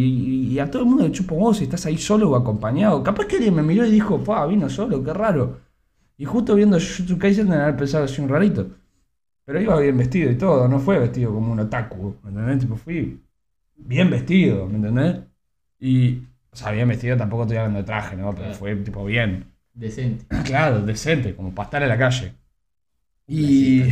y- 0.54 0.60
a 0.60 0.70
todo 0.72 0.84
el 0.84 0.88
mundo 0.90 1.04
le 1.06 1.12
chupa 1.12 1.34
un 1.36 1.42
huevo 1.42 1.54
si 1.54 1.66
estás 1.66 1.86
ahí 1.86 1.98
solo 1.98 2.30
o 2.32 2.36
acompañado. 2.36 3.04
Capaz 3.04 3.26
que 3.28 3.36
alguien 3.38 3.56
me 3.56 3.64
miró 3.64 3.86
y 3.86 3.92
dijo, 3.92 4.24
pa, 4.24 4.46
vino 4.48 4.70
solo, 4.70 5.04
qué 5.04 5.14
raro. 5.14 5.60
Y 6.18 6.26
justo 6.26 6.56
viendo 6.56 6.78
Jujutsu 6.80 7.18
Kaisen 7.20 7.50
de 7.50 7.56
haber 7.58 7.78
pensado 7.78 8.08
soy 8.08 8.26
un 8.26 8.30
rarito. 8.32 8.70
Pero 9.46 9.62
iba 9.62 9.80
bien 9.80 9.98
vestido 9.98 10.32
y 10.32 10.38
todo, 10.38 10.68
no 10.68 10.80
fue 10.80 11.00
vestido 11.00 11.34
como 11.34 11.52
un 11.54 11.60
otaku, 11.62 12.16
¿me 12.24 12.30
entendés? 12.32 12.60
Tipo, 12.60 12.76
fui 12.78 13.22
bien 13.78 14.10
vestido, 14.10 14.68
¿me 14.68 14.76
entendés? 14.78 15.22
Y, 15.80 16.20
o 16.52 16.56
sea, 16.56 16.72
bien 16.72 16.88
vestido 16.90 17.18
tampoco 17.18 17.44
estoy 17.44 17.58
hablando 17.58 17.80
de 17.80 17.86
traje, 17.86 18.16
¿no? 18.18 18.32
Pero 18.32 18.46
Claro. 18.46 18.56
fue 18.56 18.76
tipo 18.78 19.06
bien. 19.06 19.46
Decente. 19.74 20.26
Claro, 20.46 20.82
decente, 20.82 21.36
como 21.36 21.54
para 21.56 21.68
estar 21.68 21.84
en 21.84 21.90
la 21.90 21.98
calle. 21.98 22.34
Y 23.28 23.84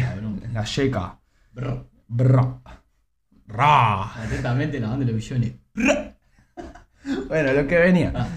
La 0.53 0.63
yeca, 0.63 1.19
Bra. 2.07 2.61
Ra. 3.47 4.23
Atentamente 4.23 4.79
la 4.79 4.89
banda 4.89 5.05
de 5.05 5.11
los 5.11 5.21
billones. 5.21 5.53
Bueno, 7.27 7.53
lo 7.53 7.67
que 7.67 7.77
venía. 7.77 8.11
Ah. 8.15 8.27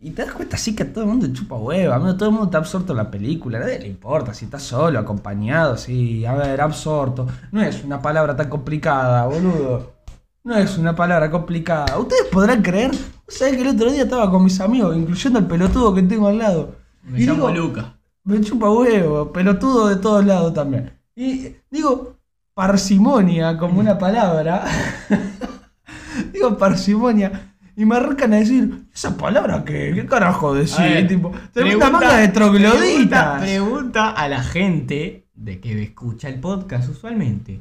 Y 0.00 0.10
te 0.10 0.22
das 0.22 0.32
cuenta 0.32 0.56
así 0.56 0.76
que 0.76 0.84
a 0.84 0.92
todo 0.92 1.04
el 1.04 1.10
mundo 1.10 1.26
chupa 1.32 1.56
hueva, 1.56 1.96
amigo, 1.96 2.16
todo 2.16 2.28
el 2.28 2.32
mundo 2.32 2.46
está 2.46 2.58
absorto 2.58 2.92
en 2.92 2.98
la 2.98 3.10
película, 3.10 3.58
a 3.58 3.62
nadie 3.62 3.80
le 3.80 3.88
importa 3.88 4.32
si 4.32 4.44
estás 4.44 4.62
solo, 4.62 4.96
acompañado, 4.96 5.76
sí, 5.76 6.24
a 6.24 6.34
ver, 6.34 6.60
absorto. 6.60 7.26
No 7.50 7.60
es 7.62 7.82
una 7.82 8.00
palabra 8.00 8.36
tan 8.36 8.48
complicada, 8.48 9.26
boludo. 9.26 9.94
No 10.44 10.56
es 10.56 10.78
una 10.78 10.94
palabra 10.94 11.30
complicada. 11.32 11.98
Ustedes 11.98 12.26
podrán 12.30 12.62
creer, 12.62 12.92
¿sabes 13.26 13.56
que 13.56 13.62
el 13.62 13.68
otro 13.68 13.90
día 13.90 14.04
estaba 14.04 14.30
con 14.30 14.44
mis 14.44 14.60
amigos, 14.60 14.96
incluyendo 14.96 15.40
el 15.40 15.46
pelotudo 15.46 15.92
que 15.92 16.02
tengo 16.02 16.28
al 16.28 16.38
lado? 16.38 16.76
Me 17.02 17.20
Y 17.20 17.26
llamo 17.26 17.48
digo, 17.48 17.66
Luca. 17.66 17.98
Me 18.22 18.40
chupa 18.40 18.70
huevo, 18.70 19.32
pelotudo 19.32 19.88
de 19.88 19.96
todos 19.96 20.24
lados 20.24 20.54
también. 20.54 20.92
Y 21.16 21.56
digo, 21.70 22.17
parsimonia 22.58 23.56
como 23.56 23.78
una 23.78 23.96
palabra. 23.96 24.64
digo 26.32 26.58
parsimonia. 26.58 27.54
Y 27.76 27.84
me 27.84 27.94
arrancan 27.94 28.32
a 28.32 28.36
decir, 28.38 28.86
¿esa 28.92 29.16
palabra 29.16 29.64
qué? 29.64 29.92
¿Qué 29.94 30.04
carajo 30.06 30.52
decir? 30.54 30.80
ver, 30.84 31.06
Tipo, 31.06 31.30
pregunta- 31.52 31.90
manga 31.90 32.16
de 32.16 32.28
Pregunta, 32.28 32.32
trogloditas. 32.72 33.40
pregunta 33.42 34.10
a 34.10 34.26
la 34.28 34.42
gente 34.42 35.28
de 35.34 35.60
que 35.60 35.80
escucha 35.84 36.28
el 36.28 36.40
podcast 36.40 36.88
usualmente. 36.88 37.60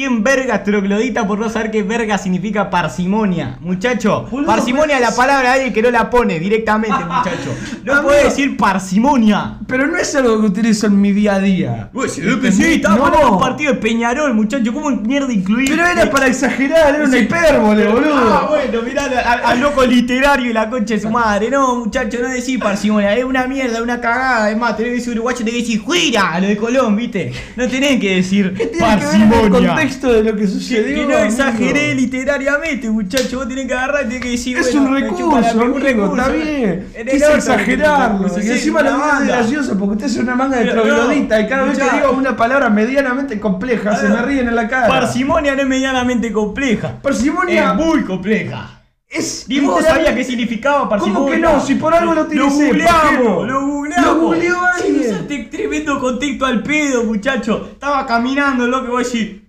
¿Quién 0.00 0.24
verga 0.24 0.54
es 0.54 0.64
troglodita 0.64 1.26
por 1.26 1.38
no 1.38 1.50
saber 1.50 1.70
qué 1.70 1.82
verga 1.82 2.16
significa 2.16 2.70
parsimonia? 2.70 3.58
Muchacho, 3.60 4.26
Boludo, 4.30 4.46
parsimonia 4.46 4.94
es 4.94 5.02
la 5.02 5.14
palabra 5.14 5.50
de 5.50 5.54
alguien 5.56 5.74
que 5.74 5.82
no 5.82 5.90
la 5.90 6.08
pone 6.08 6.40
directamente, 6.40 6.96
muchacho. 7.04 7.54
No 7.84 8.02
puede 8.02 8.24
decir 8.24 8.56
parsimonia. 8.56 9.58
Pero 9.66 9.86
no 9.88 9.98
es 9.98 10.14
algo 10.16 10.40
que 10.40 10.46
utilizo 10.46 10.86
en 10.86 10.98
mi 10.98 11.12
día 11.12 11.34
a 11.34 11.38
día. 11.40 11.90
Uy, 11.92 12.08
si 12.08 12.22
que 12.22 12.50
sí, 12.50 12.64
estaba 12.76 12.96
No. 12.96 13.04
hablando 13.04 13.26
de 13.26 13.32
un 13.34 13.40
partido 13.40 13.72
de 13.74 13.78
Peñarol, 13.78 14.32
muchacho. 14.32 14.72
¿Cómo 14.72 14.90
mierda 14.90 15.30
incluir? 15.34 15.68
Pero 15.68 15.86
era 15.86 16.10
para 16.10 16.28
exagerar, 16.28 16.94
era 16.94 17.04
una 17.04 17.18
hipérbole, 17.18 17.86
Ah, 17.86 17.92
boludo. 17.92 18.48
bueno, 18.48 18.82
mirá 18.82 19.04
al, 19.04 19.60
loco 19.60 19.84
literario 19.84 20.48
y 20.48 20.54
la 20.54 20.70
concha 20.70 20.94
de 20.94 21.00
su 21.00 21.10
madre. 21.10 21.50
No, 21.50 21.76
muchacho, 21.76 22.16
no 22.22 22.28
decís 22.30 22.58
parsimonia, 22.58 23.14
es 23.14 23.24
una 23.24 23.46
mierda, 23.46 23.82
una 23.82 24.00
cagada. 24.00 24.50
Es 24.50 24.56
más, 24.56 24.78
tenés 24.78 24.92
que 24.92 24.96
decir 24.96 25.12
uruguayo, 25.12 25.38
tenés 25.40 25.52
que 25.52 25.60
decir 25.60 25.80
juira, 25.82 26.40
lo 26.40 26.46
de 26.48 26.56
Colón, 26.56 26.96
¿viste? 26.96 27.32
No 27.54 27.68
tenés 27.68 28.00
que 28.00 28.16
decir 28.16 28.54
¿Qué 28.54 28.64
tiene 28.68 28.98
que 28.98 29.04
ver 29.04 29.14
en 29.16 29.20
el 29.22 29.28
parsimonia. 29.28 29.89
Contexto 29.90 30.12
de 30.12 30.22
lo 30.22 30.36
que 30.36 30.46
sucedió? 30.46 30.96
que 30.96 31.06
no 31.06 31.18
exageré 31.18 31.94
literariamente, 31.94 32.90
muchacho. 32.90 33.38
Vos 33.38 33.48
tenés 33.48 33.66
que 33.66 33.74
agarrar 33.74 34.04
y 34.04 34.08
tenés 34.08 34.22
que 34.22 34.30
decir. 34.30 34.58
Es 34.58 34.72
bueno, 34.72 34.88
un 34.88 34.94
recurso, 34.94 35.26
un 35.26 35.44
amigo, 35.44 35.78
recurso. 35.78 36.16
está 36.16 36.28
bien. 36.28 36.92
Quise 37.10 37.34
exagerarlo. 37.34 38.28
Y 38.42 38.48
encima 38.48 38.82
lo 38.82 38.98
banda. 38.98 39.36
gracioso 39.36 39.78
porque 39.78 39.92
usted 39.94 40.06
es 40.06 40.16
una 40.16 40.34
manga 40.34 40.58
de 40.58 40.70
troglodita 40.70 41.40
y 41.40 41.48
cada 41.48 41.64
vez 41.64 41.78
que 41.78 41.84
digo 41.84 42.12
una 42.12 42.36
palabra 42.36 42.70
medianamente 42.70 43.38
compleja 43.40 43.96
se 43.96 44.08
me 44.08 44.22
ríen 44.22 44.48
en 44.48 44.56
la 44.56 44.68
cara. 44.68 44.88
Parsimonia 44.88 45.54
no 45.54 45.62
es 45.62 45.68
medianamente 45.68 46.32
compleja. 46.32 47.00
Parsimonia 47.02 47.70
Es 47.70 47.74
muy 47.74 48.04
compleja. 48.04 48.82
es. 49.08 49.46
Ni 49.48 49.60
vos 49.60 49.84
sabías 49.84 50.14
qué 50.14 50.24
significaba 50.24 50.88
parsimonia. 50.88 51.18
¿Cómo 51.18 51.30
que 51.30 51.38
no? 51.38 51.60
Si 51.60 51.74
por 51.74 51.94
algo 51.94 52.14
lo 52.14 52.22
utilicé, 52.22 52.68
¿por 52.68 52.76
qué 52.76 52.84
googleamos, 52.84 53.46
no? 53.46 53.46
lo 53.46 53.66
googleamos. 53.66 54.06
Lo 54.06 54.20
googleó 54.20 54.56
alguien. 54.64 55.00
usaste 55.00 55.48
tremendo 55.50 55.98
contexto 55.98 56.46
al 56.46 56.62
pedo, 56.62 57.04
muchacho. 57.04 57.68
Estaba 57.72 58.06
caminando, 58.06 58.66
lo 58.66 58.82
que 58.82 58.90
voy 58.90 59.02
a 59.02 59.04
decir. 59.04 59.39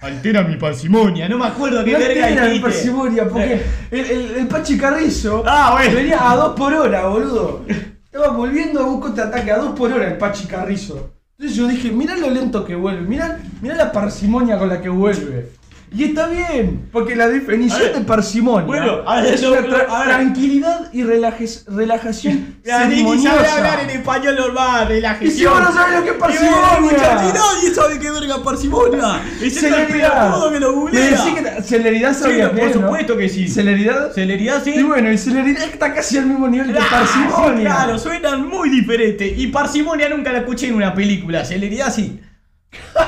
Altera 0.00 0.42
mi 0.42 0.56
parsimonia, 0.56 1.28
no 1.28 1.38
me 1.38 1.46
acuerdo 1.46 1.82
qué 1.84 1.92
No 1.92 1.98
verga 1.98 2.26
altera 2.26 2.42
mi 2.46 2.50
dijiste. 2.58 2.70
parsimonia 2.70 3.28
porque 3.28 3.62
el, 3.90 3.98
el, 4.06 4.30
el 4.36 4.46
Pachi 4.46 4.78
Carrizo 4.78 5.42
Ah, 5.46 5.70
bueno. 5.72 5.94
venía 5.96 6.30
a 6.30 6.36
2 6.36 6.54
por 6.56 6.72
hora, 6.72 7.06
boludo. 7.08 7.64
Estaba 8.04 8.28
volviendo 8.28 8.80
a 8.80 8.84
un 8.84 9.00
contraataque 9.00 9.50
a 9.50 9.58
2 9.58 9.76
por 9.76 9.92
hora 9.92 10.06
el 10.06 10.16
Pachi 10.16 10.46
Carrizo. 10.46 11.10
Entonces 11.36 11.56
yo 11.56 11.66
dije, 11.68 11.90
mirá 11.90 12.16
lo 12.16 12.30
lento 12.30 12.64
que 12.64 12.74
vuelve, 12.76 13.02
mirá, 13.02 13.40
mirá 13.60 13.74
la 13.74 13.90
parsimonia 13.92 14.56
con 14.58 14.68
la 14.68 14.80
que 14.80 14.88
vuelve. 14.88 15.50
Y 15.90 16.04
está 16.04 16.26
bien, 16.28 16.88
porque 16.92 17.16
la 17.16 17.28
definición 17.28 17.80
ver, 17.80 17.94
de 17.94 18.00
parsimonia 18.02 18.66
bueno, 18.66 19.02
ver, 19.04 19.34
es 19.34 19.42
una 19.42 19.60
tra- 19.60 19.70
ver. 19.98 20.04
tranquilidad 20.04 20.92
y 20.92 21.02
relajes- 21.02 21.64
relajación 21.66 22.56
La 22.64 22.84
Nini 22.86 23.22
sabe 23.22 23.48
hablar 23.48 23.80
en 23.80 23.90
español 23.90 24.36
normal, 24.36 24.88
relajación. 24.88 25.30
Y 25.30 25.34
si 25.34 25.46
vos 25.46 25.60
no 25.62 25.72
sabés 25.72 25.96
lo 25.98 26.04
que 26.04 26.10
es 26.10 26.16
Y 26.16 26.18
parsimonia. 26.18 26.98
y 27.24 27.32
nadie 27.32 27.74
sabe 27.74 27.98
qué 27.98 28.10
verga 28.10 28.42
parsimonia. 28.42 29.20
Excepto 29.40 29.76
el 29.78 29.86
pelotudo 29.86 30.52
que 30.52 30.60
lo 30.60 30.86
que 30.86 31.62
celeridad 31.62 32.12
Sí, 32.14 32.22
sabía 32.22 32.50
por 32.50 32.58
que 32.58 32.66
es, 32.66 32.76
¿no? 32.76 32.82
supuesto 32.82 33.16
que 33.16 33.28
sí. 33.28 33.48
Celeridad. 33.48 34.12
Celeridad 34.12 34.62
sí. 34.62 34.74
Y 34.76 34.82
bueno, 34.82 35.10
y 35.10 35.18
celeridad 35.18 35.62
está 35.64 35.94
casi 35.94 36.18
al 36.18 36.26
mismo 36.26 36.48
nivel 36.48 36.72
de 36.72 36.78
Ah, 36.78 36.86
parsimonia. 36.90 37.56
sí, 37.56 37.60
claro, 37.62 37.98
suenan 37.98 38.46
muy 38.46 38.68
diferentes. 38.68 39.38
Y 39.38 39.46
parsimonia 39.48 40.08
nunca 40.10 40.32
la 40.32 40.38
escuché 40.40 40.68
en 40.68 40.74
una 40.74 40.94
película. 40.94 41.44
Celeridad 41.44 41.92
sí. 41.94 42.20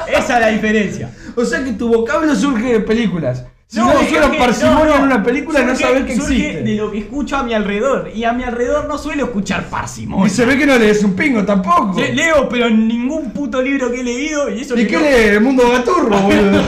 Esa 0.08 0.34
es 0.34 0.40
la 0.40 0.48
diferencia. 0.48 1.10
O 1.36 1.44
sea 1.44 1.62
que 1.64 1.72
tu 1.72 1.88
vocablo 1.88 2.34
surge 2.34 2.72
de 2.72 2.80
películas. 2.80 3.44
Si 3.66 3.78
no, 3.78 3.88
surge- 3.92 4.00
dijeron 4.00 4.32
parsimonia 4.36 4.84
no, 4.84 4.90
no. 4.90 4.96
en 4.96 5.02
una 5.02 5.22
película, 5.22 5.62
no 5.62 5.72
Surge- 5.74 5.80
sabés 5.82 6.04
que 6.04 6.16
surge 6.16 6.34
existe. 6.34 6.62
de 6.64 6.74
lo 6.74 6.90
que 6.90 6.98
escucho 6.98 7.36
a 7.36 7.44
mi 7.44 7.54
alrededor. 7.54 8.10
Y 8.12 8.24
a 8.24 8.32
mi 8.32 8.42
alrededor 8.42 8.86
no 8.88 8.98
suelo 8.98 9.26
escuchar 9.26 9.66
parsimonia. 9.66 10.26
Y 10.26 10.30
se 10.30 10.44
ve 10.44 10.58
que 10.58 10.66
no 10.66 10.76
lees 10.76 11.04
un 11.04 11.14
pingo 11.14 11.44
tampoco. 11.44 11.94
Le- 12.00 12.12
Leo, 12.12 12.48
pero 12.48 12.66
en 12.66 12.88
ningún 12.88 13.30
puto 13.30 13.62
libro 13.62 13.92
que 13.92 14.00
he 14.00 14.02
leído. 14.02 14.50
Y 14.50 14.62
eso 14.62 14.76
¿Y 14.76 14.88
qué 14.88 14.96
no- 14.96 15.02
lees? 15.02 15.26
El 15.34 15.40
mundo 15.42 15.70
gaturro, 15.70 16.08
boludo. 16.20 16.62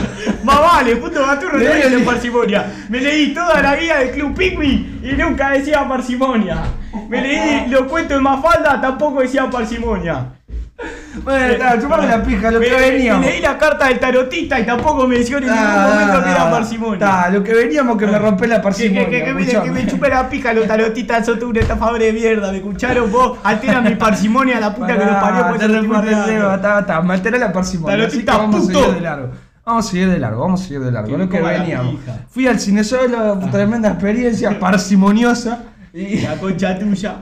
Más 0.45 0.59
vale, 0.61 0.95
puto 0.95 1.25
gaturro 1.25 1.57
no 1.59 1.65
el- 1.65 2.03
parsimonia. 2.03 2.71
Me 2.87 3.01
leí 3.01 3.33
toda 3.33 3.61
la 3.61 3.75
guía 3.75 3.97
del 3.99 4.11
Club 4.11 4.33
Pigmy 4.37 4.99
y 5.03 5.11
nunca 5.17 5.49
decía 5.49 5.85
parsimonia. 5.85 6.63
Me 7.09 7.21
leí 7.27 7.67
los 7.69 7.83
cuentos 7.83 8.15
de 8.15 8.21
Mafalda, 8.21 8.79
tampoco 8.79 9.19
decía 9.19 9.49
parsimonia. 9.49 10.35
bueno, 11.23 11.45
está, 11.53 11.79
chupame 11.79 12.07
la 12.07 12.23
pija, 12.23 12.51
lo 12.51 12.59
me, 12.59 12.65
que 12.65 12.71
me 12.71 12.79
veníamos. 12.79 13.25
leí 13.25 13.41
la 13.41 13.57
carta 13.57 13.87
del 13.87 13.99
tarotista 13.99 14.59
y 14.59 14.65
tampoco 14.65 15.07
mencioné 15.07 15.47
en 15.47 15.53
ningún 15.53 15.67
Ah, 15.69 15.89
momento 15.93 16.23
que 16.23 16.29
era 16.31 16.47
ah, 16.47 16.51
parsimonia. 16.51 16.93
Está, 16.93 17.29
lo 17.29 17.43
que 17.43 17.53
veníamos 17.53 17.97
que 17.97 18.07
me 18.07 18.19
rompe 18.19 18.47
la 18.47 18.61
parsimonia. 18.61 19.05
que, 19.05 19.19
que, 19.19 19.23
que 19.25 19.33
me, 19.33 19.45
que 19.45 19.71
me 19.71 19.87
chupé 19.87 20.09
la 20.09 20.27
pija 20.29 20.53
los 20.53 20.67
tarotistas, 20.67 21.25
son 21.25 21.37
todos 21.39 21.51
un 21.51 21.57
estafador 21.57 21.99
de 21.99 22.11
mierda, 22.13 22.51
¿me 22.51 22.57
escucharon 22.57 23.11
vos? 23.11 23.37
Alteran 23.43 23.83
mi 23.83 23.95
parsimonia, 23.95 24.59
la 24.59 24.73
puta 24.75 24.97
que 24.97 25.05
los 25.05 25.15
parió 25.15 25.47
por 25.47 25.57
te 25.59 26.55
está, 26.55 26.79
está, 26.79 27.01
me 27.01 27.13
alteré 27.13 27.37
la 27.39 27.53
parsimonia. 27.53 27.97
Tarotista, 27.97 28.37
vamos 28.37 28.55
a 28.55 28.59
puto. 28.67 28.79
seguir 28.79 28.95
de 28.95 29.01
largo. 29.01 29.31
Vamos 29.65 29.85
a 29.85 29.89
seguir 29.91 30.09
de 30.09 30.19
largo, 30.19 30.41
vamos 30.41 30.61
a 30.61 30.63
seguir 30.65 30.79
de 30.81 30.91
largo. 30.91 31.11
Lo 31.11 31.17
me 31.19 31.29
que 31.29 31.41
veníamos. 31.41 31.95
Fui 32.29 32.47
al 32.47 32.59
cine 32.59 32.83
solo, 32.83 33.39
tremenda 33.51 33.89
experiencia, 33.89 34.59
parsimoniosa. 34.59 35.63
Y, 35.93 36.21
La 36.21 36.35
concha 36.37 36.77
tuya. 36.79 37.17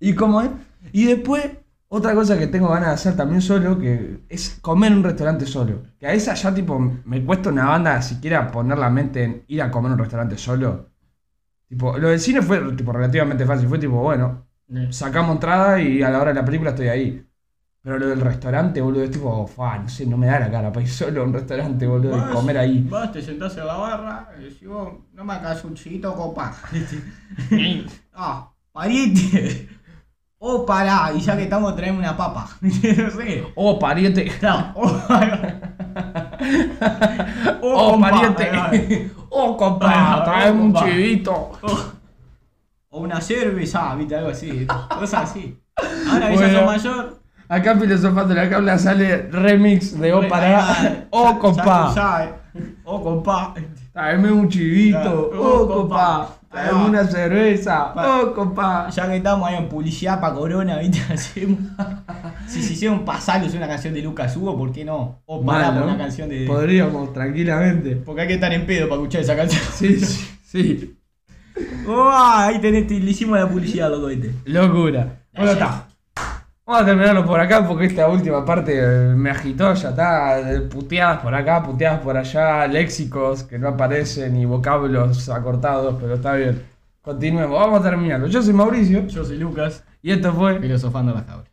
y 0.00 0.14
cómo 0.14 0.40
es. 0.40 0.48
Y 0.92 1.04
después, 1.04 1.42
otra 1.90 2.14
cosa 2.14 2.38
que 2.38 2.46
tengo 2.46 2.68
ganas 2.68 2.88
de 2.88 2.94
hacer 2.94 3.16
también 3.16 3.40
solo, 3.40 3.78
que 3.78 4.20
es 4.28 4.58
comer 4.60 4.92
en 4.92 4.98
un 4.98 5.04
restaurante 5.04 5.46
solo. 5.46 5.82
Que 5.98 6.06
a 6.06 6.12
esa 6.12 6.34
ya 6.34 6.54
tipo 6.54 6.78
me 6.78 7.24
cuesta 7.24 7.48
una 7.48 7.66
banda 7.66 8.00
siquiera 8.02 8.50
poner 8.50 8.78
la 8.78 8.90
mente 8.90 9.24
en 9.24 9.44
ir 9.48 9.62
a 9.62 9.70
comer 9.70 9.90
a 9.90 9.94
un 9.94 10.00
restaurante 10.00 10.36
solo. 10.36 10.90
Tipo, 11.66 11.98
lo 11.98 12.08
del 12.08 12.20
cine 12.20 12.42
fue 12.42 12.60
tipo 12.72 12.92
relativamente 12.92 13.44
fácil, 13.44 13.68
fue 13.68 13.78
tipo, 13.78 13.96
bueno, 14.02 14.46
sacamos 14.90 15.32
entrada 15.32 15.80
y 15.80 16.02
a 16.02 16.10
la 16.10 16.20
hora 16.20 16.28
de 16.28 16.40
la 16.40 16.44
película 16.44 16.70
estoy 16.70 16.88
ahí. 16.88 17.24
Pero 17.80 17.98
lo 17.98 18.08
del 18.08 18.20
restaurante, 18.20 18.80
boludo, 18.82 19.04
es 19.04 19.10
tipo, 19.10 19.46
fa, 19.46 19.78
no 19.78 19.88
sé, 19.88 20.04
no 20.04 20.18
me 20.18 20.26
da 20.26 20.40
la 20.40 20.50
cara 20.50 20.70
para 20.70 20.84
ir 20.84 20.92
solo 20.92 21.22
a 21.22 21.24
un 21.24 21.32
restaurante, 21.32 21.86
boludo, 21.86 22.16
y 22.16 22.20
Vas, 22.20 22.30
comer 22.30 22.58
ahí. 22.58 22.86
Vas, 22.88 23.12
te 23.12 23.22
sentás 23.22 23.56
en 23.56 23.66
la 23.66 23.76
barra 23.76 24.28
y 24.38 24.44
decís, 24.44 24.68
vos, 24.68 24.92
no 25.14 25.24
me 25.24 25.32
hagas 25.32 25.64
un 25.64 25.74
chiquito 25.74 26.14
copa. 26.14 26.54
ah, 28.12 28.50
pariente. 28.72 29.68
O 30.40 30.64
pará, 30.64 31.10
y 31.14 31.20
ya 31.20 31.36
que 31.36 31.42
estamos 31.44 31.74
traemos 31.74 31.98
una 32.00 32.16
papa. 32.16 32.48
no 32.60 32.70
sé. 33.10 33.44
Oh, 33.56 33.78
pariente. 33.78 34.24
Claro. 34.38 34.72
Oh, 37.60 37.90
compa, 37.92 38.10
pariente. 38.10 39.10
Oh, 39.30 39.56
compa, 39.56 39.86
Ah, 39.94 40.22
traeme 40.24 40.60
oh, 40.60 40.64
un 40.64 40.72
compa. 40.72 40.86
chivito. 40.88 41.50
O 42.90 43.00
una 43.00 43.20
cerveza, 43.20 43.94
viste, 43.96 44.16
algo 44.16 44.30
así. 44.30 44.66
Cosas 44.98 45.30
así. 45.30 45.58
Ahora 46.10 46.28
que 46.28 46.34
Bueno. 46.34 46.48
ya 46.52 46.56
son 46.58 46.66
mayor. 46.66 47.18
Acá 47.48 47.76
filosofando 47.76 48.34
la 48.34 48.48
cabla 48.48 48.78
sale 48.78 49.22
remix 49.30 49.98
de 49.98 50.12
O 50.12 50.20
re- 50.22 50.28
para. 50.28 50.58
ah, 50.60 50.76
Oh, 51.10 51.24
ya- 51.24 51.32
ya 51.34 51.38
compa. 51.38 51.92
sabes. 51.94 52.30
Oh, 52.84 53.02
compa. 53.02 53.54
Traeme 53.98 54.30
un 54.30 54.48
chivito. 54.48 55.30
Oh, 55.34 55.62
Oh, 55.62 55.66
compa. 55.66 56.28
Traeme 56.48 56.84
una 56.84 57.04
cerveza. 57.04 57.92
Pa- 57.92 58.20
Oh, 58.20 58.32
compa. 58.32 58.88
Ya 58.90 59.08
que 59.08 59.16
estamos 59.16 59.48
ahí 59.48 59.56
en 59.56 59.68
publicidad 59.68 60.20
para 60.20 60.34
Corona, 60.34 60.78
viste, 60.78 61.00
hacemos. 61.12 61.58
Si 62.46 62.62
se 62.62 62.74
hicieron 62.74 63.04
pasalos 63.04 63.52
una 63.54 63.66
canción 63.66 63.92
de 63.94 64.02
Lucas 64.02 64.36
Hugo, 64.36 64.56
¿por 64.56 64.70
qué 64.70 64.84
no? 64.84 65.20
O 65.26 65.44
paramos 65.44 65.80
¿no? 65.80 65.86
una 65.86 65.98
canción 65.98 66.28
de. 66.28 66.46
Podríamos, 66.46 67.12
tranquilamente. 67.12 67.96
Porque 67.96 68.20
hay 68.22 68.28
que 68.28 68.34
estar 68.34 68.52
en 68.52 68.66
pedo 68.66 68.88
para 68.88 69.00
escuchar 69.00 69.22
esa 69.22 69.34
canción. 69.36 69.62
Sí, 69.74 69.98
sí, 69.98 70.28
sí. 70.44 70.94
Oh, 71.88 72.08
ahí 72.12 72.60
tenés, 72.60 72.88
le 72.88 73.10
hicimos 73.10 73.36
la 73.36 73.48
publicidad, 73.48 73.90
loco, 73.90 74.06
viste. 74.06 74.32
Locura. 74.44 75.22
Bueno, 75.34 75.50
está. 75.50 75.87
Vamos 76.68 76.82
a 76.82 76.84
terminarlo 76.84 77.24
por 77.24 77.40
acá 77.40 77.66
porque 77.66 77.86
esta 77.86 78.06
última 78.08 78.44
parte 78.44 78.78
me 79.16 79.30
agitó, 79.30 79.72
ya 79.72 79.88
está. 79.88 80.38
Puteadas 80.68 81.22
por 81.22 81.34
acá, 81.34 81.62
puteadas 81.62 82.00
por 82.00 82.14
allá, 82.14 82.66
léxicos 82.66 83.42
que 83.44 83.58
no 83.58 83.68
aparecen 83.68 84.36
y 84.36 84.44
vocablos 84.44 85.30
acortados, 85.30 85.96
pero 85.98 86.16
está 86.16 86.34
bien. 86.34 86.62
Continuemos, 87.00 87.58
vamos 87.58 87.80
a 87.80 87.82
terminarlo. 87.84 88.26
Yo 88.26 88.42
soy 88.42 88.52
Mauricio 88.52 89.06
Yo 89.06 89.24
soy 89.24 89.38
Lucas. 89.38 89.82
y 90.02 90.10
esto 90.10 90.30
fue 90.34 90.60
Filosofando 90.60 91.14
las 91.14 91.22
cabras. 91.22 91.48